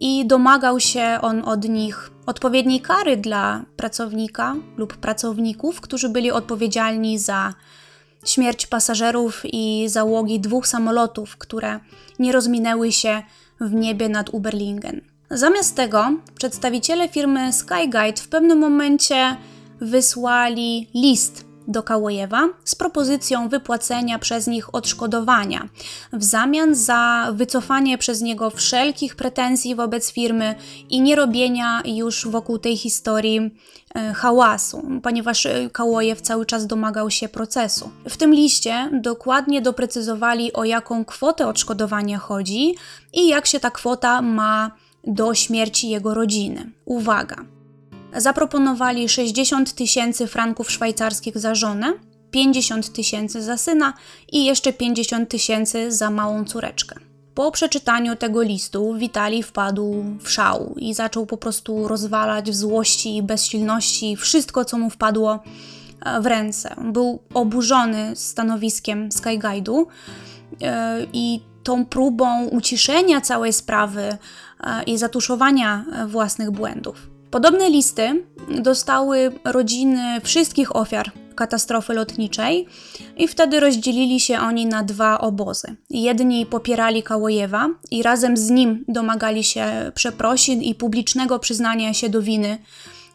i 0.00 0.26
domagał 0.26 0.80
się 0.80 1.18
on 1.22 1.48
od 1.48 1.68
nich 1.68 2.10
odpowiedniej 2.26 2.80
kary 2.80 3.16
dla 3.16 3.64
pracownika 3.76 4.56
lub 4.76 4.96
pracowników, 4.96 5.80
którzy 5.80 6.08
byli 6.08 6.30
odpowiedzialni 6.30 7.18
za 7.18 7.54
śmierć 8.24 8.66
pasażerów 8.66 9.42
i 9.44 9.84
załogi 9.88 10.40
dwóch 10.40 10.66
samolotów, 10.66 11.36
które 11.36 11.80
nie 12.18 12.32
rozminęły 12.32 12.92
się 12.92 13.22
w 13.60 13.72
niebie 13.74 14.08
nad 14.08 14.34
Uberlingen. 14.34 15.00
Zamiast 15.30 15.76
tego 15.76 16.12
przedstawiciele 16.34 17.08
firmy 17.08 17.52
Skyguide 17.52 18.22
w 18.22 18.28
pewnym 18.28 18.58
momencie 18.58 19.36
wysłali 19.80 20.88
list 20.94 21.50
do 21.68 21.82
Kałojewa 21.82 22.48
z 22.64 22.74
propozycją 22.74 23.48
wypłacenia 23.48 24.18
przez 24.18 24.46
nich 24.46 24.74
odszkodowania 24.74 25.68
w 26.12 26.24
zamian 26.24 26.74
za 26.74 27.30
wycofanie 27.34 27.98
przez 27.98 28.20
niego 28.20 28.50
wszelkich 28.50 29.16
pretensji 29.16 29.74
wobec 29.74 30.12
firmy 30.12 30.54
i 30.88 31.00
nie 31.00 31.16
robienia 31.16 31.82
już 31.84 32.28
wokół 32.28 32.58
tej 32.58 32.76
historii 32.76 33.50
hałasu, 34.14 34.82
ponieważ 35.02 35.46
e, 35.46 35.70
Kałojew 35.70 36.20
cały 36.20 36.46
czas 36.46 36.66
domagał 36.66 37.10
się 37.10 37.28
procesu. 37.28 37.90
W 38.08 38.16
tym 38.16 38.34
liście 38.34 38.90
dokładnie 38.92 39.62
doprecyzowali 39.62 40.52
o 40.52 40.64
jaką 40.64 41.04
kwotę 41.04 41.46
odszkodowania 41.46 42.18
chodzi 42.18 42.74
i 43.12 43.28
jak 43.28 43.46
się 43.46 43.60
ta 43.60 43.70
kwota 43.70 44.22
ma 44.22 44.70
do 45.04 45.34
śmierci 45.34 45.88
jego 45.88 46.14
rodziny. 46.14 46.70
Uwaga! 46.84 47.36
Zaproponowali 48.16 49.08
60 49.08 49.74
tysięcy 49.74 50.26
franków 50.26 50.70
szwajcarskich 50.70 51.38
za 51.38 51.54
żonę, 51.54 51.92
50 52.30 52.92
tysięcy 52.92 53.42
za 53.42 53.56
syna 53.56 53.92
i 54.32 54.44
jeszcze 54.44 54.72
50 54.72 55.28
tysięcy 55.28 55.92
za 55.92 56.10
małą 56.10 56.44
córeczkę. 56.44 57.09
Po 57.40 57.50
przeczytaniu 57.50 58.16
tego 58.16 58.42
listu 58.42 58.94
Witali 58.94 59.42
wpadł 59.42 60.04
w 60.20 60.30
szał 60.30 60.74
i 60.76 60.94
zaczął 60.94 61.26
po 61.26 61.36
prostu 61.36 61.88
rozwalać 61.88 62.50
w 62.50 62.54
złości 62.54 63.16
i 63.16 63.22
bezsilności 63.22 64.16
wszystko, 64.16 64.64
co 64.64 64.78
mu 64.78 64.90
wpadło 64.90 65.38
e, 66.00 66.20
w 66.20 66.26
ręce. 66.26 66.74
Był 66.84 67.22
oburzony 67.34 68.16
stanowiskiem 68.16 69.08
Skyguide'u 69.08 69.84
e, 70.62 71.06
i 71.12 71.40
tą 71.62 71.86
próbą 71.86 72.44
uciszenia 72.44 73.20
całej 73.20 73.52
sprawy 73.52 74.02
e, 74.02 74.82
i 74.82 74.98
zatuszowania 74.98 75.84
własnych 76.06 76.50
błędów. 76.50 77.10
Podobne 77.30 77.70
listy 77.70 78.24
dostały 78.62 79.32
rodziny 79.44 80.20
wszystkich 80.20 80.76
ofiar 80.76 81.12
katastrofy 81.40 81.94
lotniczej 81.94 82.66
i 83.16 83.28
wtedy 83.28 83.60
rozdzielili 83.60 84.20
się 84.20 84.38
oni 84.38 84.66
na 84.66 84.82
dwa 84.82 85.20
obozy. 85.20 85.76
Jedni 85.90 86.46
popierali 86.46 87.02
Kałojewa 87.02 87.68
i 87.90 88.02
razem 88.02 88.36
z 88.36 88.50
nim 88.50 88.84
domagali 88.88 89.44
się 89.44 89.92
przeprosin 89.94 90.62
i 90.62 90.74
publicznego 90.74 91.38
przyznania 91.38 91.94
się 91.94 92.08
do 92.08 92.22
winy 92.22 92.58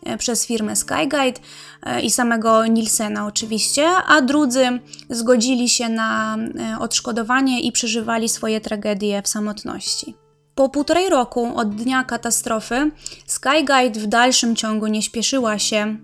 e, 0.03 0.17
przez 0.17 0.45
firmę 0.45 0.76
Skyguide 0.76 1.39
e, 1.84 2.01
i 2.01 2.11
samego 2.11 2.65
Nielsena 2.65 3.28
oczywiście, 3.28 3.88
a 4.07 4.21
drudzy 4.21 4.80
zgodzili 5.09 5.69
się 5.69 5.89
na 5.89 6.38
e, 6.38 6.80
odszkodowanie 6.80 7.61
i 7.61 7.71
przeżywali 7.71 8.30
swoje 8.30 8.61
tragedie 8.61 9.21
w 9.21 9.28
samotności. 9.28 10.24
Po 10.56 10.70
półtorej 10.70 11.10
roku 11.10 11.51
od 11.56 11.76
dnia 11.76 12.03
katastrofy 12.03 12.91
Skyguide 13.26 13.99
w 13.99 14.08
dalszym 14.08 14.56
ciągu 14.56 14.88
nie 14.88 15.01
śpieszyła 15.01 15.60
się 15.60 15.97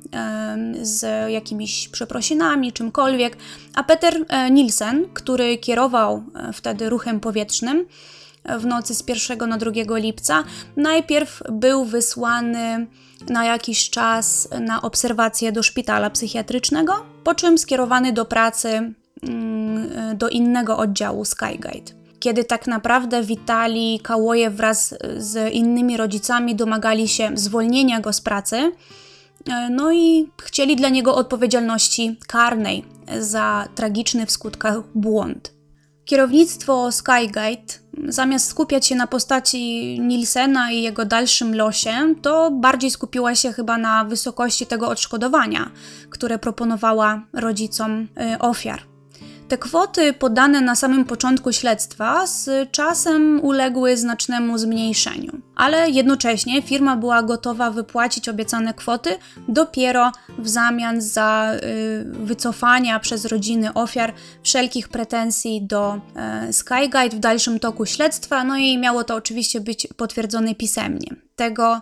z 0.82 1.32
jakimiś 1.32 1.88
przeprosinami, 1.88 2.74
czymkolwiek, 2.74 3.38
a 3.76 3.84
Peter 3.84 4.26
e, 4.28 4.52
Nielsen, 4.52 5.06
który 5.14 5.58
kierował 5.58 6.24
e, 6.36 6.54
wtedy 6.54 6.90
ruchem 6.90 7.20
powietrznym, 7.20 7.86
w 8.60 8.66
nocy 8.66 8.96
z 8.96 9.04
1 9.08 9.50
na 9.50 9.58
2 9.58 9.72
lipca, 9.98 10.44
najpierw 10.76 11.44
był 11.52 11.86
wysłany 11.86 12.88
na 13.30 13.46
jakiś 13.46 13.90
czas 13.90 14.48
na 14.60 14.82
obserwację 14.82 15.52
do 15.52 15.64
szpitala 15.64 16.10
psychiatrycznego, 16.10 16.94
po 17.24 17.36
czym 17.36 17.58
skierowany 17.58 18.14
do 18.14 18.26
pracy 18.26 18.94
mm, 19.24 20.18
do 20.18 20.30
innego 20.30 20.78
oddziału 20.78 21.26
Skygate. 21.26 22.01
Kiedy 22.22 22.44
tak 22.44 22.68
naprawdę 22.68 23.24
Witali 23.24 24.00
Kałoje 24.04 24.50
wraz 24.50 24.96
z 25.18 25.54
innymi 25.54 25.98
rodzicami 25.98 26.56
domagali 26.56 27.08
się 27.08 27.32
zwolnienia 27.34 28.00
go 28.00 28.14
z 28.14 28.22
pracy, 28.22 28.72
E, 29.50 29.70
no 29.70 29.92
i 29.92 30.32
chcieli 30.42 30.76
dla 30.76 30.90
niego 30.90 31.16
odpowiedzialności 31.16 32.18
karnej 32.28 32.86
za 33.20 33.68
tragiczny 33.76 34.26
w 34.26 34.32
skutkach 34.32 34.76
błąd. 34.96 35.54
Kierownictwo 36.06 36.92
Skygate, 36.92 37.74
zamiast 38.08 38.48
skupiać 38.48 38.86
się 38.88 38.96
na 38.96 39.08
postaci 39.08 39.98
Nielsena 40.00 40.72
i 40.72 40.82
jego 40.82 41.06
dalszym 41.06 41.56
losie, 41.56 42.16
to 42.22 42.52
bardziej 42.52 42.92
skupiła 42.92 43.36
się 43.36 43.54
chyba 43.54 43.78
na 43.78 44.06
wysokości 44.06 44.66
tego 44.66 44.90
odszkodowania, 44.90 45.72
które 46.10 46.40
proponowała 46.40 47.22
rodzicom 47.34 48.08
e, 48.18 48.40
ofiar. 48.40 48.91
Te 49.52 49.58
kwoty 49.58 50.14
podane 50.14 50.62
na 50.62 50.76
samym 50.76 51.06
początku 51.06 51.54
śledztwa 51.54 52.28
z 52.28 52.72
czasem 52.72 53.40
uległy 53.44 53.98
znacznemu 53.98 54.58
zmniejszeniu, 54.58 55.42
ale 55.56 55.90
jednocześnie 55.90 56.62
firma 56.62 56.96
była 56.96 57.24
gotowa 57.24 57.72
wypłacić 57.72 58.30
obiecane 58.30 58.74
kwoty 58.74 59.18
dopiero 59.48 60.12
w 60.40 60.50
zamian 60.50 61.02
za 61.02 61.52
y, 61.54 62.26
wycofania 62.26 63.00
przez 63.00 63.26
rodziny 63.26 63.74
ofiar 63.74 64.14
wszelkich 64.44 64.90
pretensji 64.90 65.62
do 65.62 66.00
y, 66.50 66.54
Skyguide 66.54 67.10
w 67.10 67.20
dalszym 67.20 67.60
toku 67.60 67.86
śledztwa, 67.86 68.44
no 68.44 68.58
i 68.58 68.78
miało 68.78 69.04
to 69.04 69.16
oczywiście 69.16 69.62
być 69.62 69.88
potwierdzone 69.98 70.56
pisemnie. 70.56 71.16
Tego 71.36 71.82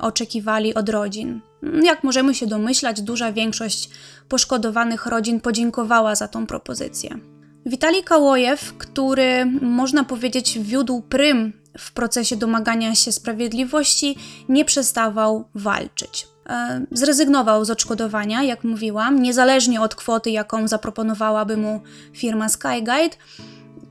oczekiwali 0.00 0.74
od 0.74 0.88
rodzin. 0.88 1.40
Jak 1.82 2.04
możemy 2.04 2.34
się 2.34 2.46
domyślać, 2.46 3.02
duża 3.02 3.32
większość 3.32 3.90
poszkodowanych 4.28 5.06
rodzin 5.06 5.40
podziękowała 5.40 6.14
za 6.14 6.28
tą 6.28 6.46
propozycję. 6.46 7.18
Witali 7.66 8.04
Kałojew, 8.04 8.74
który 8.78 9.46
można 9.62 10.04
powiedzieć 10.04 10.58
wiódł 10.58 11.00
prym 11.00 11.52
w 11.78 11.92
procesie 11.92 12.36
domagania 12.36 12.94
się 12.94 13.12
sprawiedliwości, 13.12 14.16
nie 14.48 14.64
przestawał 14.64 15.44
walczyć. 15.54 16.26
E, 16.48 16.86
zrezygnował 16.92 17.64
z 17.64 17.70
odszkodowania, 17.70 18.42
jak 18.42 18.64
mówiłam, 18.64 19.22
niezależnie 19.22 19.80
od 19.80 19.94
kwoty, 19.94 20.30
jaką 20.30 20.68
zaproponowałaby 20.68 21.56
mu 21.56 21.80
firma 22.12 22.48
Skyguide, 22.48 23.16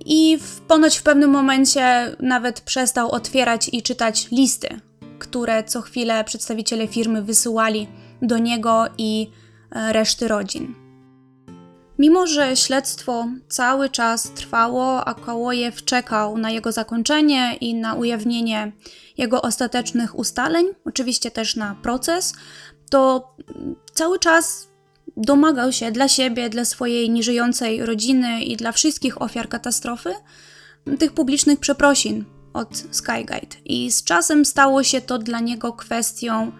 i 0.05 0.37
w, 0.37 0.61
ponoć 0.61 0.97
w 0.97 1.03
pewnym 1.03 1.29
momencie 1.29 2.15
nawet 2.19 2.61
przestał 2.61 3.11
otwierać 3.11 3.69
i 3.73 3.81
czytać 3.81 4.27
listy, 4.31 4.79
które 5.19 5.63
co 5.63 5.81
chwilę 5.81 6.23
przedstawiciele 6.23 6.87
firmy 6.87 7.21
wysyłali 7.21 7.87
do 8.21 8.37
niego 8.37 8.85
i 8.97 9.31
e, 9.71 9.93
reszty 9.93 10.27
rodzin. 10.27 10.75
Mimo, 11.99 12.27
że 12.27 12.55
śledztwo 12.55 13.27
cały 13.47 13.89
czas 13.89 14.31
trwało, 14.31 15.05
a 15.05 15.13
Kałojew 15.13 15.85
czekał 15.85 16.37
na 16.37 16.51
jego 16.51 16.71
zakończenie 16.71 17.57
i 17.61 17.75
na 17.75 17.93
ujawnienie 17.93 18.71
jego 19.17 19.41
ostatecznych 19.41 20.19
ustaleń, 20.19 20.65
oczywiście 20.85 21.31
też 21.31 21.55
na 21.55 21.75
proces, 21.75 22.33
to 22.89 23.35
cały 23.93 24.19
czas 24.19 24.69
domagał 25.17 25.71
się 25.71 25.91
dla 25.91 26.07
siebie, 26.07 26.49
dla 26.49 26.65
swojej 26.65 27.09
nieżyjącej 27.09 27.85
rodziny 27.85 28.43
i 28.43 28.57
dla 28.57 28.71
wszystkich 28.71 29.21
ofiar 29.21 29.49
katastrofy 29.49 30.13
tych 30.99 31.13
publicznych 31.13 31.59
przeprosin 31.59 32.25
od 32.53 32.83
Skyguide. 32.91 33.55
I 33.65 33.91
z 33.91 34.03
czasem 34.03 34.45
stało 34.45 34.83
się 34.83 35.01
to 35.01 35.17
dla 35.17 35.39
niego 35.39 35.73
kwestią 35.73 36.51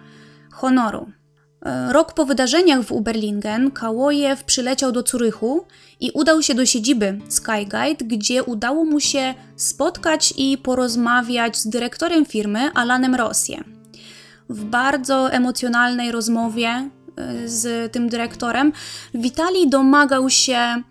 honoru. 0.50 1.12
E, 1.62 1.92
rok 1.92 2.12
po 2.14 2.26
wydarzeniach 2.26 2.82
w 2.82 2.92
Uberlingen 2.92 3.70
Kałojew 3.70 4.44
przyleciał 4.44 4.92
do 4.92 5.02
Curychu 5.02 5.66
i 6.00 6.10
udał 6.10 6.42
się 6.42 6.54
do 6.54 6.66
siedziby 6.66 7.18
Skyguide, 7.28 8.04
gdzie 8.04 8.44
udało 8.44 8.84
mu 8.84 9.00
się 9.00 9.34
spotkać 9.56 10.34
i 10.36 10.58
porozmawiać 10.58 11.58
z 11.58 11.68
dyrektorem 11.68 12.26
firmy 12.26 12.70
Alanem 12.74 13.14
Rosje. 13.14 13.64
W 14.48 14.64
bardzo 14.64 15.32
emocjonalnej 15.32 16.12
rozmowie 16.12 16.68
e, 16.68 17.48
z 17.48 17.92
tym 17.92 18.08
dyrektorem 18.08 18.72
Witali 19.14 19.70
domagał 19.70 20.30
się 20.30 20.82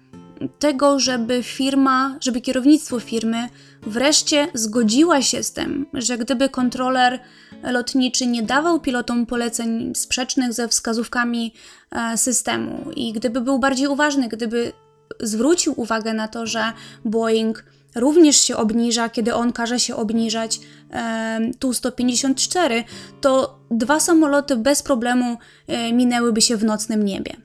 tego, 0.60 1.00
żeby 1.00 1.44
firma, 1.44 2.18
żeby 2.22 2.42
kierownictwo 2.42 3.00
firmy 3.00 3.50
wreszcie 3.90 4.48
zgodziła 4.54 5.22
się 5.22 5.44
z 5.44 5.54
tym, 5.54 5.86
że 5.94 6.18
gdyby 6.18 6.50
kontroler 6.50 7.20
lotniczy 7.64 8.28
nie 8.28 8.44
dawał 8.44 8.80
pilotom 8.80 9.26
poleceń 9.26 9.96
sprzecznych 9.96 10.54
ze 10.54 10.68
wskazówkami 10.68 11.54
e, 11.92 12.18
systemu 12.18 12.92
i 12.96 13.14
gdyby 13.14 13.42
był 13.42 13.60
bardziej 13.60 13.88
uważny, 13.88 14.28
gdyby 14.28 14.72
zwrócił 15.20 15.74
uwagę 15.82 16.14
na 16.14 16.28
to, 16.28 16.46
że 16.46 16.74
Boeing 17.06 17.64
również 17.96 18.42
się 18.42 18.58
obniża, 18.58 19.10
kiedy 19.10 19.36
on 19.36 19.54
każe 19.54 19.80
się 19.80 19.96
obniżać 19.96 20.60
e, 20.92 21.40
Tu-154, 21.60 22.84
to 23.22 23.60
dwa 23.72 24.00
samoloty 24.00 24.56
bez 24.56 24.84
problemu 24.84 25.38
e, 25.68 25.94
minęłyby 25.94 26.42
się 26.42 26.58
w 26.58 26.64
nocnym 26.64 27.06
niebie. 27.06 27.36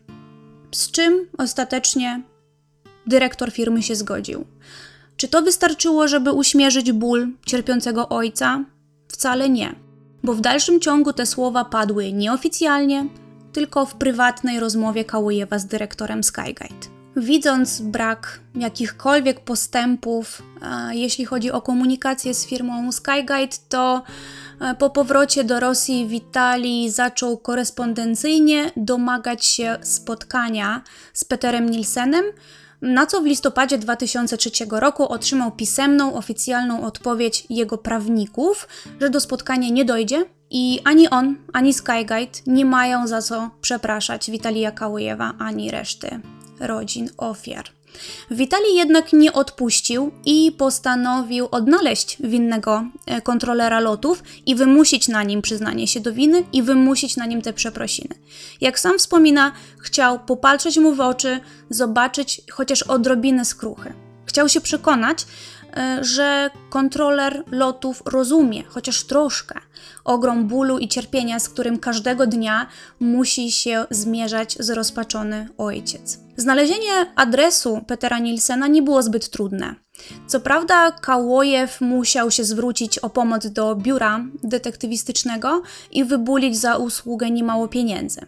Z 0.72 0.90
czym 0.90 1.28
ostatecznie 1.38 2.22
dyrektor 3.06 3.52
firmy 3.52 3.82
się 3.82 3.96
zgodził. 3.96 4.44
Czy 5.16 5.28
to 5.28 5.42
wystarczyło, 5.42 6.08
żeby 6.08 6.32
uśmierzyć 6.32 6.92
ból 6.92 7.28
cierpiącego 7.46 8.08
ojca? 8.08 8.64
Wcale 9.08 9.48
nie, 9.48 9.74
bo 10.22 10.34
w 10.34 10.40
dalszym 10.40 10.80
ciągu 10.80 11.12
te 11.12 11.26
słowa 11.26 11.64
padły 11.64 12.12
nieoficjalnie, 12.12 13.06
tylko 13.52 13.86
w 13.86 13.94
prywatnej 13.94 14.60
rozmowie 14.60 15.04
Kałujewa 15.04 15.58
z 15.58 15.66
dyrektorem 15.66 16.24
Skygate. 16.24 16.94
Widząc 17.16 17.80
brak 17.80 18.40
jakichkolwiek 18.54 19.40
postępów, 19.40 20.42
jeśli 20.90 21.24
chodzi 21.24 21.50
o 21.50 21.62
komunikację 21.62 22.34
z 22.34 22.46
firmą 22.46 22.92
Skyguide, 22.92 23.56
to 23.68 24.02
e, 24.60 24.74
po 24.74 24.90
powrocie 24.90 25.44
do 25.44 25.60
Rosji 25.60 26.06
Witali 26.06 26.90
zaczął 26.90 27.38
korespondencyjnie 27.38 28.70
domagać 28.76 29.44
się 29.44 29.76
spotkania 29.82 30.82
z 31.12 31.24
Peterem 31.24 31.70
Nielsenem, 31.70 32.24
na 32.84 33.06
co 33.06 33.20
w 33.20 33.26
listopadzie 33.26 33.78
2003 33.78 34.50
roku 34.70 35.08
otrzymał 35.08 35.52
pisemną, 35.52 36.14
oficjalną 36.14 36.82
odpowiedź 36.82 37.46
jego 37.50 37.78
prawników, 37.78 38.68
że 39.00 39.10
do 39.10 39.20
spotkania 39.20 39.68
nie 39.68 39.84
dojdzie 39.84 40.24
i 40.50 40.80
ani 40.84 41.10
on, 41.10 41.36
ani 41.52 41.74
Skyguide 41.74 42.40
nie 42.46 42.64
mają 42.64 43.06
za 43.06 43.22
co 43.22 43.50
przepraszać 43.60 44.30
Witalija 44.30 44.70
Kałujewa 44.70 45.32
ani 45.38 45.70
reszty 45.70 46.20
rodzin 46.60 47.10
ofiar. 47.16 47.64
Witali 48.30 48.74
jednak 48.74 49.12
nie 49.12 49.32
odpuścił 49.32 50.10
i 50.24 50.52
postanowił 50.58 51.48
odnaleźć 51.50 52.16
winnego 52.20 52.84
e, 53.06 53.20
kontrolera 53.20 53.80
lotów 53.80 54.22
i 54.46 54.54
wymusić 54.54 55.08
na 55.08 55.22
nim 55.22 55.42
przyznanie 55.42 55.88
się 55.88 56.00
do 56.00 56.12
winy 56.12 56.44
i 56.52 56.62
wymusić 56.62 57.16
na 57.16 57.26
nim 57.26 57.42
te 57.42 57.52
przeprosiny. 57.52 58.14
Jak 58.60 58.78
sam 58.78 58.98
wspomina, 58.98 59.52
chciał 59.78 60.18
popatrzeć 60.20 60.78
mu 60.78 60.94
w 60.94 61.00
oczy, 61.00 61.40
zobaczyć 61.70 62.40
chociaż 62.50 62.82
odrobinę 62.82 63.44
skruchy. 63.44 63.92
Chciał 64.26 64.48
się 64.48 64.60
przekonać, 64.60 65.26
że 66.00 66.50
kontroler 66.70 67.44
lotów 67.50 68.02
rozumie, 68.06 68.62
chociaż 68.64 69.04
troszkę, 69.04 69.60
ogrom 70.04 70.48
bólu 70.48 70.78
i 70.78 70.88
cierpienia, 70.88 71.40
z 71.40 71.48
którym 71.48 71.78
każdego 71.78 72.26
dnia 72.26 72.66
musi 73.00 73.52
się 73.52 73.86
zmierzać 73.90 74.56
zrozpaczony 74.60 75.48
ojciec. 75.58 76.18
Znalezienie 76.36 77.12
adresu 77.16 77.84
Petera 77.86 78.18
Nielsena 78.18 78.66
nie 78.66 78.82
było 78.82 79.02
zbyt 79.02 79.30
trudne. 79.30 79.74
Co 80.26 80.40
prawda, 80.40 80.92
Kałojew 80.92 81.80
musiał 81.80 82.30
się 82.30 82.44
zwrócić 82.44 82.98
o 82.98 83.10
pomoc 83.10 83.46
do 83.46 83.76
biura 83.76 84.24
detektywistycznego 84.42 85.62
i 85.90 86.04
wybulić 86.04 86.58
za 86.58 86.76
usługę 86.76 87.30
niemało 87.30 87.68
pieniędzy. 87.68 88.20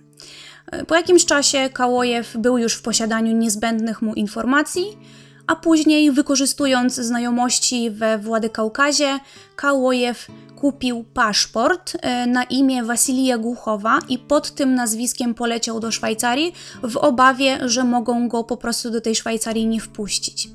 E, 0.72 0.84
po 0.84 0.94
jakimś 0.94 1.24
czasie 1.24 1.70
Kałojew 1.72 2.36
był 2.36 2.58
już 2.58 2.74
w 2.74 2.82
posiadaniu 2.82 3.36
niezbędnych 3.36 4.02
mu 4.02 4.14
informacji, 4.14 4.98
a 5.46 5.56
później, 5.56 6.12
wykorzystując 6.12 6.94
znajomości 6.94 7.90
we 7.90 8.18
Władykaukazie, 8.18 9.18
Kałojew 9.56 10.26
kupił 10.56 11.04
paszport 11.14 11.92
e, 12.00 12.26
na 12.26 12.44
imię 12.44 12.84
Wasilija 12.84 13.38
Głuchowa 13.38 13.98
i 14.08 14.18
pod 14.18 14.50
tym 14.50 14.74
nazwiskiem 14.74 15.34
poleciał 15.34 15.80
do 15.80 15.90
Szwajcarii 15.92 16.52
w 16.82 16.96
obawie, 16.96 17.58
że 17.68 17.84
mogą 17.84 18.28
go 18.28 18.44
po 18.44 18.56
prostu 18.56 18.90
do 18.90 19.00
tej 19.00 19.14
Szwajcarii 19.14 19.66
nie 19.66 19.80
wpuścić. 19.80 20.48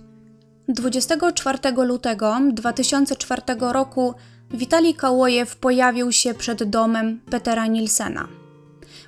24 0.67 1.57
lutego 1.85 2.37
2004 2.53 3.41
roku 3.59 4.13
Witalij 4.51 4.93
Kałojew 4.93 5.55
pojawił 5.55 6.11
się 6.11 6.33
przed 6.33 6.63
domem 6.63 7.19
Petera 7.29 7.67
Nielsena. 7.67 8.27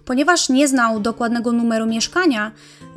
Ponieważ 0.06 0.50
nie 0.50 0.68
znał 0.68 1.00
dokładnego 1.00 1.52
numeru 1.52 1.86
mieszkania, 1.86 2.52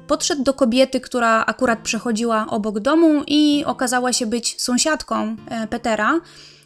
podszedł 0.06 0.42
do 0.42 0.54
kobiety, 0.54 1.00
która 1.00 1.44
akurat 1.46 1.78
przechodziła 1.78 2.46
obok 2.50 2.80
domu 2.80 3.22
i 3.26 3.64
okazała 3.66 4.12
się 4.12 4.26
być 4.26 4.60
sąsiadką 4.60 5.36
e, 5.48 5.66
Petera. 5.66 6.20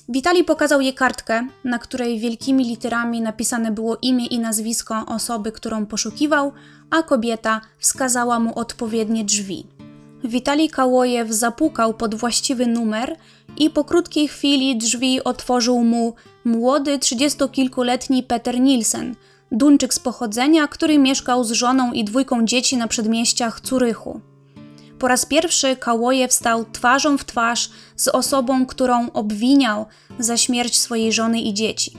Witali 0.09 0.45
pokazał 0.45 0.81
jej 0.81 0.95
kartkę, 0.95 1.47
na 1.65 1.79
której 1.79 2.19
wielkimi 2.19 2.65
literami 2.65 3.21
napisane 3.21 3.73
było 3.73 3.97
imię 4.03 4.27
i 4.27 4.39
nazwisko 4.39 5.05
osoby, 5.07 5.53
którą 5.53 5.87
poszukiwał, 5.87 6.53
a 6.91 7.03
kobieta 7.03 7.61
wskazała 7.79 8.41
mu 8.41 8.59
odpowiednie 8.59 9.25
drzwi. 9.25 9.67
Witali 10.25 10.69
Kałojew 10.69 11.31
zapukał 11.31 11.95
pod 11.95 12.15
właściwy 12.15 12.67
numer 12.67 13.17
i 13.57 13.71
po 13.71 13.85
krótkiej 13.85 14.29
chwili 14.29 14.77
drzwi 14.77 15.25
otworzył 15.25 15.85
mu 15.85 16.15
młody, 16.45 16.99
trzydziestokilkuletni 16.99 18.23
Peter 18.23 18.61
Nielsen, 18.61 19.15
Duńczyk 19.53 19.95
z 19.95 19.99
pochodzenia, 19.99 20.69
który 20.69 20.99
mieszkał 20.99 21.45
z 21.45 21.51
żoną 21.51 21.93
i 21.93 22.05
dwójką 22.05 22.45
dzieci 22.45 22.77
na 22.77 22.89
przedmieściach 22.89 23.61
Curychu. 23.61 24.21
Po 24.99 25.09
raz 25.09 25.27
pierwszy 25.27 25.77
Kałojew 25.77 26.33
stał 26.33 26.65
twarzą 26.73 27.19
w 27.19 27.25
twarz 27.25 27.71
z 27.97 28.09
osobą, 28.09 28.67
którą 28.67 29.13
obwiniał 29.13 29.87
za 30.19 30.37
śmierć 30.37 30.81
swojej 30.81 31.13
żony 31.13 31.41
i 31.41 31.55
dzieci. 31.55 31.99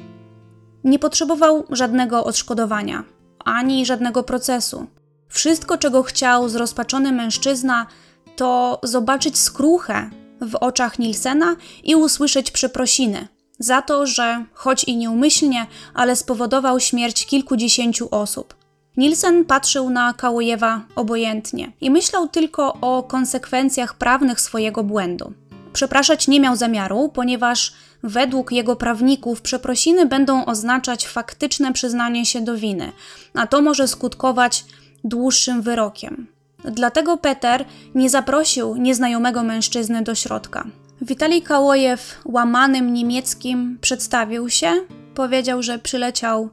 Nie 0.83 0.99
potrzebował 0.99 1.63
żadnego 1.69 2.23
odszkodowania, 2.23 3.03
ani 3.45 3.85
żadnego 3.85 4.23
procesu. 4.23 4.87
Wszystko, 5.27 5.77
czego 5.77 6.03
chciał 6.03 6.49
zrozpaczony 6.49 7.11
mężczyzna, 7.11 7.87
to 8.35 8.79
zobaczyć 8.83 9.39
skruchę 9.39 10.09
w 10.41 10.55
oczach 10.55 10.99
Nilsena 10.99 11.55
i 11.83 11.95
usłyszeć 11.95 12.51
przeprosiny 12.51 13.27
za 13.61 13.81
to, 13.81 14.05
że 14.05 14.45
choć 14.53 14.83
i 14.83 14.97
nieumyślnie, 14.97 15.65
ale 15.93 16.15
spowodował 16.15 16.79
śmierć 16.79 17.25
kilkudziesięciu 17.25 18.07
osób. 18.11 18.55
Nielsen 18.97 19.45
patrzył 19.45 19.89
na 19.89 20.13
Kałojewa 20.13 20.81
obojętnie 20.95 21.71
i 21.81 21.89
myślał 21.89 22.27
tylko 22.27 22.73
o 22.73 23.03
konsekwencjach 23.03 23.95
prawnych 23.95 24.41
swojego 24.41 24.83
błędu. 24.83 25.33
Przepraszać 25.73 26.27
nie 26.27 26.39
miał 26.39 26.55
zamiaru, 26.55 27.09
ponieważ 27.13 27.73
według 28.03 28.51
jego 28.51 28.75
prawników 28.75 29.41
przeprosiny 29.41 30.05
będą 30.05 30.45
oznaczać 30.45 31.07
faktyczne 31.07 31.73
przyznanie 31.73 32.25
się 32.25 32.41
do 32.41 32.57
winy, 32.57 32.91
a 33.33 33.47
to 33.47 33.61
może 33.61 33.87
skutkować 33.87 34.65
dłuższym 35.03 35.61
wyrokiem. 35.61 36.27
Dlatego 36.63 37.17
Peter 37.17 37.65
nie 37.95 38.09
zaprosił 38.09 38.75
nieznajomego 38.75 39.43
mężczyzny 39.43 40.01
do 40.01 40.15
środka. 40.15 40.67
Witalij 41.03 41.41
Kałojew 41.41 42.21
łamanym 42.25 42.93
niemieckim 42.93 43.77
przedstawił 43.81 44.49
się, 44.49 44.73
powiedział, 45.15 45.63
że 45.63 45.79
przyleciał 45.79 46.49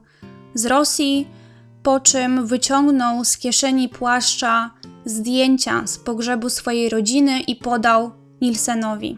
z 0.53 0.65
Rosji, 0.65 1.27
po 1.83 1.99
czym 1.99 2.47
wyciągnął 2.47 3.25
z 3.25 3.37
kieszeni 3.37 3.89
płaszcza 3.89 4.71
zdjęcia 5.05 5.87
z 5.87 5.97
pogrzebu 5.97 6.49
swojej 6.49 6.89
rodziny 6.89 7.39
i 7.39 7.55
podał 7.55 8.11
Nilsenowi. 8.41 9.17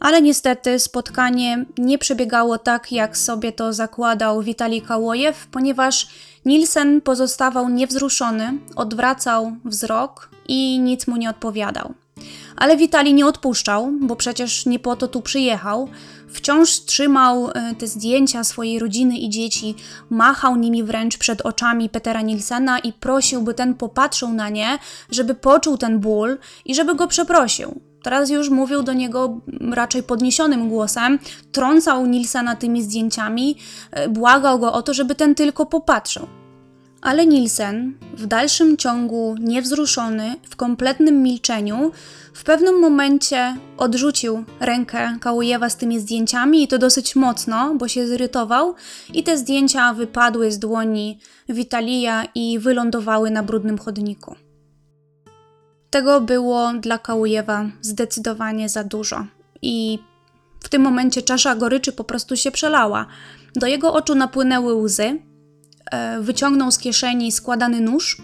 Ale 0.00 0.22
niestety 0.22 0.78
spotkanie 0.78 1.64
nie 1.78 1.98
przebiegało 1.98 2.58
tak, 2.58 2.92
jak 2.92 3.16
sobie 3.16 3.52
to 3.52 3.72
zakładał 3.72 4.42
Witalij 4.42 4.82
Kałojew, 4.82 5.46
ponieważ 5.46 6.08
Nielsen 6.44 7.00
pozostawał 7.00 7.68
niewzruszony, 7.68 8.58
odwracał 8.76 9.52
wzrok 9.64 10.30
i 10.48 10.80
nic 10.80 11.06
mu 11.06 11.16
nie 11.16 11.30
odpowiadał. 11.30 11.94
Ale 12.58 12.76
Witali 12.76 13.14
nie 13.14 13.26
odpuszczał, 13.26 13.92
bo 14.00 14.16
przecież 14.16 14.66
nie 14.66 14.78
po 14.78 14.96
to 14.96 15.08
tu 15.08 15.22
przyjechał. 15.22 15.88
Wciąż 16.28 16.70
trzymał 16.70 17.50
e, 17.50 17.74
te 17.74 17.86
zdjęcia 17.86 18.44
swojej 18.44 18.78
rodziny 18.78 19.18
i 19.18 19.30
dzieci, 19.30 19.74
machał 20.10 20.56
nimi 20.56 20.82
wręcz 20.82 21.18
przed 21.18 21.40
oczami 21.40 21.88
Petera 21.88 22.20
Nilsena 22.20 22.78
i 22.78 22.92
prosił, 22.92 23.42
by 23.42 23.54
ten 23.54 23.74
popatrzył 23.74 24.28
na 24.28 24.48
nie, 24.48 24.78
żeby 25.10 25.34
poczuł 25.34 25.78
ten 25.78 25.98
ból 25.98 26.38
i 26.64 26.74
żeby 26.74 26.94
go 26.94 27.06
przeprosił. 27.06 27.80
Teraz 28.02 28.30
już 28.30 28.50
mówił 28.50 28.82
do 28.82 28.92
niego 28.92 29.40
raczej 29.70 30.02
podniesionym 30.02 30.68
głosem, 30.68 31.18
trącał 31.52 32.06
Nilsena 32.06 32.56
tymi 32.56 32.82
zdjęciami, 32.82 33.56
e, 33.90 34.08
błagał 34.08 34.58
go 34.58 34.72
o 34.72 34.82
to, 34.82 34.94
żeby 34.94 35.14
ten 35.14 35.34
tylko 35.34 35.66
popatrzył. 35.66 36.26
Ale 37.02 37.26
Nielsen, 37.26 37.94
w 38.14 38.26
dalszym 38.26 38.76
ciągu 38.76 39.34
niewzruszony, 39.40 40.34
w 40.50 40.56
kompletnym 40.56 41.22
milczeniu, 41.22 41.92
w 42.32 42.44
pewnym 42.44 42.80
momencie 42.80 43.56
odrzucił 43.76 44.44
rękę 44.60 45.16
Kałujewa 45.20 45.70
z 45.70 45.76
tymi 45.76 46.00
zdjęciami 46.00 46.62
i 46.62 46.68
to 46.68 46.78
dosyć 46.78 47.16
mocno, 47.16 47.74
bo 47.74 47.88
się 47.88 48.06
zirytował 48.06 48.74
i 49.14 49.22
te 49.22 49.38
zdjęcia 49.38 49.94
wypadły 49.94 50.52
z 50.52 50.58
dłoni 50.58 51.18
Witalija 51.48 52.24
i 52.34 52.58
wylądowały 52.58 53.30
na 53.30 53.42
brudnym 53.42 53.78
chodniku. 53.78 54.36
Tego 55.90 56.20
było 56.20 56.72
dla 56.80 56.98
Kałujewa 56.98 57.64
zdecydowanie 57.80 58.68
za 58.68 58.84
dużo 58.84 59.26
i 59.62 59.98
w 60.60 60.68
tym 60.68 60.82
momencie 60.82 61.22
czasza 61.22 61.54
goryczy 61.54 61.92
po 61.92 62.04
prostu 62.04 62.36
się 62.36 62.50
przelała. 62.50 63.06
Do 63.54 63.66
jego 63.66 63.92
oczu 63.92 64.14
napłynęły 64.14 64.74
łzy, 64.74 65.18
wyciągnął 66.20 66.72
z 66.72 66.78
kieszeni 66.78 67.32
składany 67.32 67.80
nóż, 67.80 68.16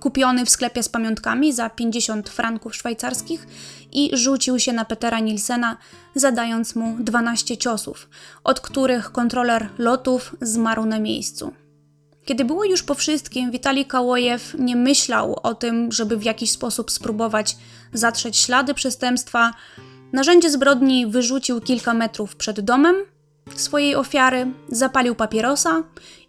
kupiony 0.00 0.44
w 0.46 0.50
sklepie 0.50 0.82
z 0.82 0.88
pamiątkami 0.88 1.52
za 1.52 1.70
50 1.70 2.28
franków 2.28 2.76
szwajcarskich 2.76 3.46
i 3.92 4.10
rzucił 4.12 4.58
się 4.58 4.72
na 4.72 4.84
Petera 4.84 5.20
Nilsena, 5.20 5.76
zadając 6.14 6.76
mu 6.76 6.96
12 7.00 7.56
ciosów, 7.56 8.08
od 8.44 8.60
których 8.60 9.12
kontroler 9.12 9.68
lotów 9.78 10.36
zmarł 10.40 10.84
na 10.84 10.98
miejscu. 10.98 11.52
Kiedy 12.24 12.44
było 12.44 12.64
już 12.64 12.82
po 12.82 12.94
wszystkim, 12.94 13.50
Witalij 13.50 13.84
Kałojew 13.84 14.54
nie 14.58 14.76
myślał 14.76 15.40
o 15.42 15.54
tym, 15.54 15.92
żeby 15.92 16.16
w 16.16 16.22
jakiś 16.22 16.50
sposób 16.50 16.90
spróbować 16.90 17.56
zatrzeć 17.92 18.36
ślady 18.36 18.74
przestępstwa. 18.74 19.54
Narzędzie 20.12 20.50
zbrodni 20.50 21.06
wyrzucił 21.06 21.60
kilka 21.60 21.94
metrów 21.94 22.36
przed 22.36 22.60
domem, 22.60 22.96
swojej 23.54 23.94
ofiary, 23.94 24.46
zapalił 24.68 25.14
papierosa 25.14 25.82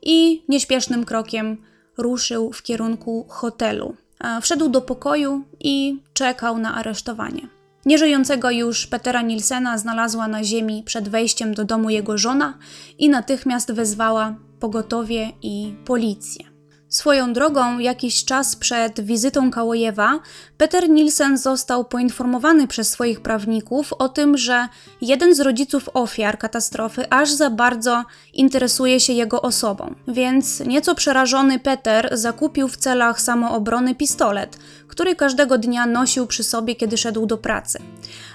i 0.07 0.43
nieśpiesznym 0.49 1.05
krokiem 1.05 1.57
ruszył 1.97 2.53
w 2.53 2.63
kierunku 2.63 3.25
hotelu. 3.29 3.95
Wszedł 4.41 4.69
do 4.69 4.81
pokoju 4.81 5.43
i 5.59 6.01
czekał 6.13 6.57
na 6.57 6.75
aresztowanie. 6.75 7.47
Nieżyjącego 7.85 8.51
już 8.51 8.87
Petera 8.87 9.21
Nilsena 9.21 9.77
znalazła 9.77 10.27
na 10.27 10.43
ziemi 10.43 10.83
przed 10.85 11.09
wejściem 11.09 11.53
do 11.53 11.65
domu 11.65 11.89
jego 11.89 12.17
żona 12.17 12.57
i 12.97 13.09
natychmiast 13.09 13.71
wezwała 13.71 14.35
pogotowie 14.59 15.31
i 15.41 15.73
policję. 15.85 16.56
Swoją 16.89 17.33
drogą, 17.33 17.79
jakiś 17.79 18.25
czas 18.25 18.55
przed 18.55 19.01
wizytą 19.01 19.51
Kałojewa, 19.51 20.19
Peter 20.57 20.89
Nielsen 20.89 21.37
został 21.37 21.85
poinformowany 21.85 22.67
przez 22.67 22.89
swoich 22.89 23.21
prawników 23.21 23.93
o 23.93 24.09
tym, 24.09 24.37
że 24.37 24.67
jeden 25.01 25.35
z 25.35 25.39
rodziców 25.39 25.89
ofiar 25.93 26.37
katastrofy 26.37 27.09
aż 27.09 27.31
za 27.31 27.49
bardzo 27.49 28.03
interesuje 28.33 28.99
się 28.99 29.13
jego 29.13 29.41
osobą. 29.41 29.95
Więc 30.07 30.59
nieco 30.59 30.95
przerażony 30.95 31.59
Peter 31.59 32.09
zakupił 32.11 32.67
w 32.67 32.77
celach 32.77 33.21
samoobrony 33.21 33.95
pistolet, 33.95 34.57
który 34.87 35.15
każdego 35.15 35.57
dnia 35.57 35.85
nosił 35.85 36.27
przy 36.27 36.43
sobie, 36.43 36.75
kiedy 36.75 36.97
szedł 36.97 37.25
do 37.25 37.37
pracy. 37.37 37.79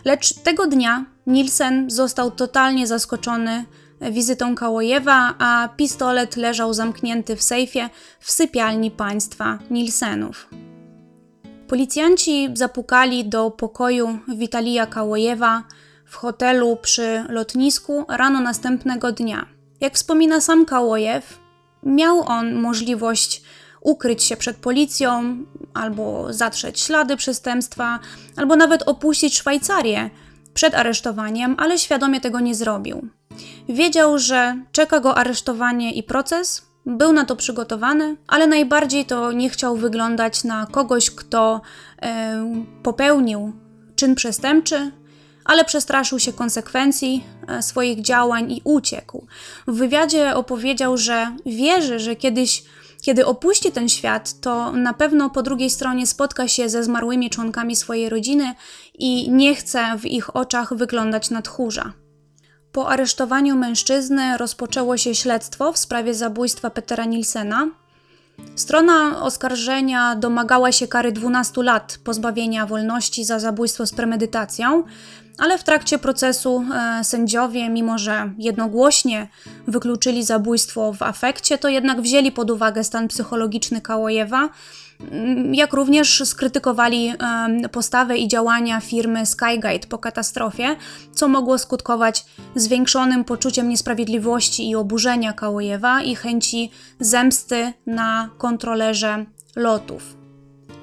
Lecz 0.05 0.35
tego 0.35 0.67
dnia 0.67 1.05
Nielsen 1.27 1.91
został 1.91 2.31
totalnie 2.31 2.87
zaskoczony 2.87 3.65
wizytą 4.11 4.55
Kałojewa, 4.55 5.35
a 5.39 5.69
pistolet 5.77 6.37
leżał 6.37 6.75
zamknięty 6.75 7.37
w 7.37 7.43
sejfie 7.43 7.91
w 8.21 8.33
sypialni 8.33 8.91
państwa 8.91 9.59
Nilsenów. 9.71 10.49
Policjanci 11.69 12.49
zapukali 12.55 13.25
do 13.25 13.51
pokoju 13.51 14.19
Witalija 14.29 14.87
Kałojewa 14.87 15.63
w 16.05 16.17
hotelu 16.17 16.77
przy 16.83 17.25
lotnisku 17.29 18.05
rano 18.09 18.41
następnego 18.41 19.13
dnia. 19.13 19.47
Jak 19.81 19.95
wspomina 19.95 20.41
sam 20.41 20.67
Kałojew, 20.67 21.39
miał 21.83 22.21
on 22.27 22.55
możliwość 22.55 23.43
ukryć 23.81 24.23
się 24.23 24.37
przed 24.37 24.57
policją, 24.57 25.37
albo 25.75 26.33
zatrzeć 26.33 26.81
ślady 26.81 27.17
przestępstwa, 27.17 27.99
albo 28.37 28.57
nawet 28.57 28.83
opuścić 28.83 29.37
Szwajcarię 29.37 30.11
przed 30.55 30.75
aresztowaniem, 30.75 31.57
ale 31.59 31.79
świadomie 31.79 32.21
tego 32.21 32.41
nie 32.41 32.55
zrobił. 32.55 33.09
Wiedział, 33.69 34.19
że 34.19 34.57
czeka 34.73 35.01
go 35.01 35.15
aresztowanie 35.15 35.93
i 35.93 36.03
proces, 36.03 36.73
był 36.87 37.13
na 37.13 37.25
to 37.25 37.37
przygotowany, 37.37 38.17
ale 38.27 38.47
najbardziej 38.47 39.05
to 39.05 39.33
nie 39.33 39.51
chciał 39.51 39.77
wyglądać 39.77 40.45
na 40.45 40.67
kogoś, 40.67 41.11
kto 41.11 41.61
e, 42.03 42.55
popełnił 42.83 43.53
czyn 43.97 44.15
przestępczy, 44.15 44.93
ale 45.45 45.65
przestraszył 45.65 46.19
się 46.19 46.33
konsekwencji 46.33 47.25
e, 47.49 47.63
swoich 47.63 48.03
działań 48.03 48.53
i 48.53 48.61
uciekł. 48.65 49.27
W 49.67 49.75
wywiadzie 49.75 50.35
opowiedział, 50.35 50.97
że 50.97 51.37
wierzy, 51.47 51.99
że 51.99 52.17
kiedyś, 52.17 52.65
kiedy 53.03 53.27
opuści 53.27 53.73
ten 53.73 53.89
świat, 53.89 54.41
to 54.41 54.73
na 54.73 54.95
pewno 54.95 55.31
po 55.31 55.43
drugiej 55.43 55.71
stronie 55.71 56.07
spotka 56.07 56.49
się 56.49 56.69
ze 56.69 56.85
zmarłymi 56.85 57.31
członkami 57.31 57.77
swojej 57.77 58.09
rodziny 58.09 58.55
i 58.95 59.31
nie 59.31 59.55
chce 59.55 59.99
w 59.99 60.07
ich 60.07 60.37
oczach 60.37 60.75
wyglądać 60.75 61.31
na 61.31 61.43
tchórza. 61.43 61.93
Po 62.73 62.89
aresztowaniu 62.89 63.57
mężczyzny 63.57 64.39
rozpoczęło 64.39 64.97
się 64.97 65.15
śledztwo 65.15 65.73
w 65.73 65.79
sprawie 65.79 66.15
zabójstwa 66.15 66.71
Petera 66.71 67.05
Nilsena. 67.05 67.69
Strona 68.57 69.23
oskarżenia 69.23 70.17
domagała 70.17 70.73
się 70.73 70.89
kary 70.89 71.13
12 71.13 71.63
lat 71.63 71.99
pozbawienia 72.05 72.67
wolności 72.67 73.25
za 73.25 73.39
zabójstwo 73.39 73.87
z 73.87 73.93
premedytacją, 73.93 74.85
ale 75.39 75.59
w 75.59 75.65
trakcie 75.65 75.99
procesu 75.99 76.65
e, 76.75 77.05
sędziowie, 77.05 77.69
mimo 77.69 77.99
że 77.99 78.33
jednogłośnie 78.39 79.29
wykluczyli 79.67 80.25
zabójstwo 80.25 80.93
w 80.93 81.03
afekcie, 81.03 81.59
to 81.59 81.69
jednak 81.69 82.01
wzięli 82.01 82.33
pod 82.33 82.51
uwagę 82.51 82.85
stan 82.85 83.09
psychologiczny 83.09 83.81
Kałojewa, 83.81 84.49
jak 85.53 85.73
również 85.73 86.23
skrytykowali 86.25 87.13
postawę 87.73 88.19
i 88.19 88.29
działania 88.29 88.81
firmy 88.81 89.27
Skygate 89.27 89.89
po 89.89 89.99
katastrofie, 89.99 90.77
co 91.13 91.29
mogło 91.29 91.59
skutkować 91.59 92.25
zwiększonym 92.55 93.25
poczuciem 93.25 93.69
niesprawiedliwości 93.69 94.71
i 94.71 94.77
oburzenia 94.77 95.33
Kałojewa 95.33 96.03
i 96.03 96.17
chęci 96.17 96.71
zemsty 97.01 97.73
na 97.87 98.31
kontrolerze 98.39 99.27
lotów. 99.57 100.23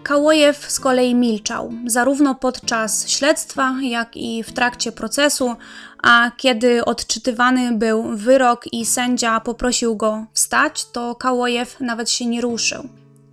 Kałojew 0.04 0.72
z 0.72 0.80
kolei 0.80 1.16
milczał, 1.16 1.74
zarówno 1.86 2.36
podczas 2.36 3.08
śledztwa, 3.08 3.76
jak 3.82 4.18
i 4.18 4.44
w 4.44 4.54
trakcie 4.54 4.92
procesu, 4.92 5.56
a 6.04 6.32
kiedy 6.38 6.86
odczytywany 6.86 7.78
był 7.78 8.04
wyrok 8.18 8.74
i 8.74 8.86
sędzia 8.86 9.40
poprosił 9.40 9.96
go 9.96 10.26
wstać, 10.34 10.86
to 10.92 11.16
Kałojew 11.16 11.80
nawet 11.80 12.10
się 12.10 12.26
nie 12.26 12.42
ruszył. 12.42 12.90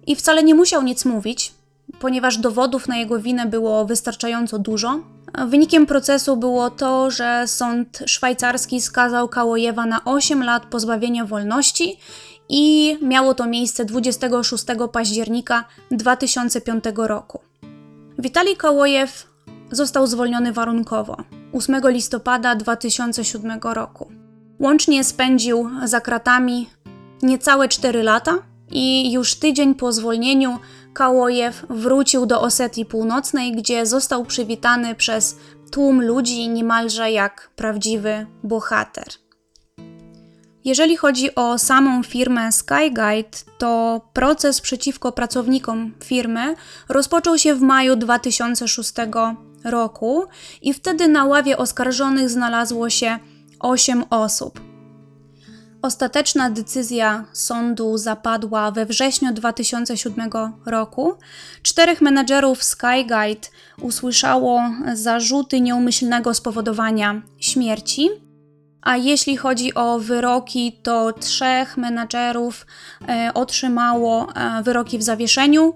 I 0.07 0.17
wcale 0.17 0.43
nie 0.43 0.55
musiał 0.55 0.83
nic 0.83 1.05
mówić, 1.05 1.55
ponieważ 2.01 2.39
dowodów 2.39 2.89
na 2.89 2.97
jego 2.97 3.21
winę 3.21 3.47
było 3.47 3.85
wystarczająco 3.85 4.59
dużo. 4.59 5.01
Wynikiem 5.47 5.87
procesu 5.87 6.37
było 6.37 6.71
to, 6.71 7.11
że 7.11 7.45
sąd 7.47 7.99
szwajcarski 8.07 8.81
skazał 8.81 9.29
Kałojewa 9.29 9.87
na 9.87 10.05
8 10.05 10.43
lat 10.43 10.67
pozbawienia 10.67 11.25
wolności 11.25 11.99
i 12.49 12.97
miało 13.03 13.35
to 13.35 13.47
miejsce 13.47 13.85
26 13.85 14.65
października 14.93 15.65
2005 15.91 16.85
roku. 16.97 17.41
Witalij 18.19 18.57
Kałojew 18.57 19.27
został 19.71 20.07
zwolniony 20.07 20.53
warunkowo 20.53 21.17
8 21.53 21.81
listopada 21.85 22.55
2007 22.55 23.61
roku. 23.63 24.13
Łącznie 24.61 25.05
spędził 25.05 25.71
za 25.85 26.01
kratami 26.01 26.69
niecałe 27.23 27.69
4 27.69 28.03
lata 28.03 28.39
i 28.71 29.13
już 29.13 29.35
tydzień 29.35 29.75
po 29.75 29.93
zwolnieniu 29.93 30.59
Kałojew 30.95 31.67
wrócił 31.71 32.27
do 32.27 32.41
Osetii 32.41 32.85
Północnej, 32.85 33.53
gdzie 33.53 33.87
został 33.87 34.25
przywitany 34.25 34.95
przez 34.95 35.37
tłum 35.71 36.03
ludzi 36.03 36.49
niemalże 36.49 37.11
jak 37.11 37.51
prawdziwy 37.57 38.27
bohater. 38.43 39.07
Jeżeli 40.65 40.97
chodzi 40.97 41.35
o 41.35 41.59
samą 41.59 42.03
firmę 42.03 42.53
Skyguide, 42.53 43.39
to 43.59 44.01
proces 44.13 44.61
przeciwko 44.61 45.13
pracownikom 45.13 45.95
firmy 46.05 46.55
rozpoczął 46.89 47.39
się 47.39 47.55
w 47.55 47.61
maju 47.61 47.97
2006 47.97 48.93
roku 49.65 50.25
i 50.63 50.75
wtedy 50.75 51.09
na 51.09 51.25
ławie 51.25 51.59
oskarżonych 51.59 52.31
znalazło 52.31 52.91
się 52.91 53.19
8 53.61 54.05
osób. 54.11 54.76
Ostateczna 55.83 56.51
decyzja 56.51 57.25
sądu 57.33 57.99
zapadła 57.99 58.71
we 58.71 58.87
wrześniu 58.87 59.33
2007 59.33 60.31
roku. 60.67 61.15
Czterech 61.63 62.01
menedżerów 62.01 62.65
Skyguide 62.65 63.49
usłyszało 63.81 64.63
zarzuty 64.95 65.61
nieumyślnego 65.61 66.35
spowodowania 66.35 67.23
śmierci, 67.39 68.09
a 68.83 68.97
jeśli 68.97 69.37
chodzi 69.37 69.75
o 69.75 69.99
wyroki, 69.99 70.79
to 70.83 71.13
trzech 71.13 71.77
menadżerów 71.77 72.67
e, 73.09 73.31
otrzymało 73.35 74.29
e, 74.35 74.63
wyroki 74.63 74.99
w 74.99 75.03
zawieszeniu, 75.03 75.75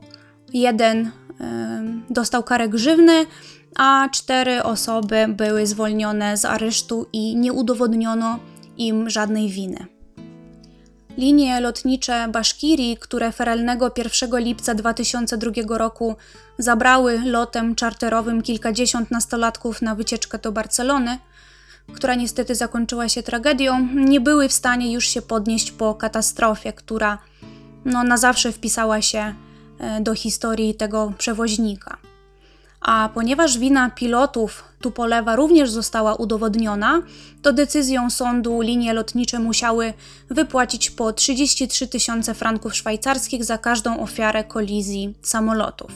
jeden 0.53 1.11
e, 1.41 1.83
dostał 2.11 2.43
karę 2.43 2.69
grzywny, 2.69 3.27
a 3.77 4.09
cztery 4.13 4.63
osoby 4.63 5.27
były 5.29 5.67
zwolnione 5.67 6.37
z 6.37 6.45
aresztu 6.45 7.07
i 7.13 7.37
nie 7.37 7.53
udowodniono 7.53 8.39
im 8.81 9.11
żadnej 9.11 9.49
winy. 9.49 9.87
Linie 11.19 11.61
lotnicze 11.61 12.29
Baszkiri, 12.29 12.97
które 12.97 13.33
feralnego 13.33 13.93
1 13.97 14.39
lipca 14.41 14.75
2002 14.75 15.79
roku 15.79 16.17
zabrały 16.59 17.21
lotem 17.25 17.75
czarterowym 17.75 18.43
kilkadziesiąt 18.43 19.11
nastolatków 19.11 19.83
na 19.83 19.95
wycieczkę 19.95 20.39
do 20.39 20.53
Barcelony, 20.53 21.19
która 21.95 22.15
niestety 22.15 22.55
zakończyła 22.55 23.09
się 23.09 23.23
tragedią, 23.23 23.89
nie 23.95 24.21
były 24.21 24.49
w 24.49 24.53
stanie 24.53 24.93
już 24.93 25.09
się 25.09 25.23
podnieść 25.23 25.71
po 25.71 25.95
katastrofie, 25.95 26.73
która 26.73 27.19
no, 27.85 28.05
na 28.05 28.17
zawsze 28.17 28.53
wpisała 28.53 29.03
się 29.03 29.35
e, 29.79 30.01
do 30.01 30.15
historii 30.15 30.75
tego 30.75 31.13
przewoźnika. 31.19 31.97
A 32.81 33.09
ponieważ 33.15 33.59
wina 33.59 33.91
pilotów 33.91 34.65
Tupolewa 34.81 35.37
również 35.37 35.71
została 35.71 36.15
udowodniona, 36.15 37.03
to 37.43 37.53
decyzją 37.53 38.11
sądu 38.11 38.61
linie 38.61 38.93
lotnicze 38.93 39.39
musiały 39.39 39.93
wypłacić 40.31 40.91
po 40.91 41.13
33 41.13 41.89
tysiące 41.89 42.35
franków 42.35 42.77
szwajcarskich 42.77 43.45
za 43.45 43.59
każdą 43.59 44.01
ofiarę 44.01 44.45
kolizji 44.45 45.15
samolotów. 45.23 45.91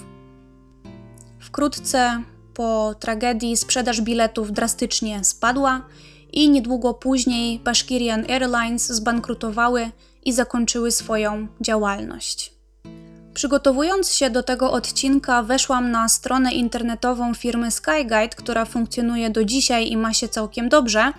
Wkrótce 1.41 2.22
po 2.55 2.95
tragedii 3.01 3.57
sprzedaż 3.57 4.01
biletów 4.01 4.53
drastycznie 4.53 5.24
spadła 5.24 5.82
i 6.32 6.51
niedługo 6.51 6.95
później 6.95 7.59
Bashkirian 7.59 8.24
Airlines 8.30 8.93
zbankrutowały 8.93 9.91
i 10.24 10.32
zakończyły 10.32 10.91
swoją 10.91 11.47
działalność. 11.61 12.54
Przygotowując 13.35 14.14
się 14.14 14.30
do 14.30 14.43
tego 14.43 14.72
odcinka, 14.72 15.43
weszłam 15.43 15.91
na 15.91 16.09
stronę 16.09 16.53
internetową 16.53 17.35
firmy 17.35 17.70
Skyguide, 17.70 18.28
która 18.28 18.64
funkcjonuje 18.64 19.30
do 19.30 19.45
dzisiaj 19.45 19.91
i 19.91 19.97
ma 19.97 20.14
się 20.14 20.28
całkiem 20.28 20.68
dobrze, 20.68 21.12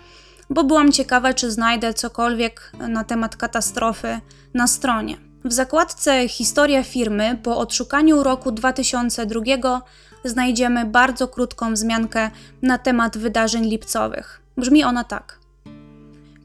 bo 0.50 0.64
byłam 0.64 0.92
ciekawa, 0.92 1.34
czy 1.34 1.52
znajdę 1.52 1.94
cokolwiek 1.94 2.72
na 2.90 3.04
temat 3.04 3.36
katastrofy 3.36 4.20
na 4.54 4.68
stronie. 4.68 5.18
W 5.46 5.54
zakładce 5.54 6.28
Historia 6.28 6.84
firmy 6.84 7.40
po 7.44 7.58
odszukaniu 7.58 8.24
roku 8.24 8.52
2002 8.52 9.82
znajdziemy 10.24 10.86
bardzo 10.86 11.28
krótką 11.28 11.74
wzmiankę 11.74 12.32
na 12.62 12.78
temat 12.78 13.18
wydarzeń 13.18 13.66
lipcowych. 13.66 14.42
Brzmi 14.58 14.84
ona 14.84 15.04
tak. 15.04 15.40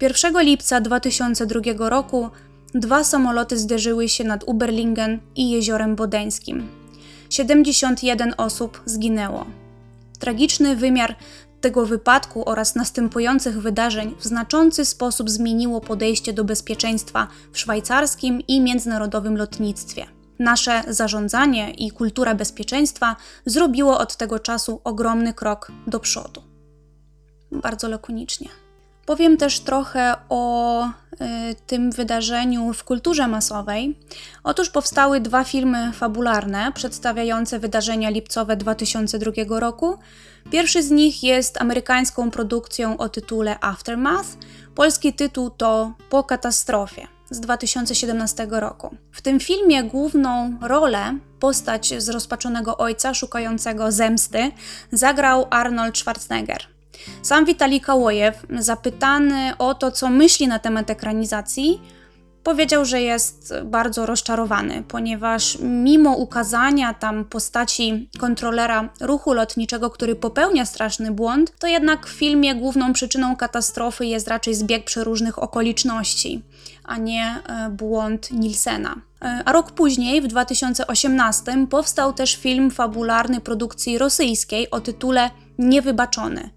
1 0.00 0.42
lipca 0.42 0.80
2002 0.80 1.60
roku 1.88 2.30
dwa 2.74 3.04
samoloty 3.04 3.58
zderzyły 3.58 4.08
się 4.08 4.24
nad 4.24 4.44
Uberlingen 4.44 5.20
i 5.36 5.50
jeziorem 5.50 5.96
Bodeńskim. 5.96 6.68
71 7.30 8.34
osób 8.36 8.82
zginęło. 8.84 9.46
Tragiczny 10.18 10.76
wymiar 10.76 11.16
tego 11.60 11.86
wypadku 11.86 12.48
oraz 12.48 12.74
następujących 12.74 13.60
wydarzeń 13.62 14.14
w 14.18 14.24
znaczący 14.24 14.84
sposób 14.84 15.30
zmieniło 15.30 15.80
podejście 15.80 16.32
do 16.32 16.44
bezpieczeństwa 16.44 17.28
w 17.52 17.58
szwajcarskim 17.58 18.40
i 18.48 18.60
międzynarodowym 18.60 19.36
lotnictwie. 19.36 20.06
Nasze 20.38 20.82
zarządzanie 20.88 21.70
i 21.70 21.90
kultura 21.90 22.34
bezpieczeństwa 22.34 23.16
zrobiło 23.46 23.98
od 23.98 24.16
tego 24.16 24.38
czasu 24.38 24.80
ogromny 24.84 25.34
krok 25.34 25.72
do 25.86 26.00
przodu. 26.00 26.42
Bardzo 27.52 27.88
lakonicznie. 27.88 28.48
Powiem 29.10 29.36
też 29.36 29.60
trochę 29.60 30.14
o 30.28 30.84
y, 30.86 30.90
tym 31.66 31.92
wydarzeniu 31.92 32.72
w 32.72 32.84
kulturze 32.84 33.28
masowej. 33.28 33.98
Otóż 34.44 34.70
powstały 34.70 35.20
dwa 35.20 35.44
filmy 35.44 35.92
fabularne 35.92 36.72
przedstawiające 36.74 37.58
wydarzenia 37.58 38.10
lipcowe 38.10 38.56
2002 38.56 39.60
roku. 39.60 39.98
Pierwszy 40.50 40.82
z 40.82 40.90
nich 40.90 41.22
jest 41.22 41.60
amerykańską 41.60 42.30
produkcją 42.30 42.96
o 42.98 43.08
tytule 43.08 43.56
Aftermath. 43.60 44.28
Polski 44.74 45.12
tytuł 45.12 45.50
to 45.50 45.94
Po 46.10 46.24
katastrofie 46.24 47.06
z 47.30 47.40
2017 47.40 48.46
roku. 48.50 48.96
W 49.12 49.22
tym 49.22 49.40
filmie 49.40 49.84
główną 49.84 50.58
rolę, 50.60 51.18
postać 51.40 52.02
zrozpaczonego 52.02 52.76
ojca 52.76 53.14
szukającego 53.14 53.92
zemsty, 53.92 54.50
zagrał 54.92 55.46
Arnold 55.50 55.98
Schwarzenegger. 55.98 56.79
Sam 57.22 57.44
Witalij 57.44 57.80
Kałojew, 57.80 58.46
zapytany 58.58 59.52
o 59.58 59.74
to, 59.74 59.90
co 59.90 60.10
myśli 60.10 60.48
na 60.48 60.58
temat 60.58 60.90
ekranizacji, 60.90 61.80
powiedział, 62.42 62.84
że 62.84 63.00
jest 63.02 63.54
bardzo 63.64 64.06
rozczarowany, 64.06 64.82
ponieważ 64.88 65.58
mimo 65.60 66.16
ukazania 66.16 66.94
tam 66.94 67.24
postaci 67.24 68.10
kontrolera 68.18 68.88
ruchu 69.00 69.32
lotniczego, 69.32 69.90
który 69.90 70.14
popełnia 70.14 70.66
straszny 70.66 71.10
błąd, 71.10 71.52
to 71.58 71.66
jednak 71.66 72.06
w 72.06 72.10
filmie 72.10 72.54
główną 72.54 72.92
przyczyną 72.92 73.36
katastrofy 73.36 74.06
jest 74.06 74.28
raczej 74.28 74.54
zbieg 74.54 74.84
przeróżnych 74.84 75.42
okoliczności, 75.42 76.42
a 76.84 76.96
nie 76.96 77.24
e, 77.24 77.70
błąd 77.70 78.30
Nielsena. 78.32 78.96
E, 79.22 79.42
a 79.44 79.52
rok 79.52 79.72
później, 79.72 80.22
w 80.22 80.26
2018, 80.26 81.66
powstał 81.70 82.12
też 82.12 82.36
film 82.36 82.70
fabularny 82.70 83.40
produkcji 83.40 83.98
rosyjskiej 83.98 84.70
o 84.70 84.80
tytule 84.80 85.30
Niewybaczony. 85.58 86.50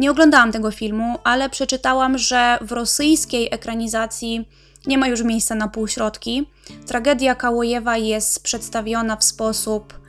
Nie 0.00 0.10
oglądałam 0.10 0.52
tego 0.52 0.70
filmu, 0.70 1.18
ale 1.24 1.50
przeczytałam, 1.50 2.18
że 2.18 2.58
w 2.60 2.72
rosyjskiej 2.72 3.48
ekranizacji 3.50 4.48
Nie 4.86 4.98
ma 4.98 5.08
już 5.08 5.22
miejsca 5.22 5.54
na 5.54 5.68
półśrodki. 5.68 6.46
Tragedia 6.86 7.34
Kałojewa 7.34 7.96
jest 7.96 8.42
przedstawiona 8.42 9.16
w 9.16 9.24
sposób 9.24 10.00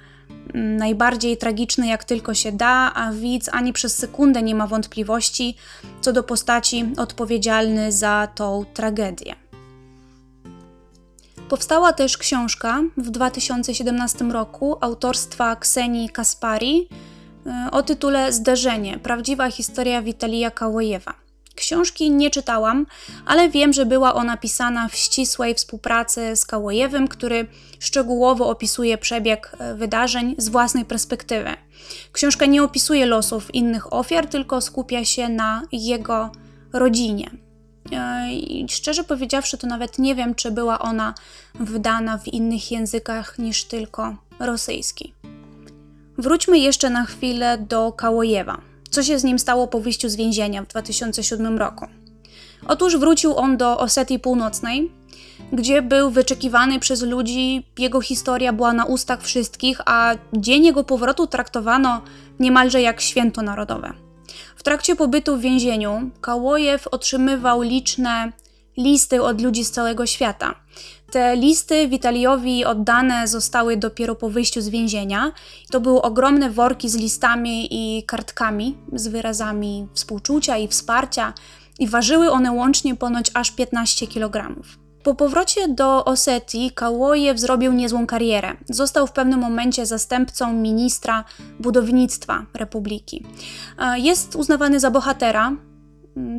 mm, 0.53 0.77
najbardziej 0.77 1.37
tragiczny, 1.37 1.87
jak 1.87 2.03
tylko 2.03 2.33
się 2.33 2.51
da, 2.51 2.93
a 2.93 3.11
widz 3.11 3.49
ani 3.51 3.73
przez 3.73 3.95
sekundę 3.95 4.41
nie 4.41 4.55
ma 4.55 4.67
wątpliwości 4.67 5.55
co 6.01 6.13
do 6.13 6.23
postaci 6.23 6.85
odpowiedzialny 6.97 7.91
za 7.91 8.27
tą 8.35 8.65
tragedię. 8.73 9.35
Powstała 11.49 11.93
też 11.93 12.17
książka 12.17 12.81
w 12.97 13.09
2017 13.09 14.25
roku 14.25 14.77
autorstwa 14.81 15.55
Ksenii 15.55 16.09
Kaspari 16.09 16.87
o 17.71 17.83
tytule 17.83 18.33
Zderzenie 18.33 18.99
prawdziwa 18.99 19.51
historia 19.51 20.01
Witalija 20.01 20.51
Kałojewa. 20.51 21.13
Książki 21.55 22.11
nie 22.11 22.29
czytałam, 22.29 22.85
ale 23.25 23.49
wiem, 23.49 23.73
że 23.73 23.85
była 23.85 24.13
ona 24.13 24.37
pisana 24.37 24.87
w 24.87 24.95
ścisłej 24.95 25.55
współpracy 25.55 26.35
z 26.35 26.45
Kałojewem, 26.45 27.07
który 27.07 27.47
szczegółowo 27.79 28.49
opisuje 28.49 28.97
przebieg 28.97 29.57
y, 29.73 29.75
wydarzeń 29.75 30.35
z 30.37 30.49
własnej 30.49 30.85
perspektywy. 30.85 31.49
Książka 32.11 32.45
nie 32.45 32.63
opisuje 32.63 33.05
losów 33.05 33.55
innych 33.55 33.93
ofiar, 33.93 34.27
tylko 34.27 34.61
skupia 34.61 35.05
się 35.05 35.29
na 35.29 35.63
jego 35.71 36.31
rodzinie. 36.73 37.31
E, 37.91 38.33
I 38.33 38.65
szczerze 38.69 39.03
powiedziawszy, 39.03 39.57
to 39.57 39.67
nawet 39.67 39.99
nie 39.99 40.15
wiem, 40.15 40.35
czy 40.35 40.51
była 40.51 40.79
ona 40.79 41.13
wydana 41.55 42.17
w 42.17 42.27
innych 42.27 42.71
językach 42.71 43.39
niż 43.39 43.65
tylko 43.65 44.15
rosyjski. 44.39 45.13
Wróćmy 46.21 46.59
jeszcze 46.59 46.89
na 46.89 47.05
chwilę 47.05 47.57
do 47.57 47.91
Kałojewa. 47.91 48.61
Co 48.89 49.03
się 49.03 49.19
z 49.19 49.23
nim 49.23 49.39
stało 49.39 49.67
po 49.67 49.79
wyjściu 49.79 50.09
z 50.09 50.15
więzienia 50.15 50.63
w 50.63 50.67
2007 50.67 51.57
roku? 51.57 51.87
Otóż 52.67 52.97
wrócił 52.97 53.37
on 53.37 53.57
do 53.57 53.79
Osetii 53.79 54.19
Północnej, 54.19 54.91
gdzie 55.53 55.81
był 55.81 56.09
wyczekiwany 56.09 56.79
przez 56.79 57.01
ludzi, 57.01 57.65
jego 57.77 58.01
historia 58.01 58.53
była 58.53 58.73
na 58.73 58.85
ustach 58.85 59.23
wszystkich, 59.23 59.81
a 59.85 60.15
dzień 60.33 60.65
jego 60.65 60.83
powrotu 60.83 61.27
traktowano 61.27 62.01
niemalże 62.39 62.81
jak 62.81 63.01
święto 63.01 63.41
narodowe. 63.41 63.93
W 64.55 64.63
trakcie 64.63 64.95
pobytu 64.95 65.37
w 65.37 65.41
więzieniu 65.41 66.11
Kałojew 66.21 66.87
otrzymywał 66.87 67.61
liczne 67.61 68.31
listy 68.77 69.23
od 69.23 69.41
ludzi 69.41 69.65
z 69.65 69.71
całego 69.71 70.05
świata. 70.05 70.55
Te 71.11 71.35
listy 71.35 71.87
Witaliowi 71.87 72.65
oddane 72.65 73.27
zostały 73.27 73.77
dopiero 73.77 74.15
po 74.15 74.29
wyjściu 74.29 74.61
z 74.61 74.69
więzienia. 74.69 75.31
To 75.71 75.81
były 75.81 76.01
ogromne 76.01 76.49
worki 76.49 76.89
z 76.89 76.95
listami 76.95 77.67
i 77.71 78.03
kartkami 78.03 78.77
z 78.93 79.07
wyrazami 79.07 79.87
współczucia 79.93 80.57
i 80.57 80.67
wsparcia, 80.67 81.33
i 81.79 81.87
ważyły 81.87 82.31
one 82.31 82.51
łącznie 82.51 82.95
ponoć 82.95 83.31
aż 83.33 83.51
15 83.51 84.07
kg. 84.07 84.55
Po 85.03 85.15
powrocie 85.15 85.67
do 85.67 86.05
Osetii 86.05 86.71
Kałojew 86.71 87.39
zrobił 87.39 87.73
niezłą 87.73 88.07
karierę. 88.07 88.57
Został 88.69 89.07
w 89.07 89.11
pewnym 89.11 89.39
momencie 89.39 89.85
zastępcą 89.85 90.53
ministra 90.53 91.23
budownictwa 91.59 92.45
republiki. 92.53 93.25
Jest 93.95 94.35
uznawany 94.35 94.79
za 94.79 94.91
bohatera. 94.91 95.51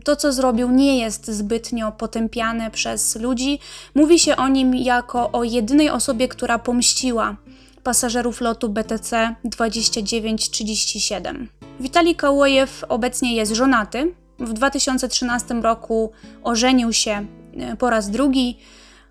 To, 0.05 0.17
co 0.17 0.33
zrobił, 0.33 0.71
nie 0.71 0.99
jest 0.99 1.31
zbytnio 1.31 1.93
potępiane 1.93 2.71
przez 2.71 3.17
ludzi. 3.17 3.59
Mówi 3.95 4.19
się 4.19 4.37
o 4.37 4.49
nim 4.49 4.75
jako 4.75 5.33
o 5.33 5.45
jedynej 5.45 5.91
osobie, 5.91 6.29
która 6.29 6.59
pomściła 6.59 7.37
pasażerów 7.83 8.41
lotu 8.41 8.69
BTC 8.69 9.35
2937. 9.45 11.49
Witali 11.81 12.15
Kałojew 12.15 12.85
obecnie 12.89 13.37
jest 13.37 13.53
żonaty. 13.53 14.15
W 14.39 14.53
2013 14.53 15.55
roku 15.55 16.13
ożenił 16.43 16.93
się 16.93 17.27
E, 17.57 17.77
po 17.77 17.91
raz 17.91 18.11
drugi. 18.11 18.59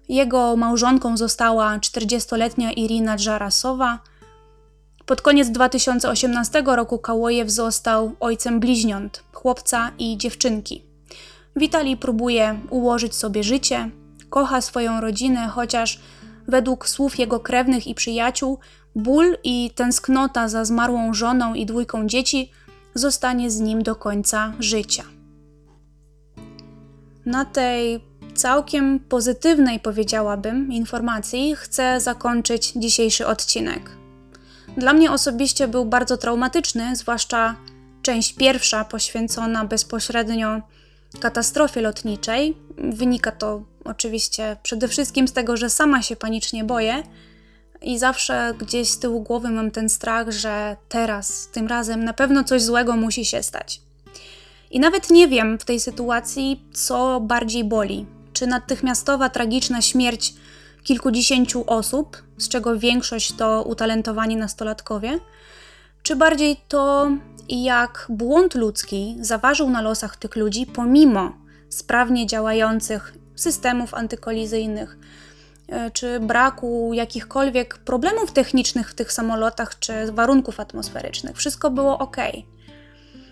Jego 0.10 0.56
małżonką 0.56 1.18
została 1.18 1.78
40-letnia 1.78 2.72
Irina 2.72 3.18
Dżarasowa. 3.18 4.00
Pod 5.12 5.22
koniec 5.22 5.50
2018 5.50 6.64
roku 6.66 7.00
Kałojew 7.00 7.50
został 7.50 8.16
ojcem 8.20 8.60
bliźniąt, 8.60 9.24
chłopca 9.34 9.92
i 10.00 10.18
dziewczynki. 10.18 10.84
Witali 11.56 11.98
próbuje 11.98 12.60
ułożyć 12.70 13.16
sobie 13.16 13.44
życie, 13.44 13.90
kocha 14.30 14.62
swoją 14.62 15.02
rodzinę, 15.02 15.48
chociaż 15.48 16.00
według 16.48 16.90
słów 16.90 17.20
jego 17.20 17.40
krewnych 17.40 17.88
i 17.88 17.96
przyjaciół 17.96 18.60
ból 18.96 19.38
i 19.44 19.72
tęsknota 19.76 20.48
za 20.48 20.66
zmarłą 20.66 21.14
żoną 21.14 21.54
i 21.54 21.66
dwójką 21.66 22.08
dzieci 22.08 22.52
zostanie 22.94 23.52
z 23.52 23.60
nim 23.60 23.84
do 23.84 23.96
końca 23.96 24.54
życia. 24.60 25.04
Na 27.26 27.46
tej 27.46 28.04
całkiem 28.36 29.00
pozytywnej, 29.00 29.80
powiedziałabym, 29.80 30.72
informacji 30.72 31.56
chcę 31.56 32.02
zakończyć 32.02 32.74
dzisiejszy 32.76 33.28
odcinek. 33.28 34.01
Dla 34.78 34.94
mnie 34.94 35.12
osobiście 35.12 35.68
był 35.68 35.86
bardzo 35.86 36.18
traumatyczny, 36.18 36.96
zwłaszcza 36.96 37.56
część 38.02 38.34
pierwsza 38.34 38.86
poświęcona 38.86 39.66
bezpośrednio 39.66 40.62
katastrofie 41.20 41.82
lotniczej. 41.82 42.58
Wynika 42.78 43.32
to 43.32 43.64
oczywiście 43.84 44.58
przede 44.64 44.88
wszystkim 44.88 45.28
z 45.28 45.34
tego, 45.34 45.58
że 45.58 45.70
sama 45.70 46.02
się 46.02 46.16
panicznie 46.16 46.64
boję 46.64 47.04
i 47.82 48.00
zawsze 48.00 48.54
gdzieś 48.60 48.90
z 48.90 49.00
tyłu 49.00 49.22
głowy 49.22 49.50
mam 49.50 49.72
ten 49.72 49.90
strach, 49.90 50.32
że 50.32 50.78
teraz, 50.90 51.48
tym 51.52 51.68
razem 51.68 52.04
na 52.04 52.14
pewno 52.14 52.44
coś 52.44 52.62
złego 52.62 52.96
musi 52.96 53.26
się 53.26 53.44
stać. 53.44 53.82
I 54.72 54.80
nawet 54.80 55.10
nie 55.10 55.28
wiem 55.28 55.60
w 55.60 55.66
tej 55.66 55.80
sytuacji, 55.80 56.64
co 56.74 57.20
bardziej 57.20 57.64
boli: 57.64 58.06
czy 58.34 58.48
natychmiastowa 58.48 59.30
tragiczna 59.30 59.82
śmierć 59.82 60.34
kilkudziesięciu 60.84 61.64
osób, 61.68 62.18
z 62.38 62.50
czego 62.50 62.80
większość 62.80 63.34
to 63.34 63.64
utalentowani 63.64 64.36
nastolatkowie, 64.36 65.20
czy 66.04 66.16
bardziej 66.16 66.58
to, 66.68 67.12
jak 67.50 68.06
błąd 68.10 68.56
ludzki 68.56 69.16
zaważył 69.20 69.70
na 69.70 69.82
losach 69.82 70.18
tych 70.18 70.36
ludzi 70.36 70.66
pomimo 70.66 71.32
sprawnie 71.70 72.28
działających 72.28 73.14
systemów 73.36 73.94
antykolizyjnych, 73.94 74.98
e, 75.68 75.92
czy 75.92 76.20
braku 76.20 76.92
jakichkolwiek 76.94 77.78
problemów 77.78 78.32
technicznych 78.32 78.90
w 78.90 78.94
tych 78.94 79.12
samolotach, 79.12 79.80
czy 79.80 80.12
warunków 80.12 80.60
atmosferycznych. 80.60 81.38
Wszystko 81.38 81.72
było 81.72 81.98
ok. 81.98 82.18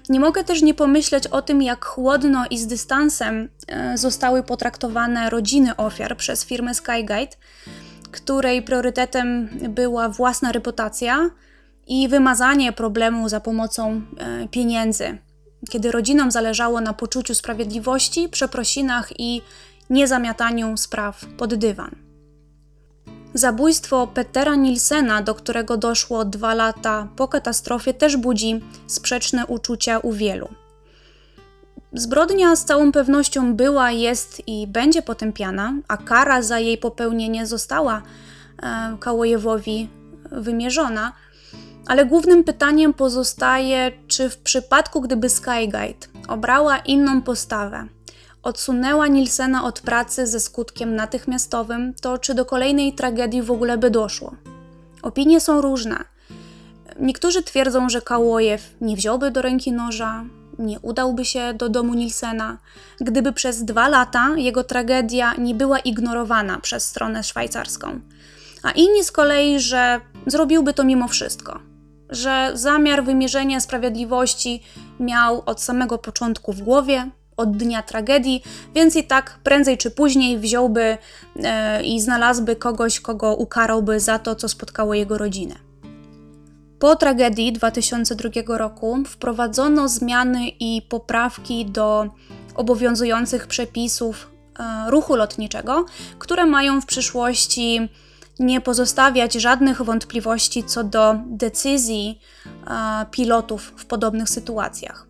Nie 0.10 0.20
mogę 0.20 0.44
też 0.44 0.62
nie 0.62 0.74
pomyśleć 0.74 1.28
o 1.28 1.42
tym, 1.42 1.62
jak 1.62 1.86
chłodno 1.86 2.46
i 2.50 2.58
z 2.58 2.68
dystansem 2.68 3.50
e, 3.68 3.98
zostały 3.98 4.44
potraktowane 4.44 5.30
rodziny 5.30 5.76
ofiar 5.76 6.18
przez 6.18 6.46
firmę 6.46 6.74
Skyguide, 6.76 7.36
której 8.12 8.62
priorytetem 8.62 9.50
była 9.70 10.10
własna 10.10 10.52
reputacja 10.52 11.30
i 11.88 12.08
wymazanie 12.08 12.74
problemu 12.74 13.30
za 13.30 13.40
pomocą 13.40 14.02
e, 14.18 14.48
pieniędzy. 14.48 15.18
Kiedy 15.70 15.92
rodzinom 15.92 16.32
zależało 16.32 16.82
na 16.82 16.94
poczuciu 16.94 17.36
sprawiedliwości, 17.36 18.30
przeprosinach 18.30 19.20
i 19.20 19.42
niezamiataniu 19.90 20.78
spraw 20.78 21.26
pod 21.38 21.56
dywan. 21.56 22.09
Zabójstwo 23.34 24.08
Petera 24.08 24.56
Nilsena, 24.56 25.22
do 25.22 25.36
którego 25.36 25.78
doszło 25.78 26.26
dwa 26.26 26.54
lata 26.54 27.08
po 27.16 27.28
katastrofie, 27.28 27.94
też 27.94 28.18
budzi 28.18 28.62
sprzeczne 28.88 29.46
uczucia 29.46 30.00
u 30.00 30.14
wielu. 30.14 30.50
Zbrodnia 31.94 32.56
z 32.56 32.66
całą 32.66 32.92
pewnością 32.92 33.56
była, 33.56 33.92
jest 33.92 34.48
i 34.48 34.68
będzie 34.68 35.02
potępiana, 35.02 35.74
a 35.88 35.98
kara 35.98 36.42
za 36.42 36.60
jej 36.60 36.78
popełnienie 36.78 37.48
została 37.48 38.02
e, 38.64 38.98
Kałojewowi 39.00 39.90
wymierzona, 40.32 41.14
ale 41.88 42.06
głównym 42.06 42.44
pytaniem 42.44 42.94
pozostaje, 42.94 43.92
czy 44.08 44.30
w 44.30 44.38
przypadku 44.38 45.02
gdyby 45.02 45.30
Skyguide 45.30 46.08
obrała 46.28 46.78
inną 46.78 47.22
postawę, 47.22 47.88
odsunęła 48.44 49.08
Nilsena 49.08 49.64
od 49.64 49.82
pracy 49.82 50.28
ze 50.28 50.40
skutkiem 50.40 50.96
natychmiastowym, 50.96 51.94
to 52.02 52.18
czy 52.18 52.34
do 52.34 52.46
kolejnej 52.46 52.94
tragedii 52.94 53.42
w 53.42 53.52
ogóle 53.52 53.78
by 53.78 53.90
doszło? 53.90 54.36
Opinie 55.02 55.42
są 55.42 55.62
różne. 55.62 56.04
Niektórzy 57.00 57.44
twierdzą, 57.44 57.90
że 57.90 58.02
Kałojew 58.02 58.76
nie 58.82 58.96
wziąłby 58.96 59.32
do 59.32 59.42
ręki 59.42 59.72
noża, 59.72 60.26
nie 60.60 60.80
udałby 60.80 61.26
się 61.26 61.54
do 61.54 61.70
domu 61.70 61.94
Nilsena, 61.94 62.58
gdyby 63.02 63.34
przez 63.34 63.64
dwa 63.64 63.88
lata 63.88 64.30
jego 64.38 64.64
tragedia 64.64 65.34
nie 65.38 65.56
była 65.56 65.80
ignorowana 65.80 66.60
przez 66.60 66.86
stronę 66.86 67.24
szwajcarską. 67.24 68.00
A 68.64 68.72
inni 68.72 69.04
z 69.04 69.12
kolei, 69.12 69.60
że 69.60 70.02
zrobiłby 70.28 70.74
to 70.74 70.84
mimo 70.84 71.08
wszystko, 71.08 71.60
że 72.10 72.52
zamiar 72.54 73.04
wymierzenia 73.04 73.60
sprawiedliwości 73.60 74.64
miał 75.00 75.44
od 75.46 75.62
samego 75.62 75.98
początku 75.98 76.54
w 76.54 76.62
głowie, 76.62 77.10
od 77.40 77.58
dnia 77.58 77.84
tragedii, 77.84 78.44
więc 78.76 78.96
i 78.96 79.04
tak 79.04 79.40
prędzej 79.44 79.78
czy 79.78 79.92
później 79.92 80.38
wziąłby 80.38 80.98
e, 81.44 81.84
i 81.84 82.02
znalazłby 82.02 82.56
kogoś, 82.56 83.00
kogo 83.00 83.36
ukarałby 83.36 84.00
za 84.00 84.20
to, 84.20 84.36
co 84.36 84.50
spotkało 84.50 84.94
jego 84.94 85.18
rodzinę. 85.18 85.56
Po 86.80 86.96
tragedii 86.96 87.54
2002 87.54 88.58
roku 88.58 88.98
wprowadzono 89.08 89.90
zmiany 89.90 90.48
i 90.60 90.82
poprawki 90.90 91.66
do 91.66 92.10
obowiązujących 92.56 93.48
przepisów 93.48 94.32
e, 94.60 94.92
ruchu 94.92 95.16
lotniczego, 95.16 95.86
które 96.20 96.46
mają 96.46 96.82
w 96.82 96.86
przyszłości 96.86 97.90
nie 98.40 98.62
pozostawiać 98.62 99.34
żadnych 99.34 99.82
wątpliwości 99.82 100.64
co 100.64 100.84
do 100.84 101.16
decyzji 101.26 102.20
e, 102.68 103.06
pilotów 103.12 103.74
w 103.78 103.86
podobnych 103.86 104.30
sytuacjach. 104.30 105.09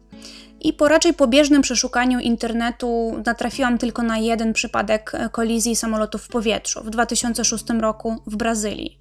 I 0.61 0.73
po 0.73 0.87
raczej 0.87 1.13
pobieżnym 1.13 1.61
przeszukaniu 1.61 2.19
internetu 2.19 3.21
natrafiłam 3.25 3.77
tylko 3.77 4.03
na 4.03 4.17
jeden 4.17 4.53
przypadek 4.53 5.11
e, 5.13 5.29
kolizji 5.29 5.75
samolotów 5.75 6.23
w 6.23 6.27
powietrzu 6.27 6.83
w 6.83 6.89
2006 6.89 7.65
roku 7.79 8.21
w 8.27 8.35
Brazylii. 8.35 8.99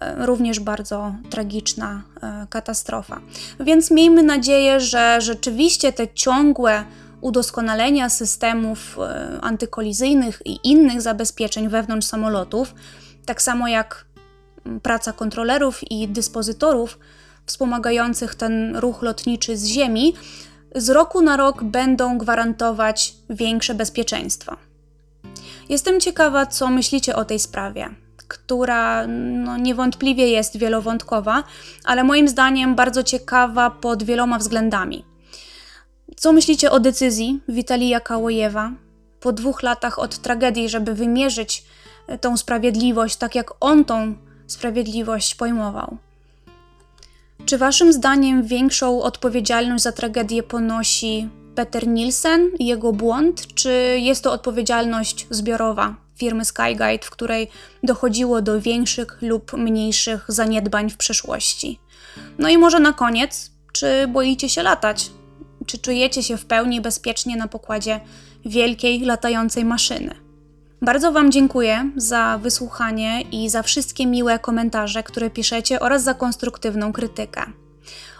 E, 0.00 0.26
Również 0.26 0.60
bardzo 0.60 1.14
tragiczna 1.30 2.02
e, 2.22 2.46
katastrofa. 2.50 3.20
Więc 3.60 3.90
miejmy 3.90 4.22
nadzieję, 4.22 4.80
że 4.80 5.20
rzeczywiście 5.20 5.92
te 5.92 6.08
ciągłe 6.08 6.84
udoskonalenia 7.20 8.08
systemów 8.08 8.98
antykolizyjnych 9.40 10.42
i 10.44 10.58
innych 10.64 11.02
zabezpieczeń 11.02 11.68
wewnątrz 11.68 12.06
samolotów, 12.06 12.74
tak 13.26 13.42
samo 13.42 13.68
jak 13.68 14.04
mm, 14.66 14.80
praca 14.80 15.12
kontrolerów 15.12 15.90
i 15.90 16.08
dyspozytorów 16.08 16.98
wspomagających 17.46 18.34
ten 18.34 18.76
ruch 18.76 19.02
lotniczy 19.02 19.56
z 19.56 19.66
ziemi, 19.66 20.14
z 20.74 20.90
roku 20.90 21.22
na 21.22 21.36
rok 21.36 21.64
będą 21.64 22.18
gwarantować 22.18 23.14
większe 23.30 23.74
bezpieczeństwo. 23.74 24.56
Jestem 25.68 26.00
ciekawa, 26.00 26.46
co 26.46 26.68
myślicie 26.68 27.16
o 27.16 27.24
tej 27.24 27.38
sprawie, 27.38 27.90
która 28.28 29.06
no, 29.06 29.56
niewątpliwie 29.56 30.26
jest 30.26 30.56
wielowątkowa, 30.56 31.44
ale 31.84 32.04
moim 32.04 32.28
zdaniem 32.28 32.74
bardzo 32.74 33.02
ciekawa 33.02 33.70
pod 33.70 34.02
wieloma 34.02 34.38
względami. 34.38 35.04
Co 36.16 36.32
myślicie 36.32 36.70
o 36.70 36.80
decyzji 36.80 37.40
Witalija 37.48 38.00
Kałojewa 38.00 38.72
po 39.20 39.32
dwóch 39.32 39.62
latach 39.62 39.98
od 39.98 40.18
tragedii, 40.18 40.68
żeby 40.68 40.94
wymierzyć 40.94 41.64
e, 42.06 42.18
tą 42.18 42.36
sprawiedliwość 42.36 43.16
tak, 43.16 43.34
jak 43.34 43.50
on 43.60 43.84
tą 43.84 44.14
sprawiedliwość 44.46 45.34
pojmował? 45.34 45.96
Czy 47.46 47.58
waszym 47.58 47.92
zdaniem 47.92 48.42
większą 48.42 49.02
odpowiedzialność 49.02 49.82
za 49.82 49.92
tragedię 49.92 50.42
ponosi 50.42 51.28
Peter 51.54 51.88
Nielsen 51.88 52.50
i 52.58 52.66
jego 52.66 52.92
błąd, 52.92 53.54
czy 53.54 53.70
jest 53.98 54.24
to 54.24 54.32
odpowiedzialność 54.32 55.26
zbiorowa 55.30 55.96
firmy 56.16 56.44
Skyguide, 56.44 56.98
w 57.02 57.10
której 57.10 57.48
dochodziło 57.82 58.42
do 58.42 58.60
większych 58.60 59.18
lub 59.22 59.52
mniejszych 59.52 60.24
zaniedbań 60.28 60.90
w 60.90 60.96
przeszłości? 60.96 61.78
No 62.38 62.48
i 62.48 62.58
może 62.58 62.80
na 62.80 62.92
koniec, 62.92 63.50
czy 63.72 64.06
boicie 64.08 64.48
się 64.48 64.62
latać? 64.62 65.10
Czy 65.66 65.78
czujecie 65.78 66.22
się 66.22 66.36
w 66.36 66.46
pełni 66.46 66.80
bezpiecznie 66.80 67.36
na 67.36 67.48
pokładzie 67.48 68.00
wielkiej 68.44 69.00
latającej 69.00 69.64
maszyny? 69.64 70.21
Bardzo 70.82 71.12
Wam 71.12 71.32
dziękuję 71.32 71.90
za 71.96 72.38
wysłuchanie 72.42 73.20
i 73.20 73.48
za 73.48 73.62
wszystkie 73.62 74.06
miłe 74.06 74.38
komentarze, 74.38 75.02
które 75.02 75.30
piszecie 75.30 75.80
oraz 75.80 76.02
za 76.02 76.14
konstruktywną 76.14 76.92
krytykę. 76.92 77.42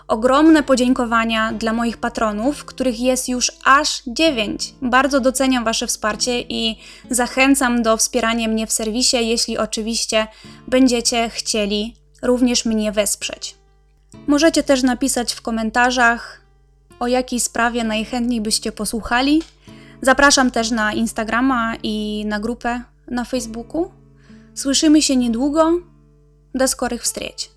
Ogromne 0.08 0.62
podziękowania 0.62 1.52
dla 1.52 1.72
moich 1.72 1.96
patronów, 1.96 2.64
których 2.64 3.00
jest 3.00 3.28
już 3.28 3.52
aż 3.64 4.02
9. 4.06 4.74
Bardzo 4.82 5.20
doceniam 5.20 5.64
Wasze 5.64 5.86
wsparcie 5.86 6.40
i 6.40 6.78
zachęcam 7.10 7.82
do 7.82 7.96
wspierania 7.96 8.48
mnie 8.48 8.66
w 8.66 8.72
serwisie, 8.72 9.16
jeśli 9.28 9.58
oczywiście 9.58 10.26
będziecie 10.68 11.30
chcieli 11.30 11.96
również 12.22 12.64
mnie 12.64 12.92
wesprzeć. 12.92 13.54
Możecie 14.26 14.62
też 14.62 14.82
napisać 14.82 15.32
w 15.32 15.42
komentarzach, 15.42 16.42
o 17.00 17.06
jakiej 17.06 17.40
sprawie 17.40 17.84
najchętniej 17.84 18.40
byście 18.40 18.72
posłuchali. 18.72 19.42
Zapraszam 20.02 20.50
też 20.50 20.70
na 20.70 20.92
Instagrama 20.92 21.76
i 21.82 22.24
na 22.26 22.40
grupę 22.40 22.82
na 23.08 23.24
Facebooku. 23.24 23.90
Słyszymy 24.54 25.02
się 25.02 25.16
niedługo. 25.16 25.72
Do 26.54 26.68
skorych 26.68 27.02
wstrzeć. 27.02 27.51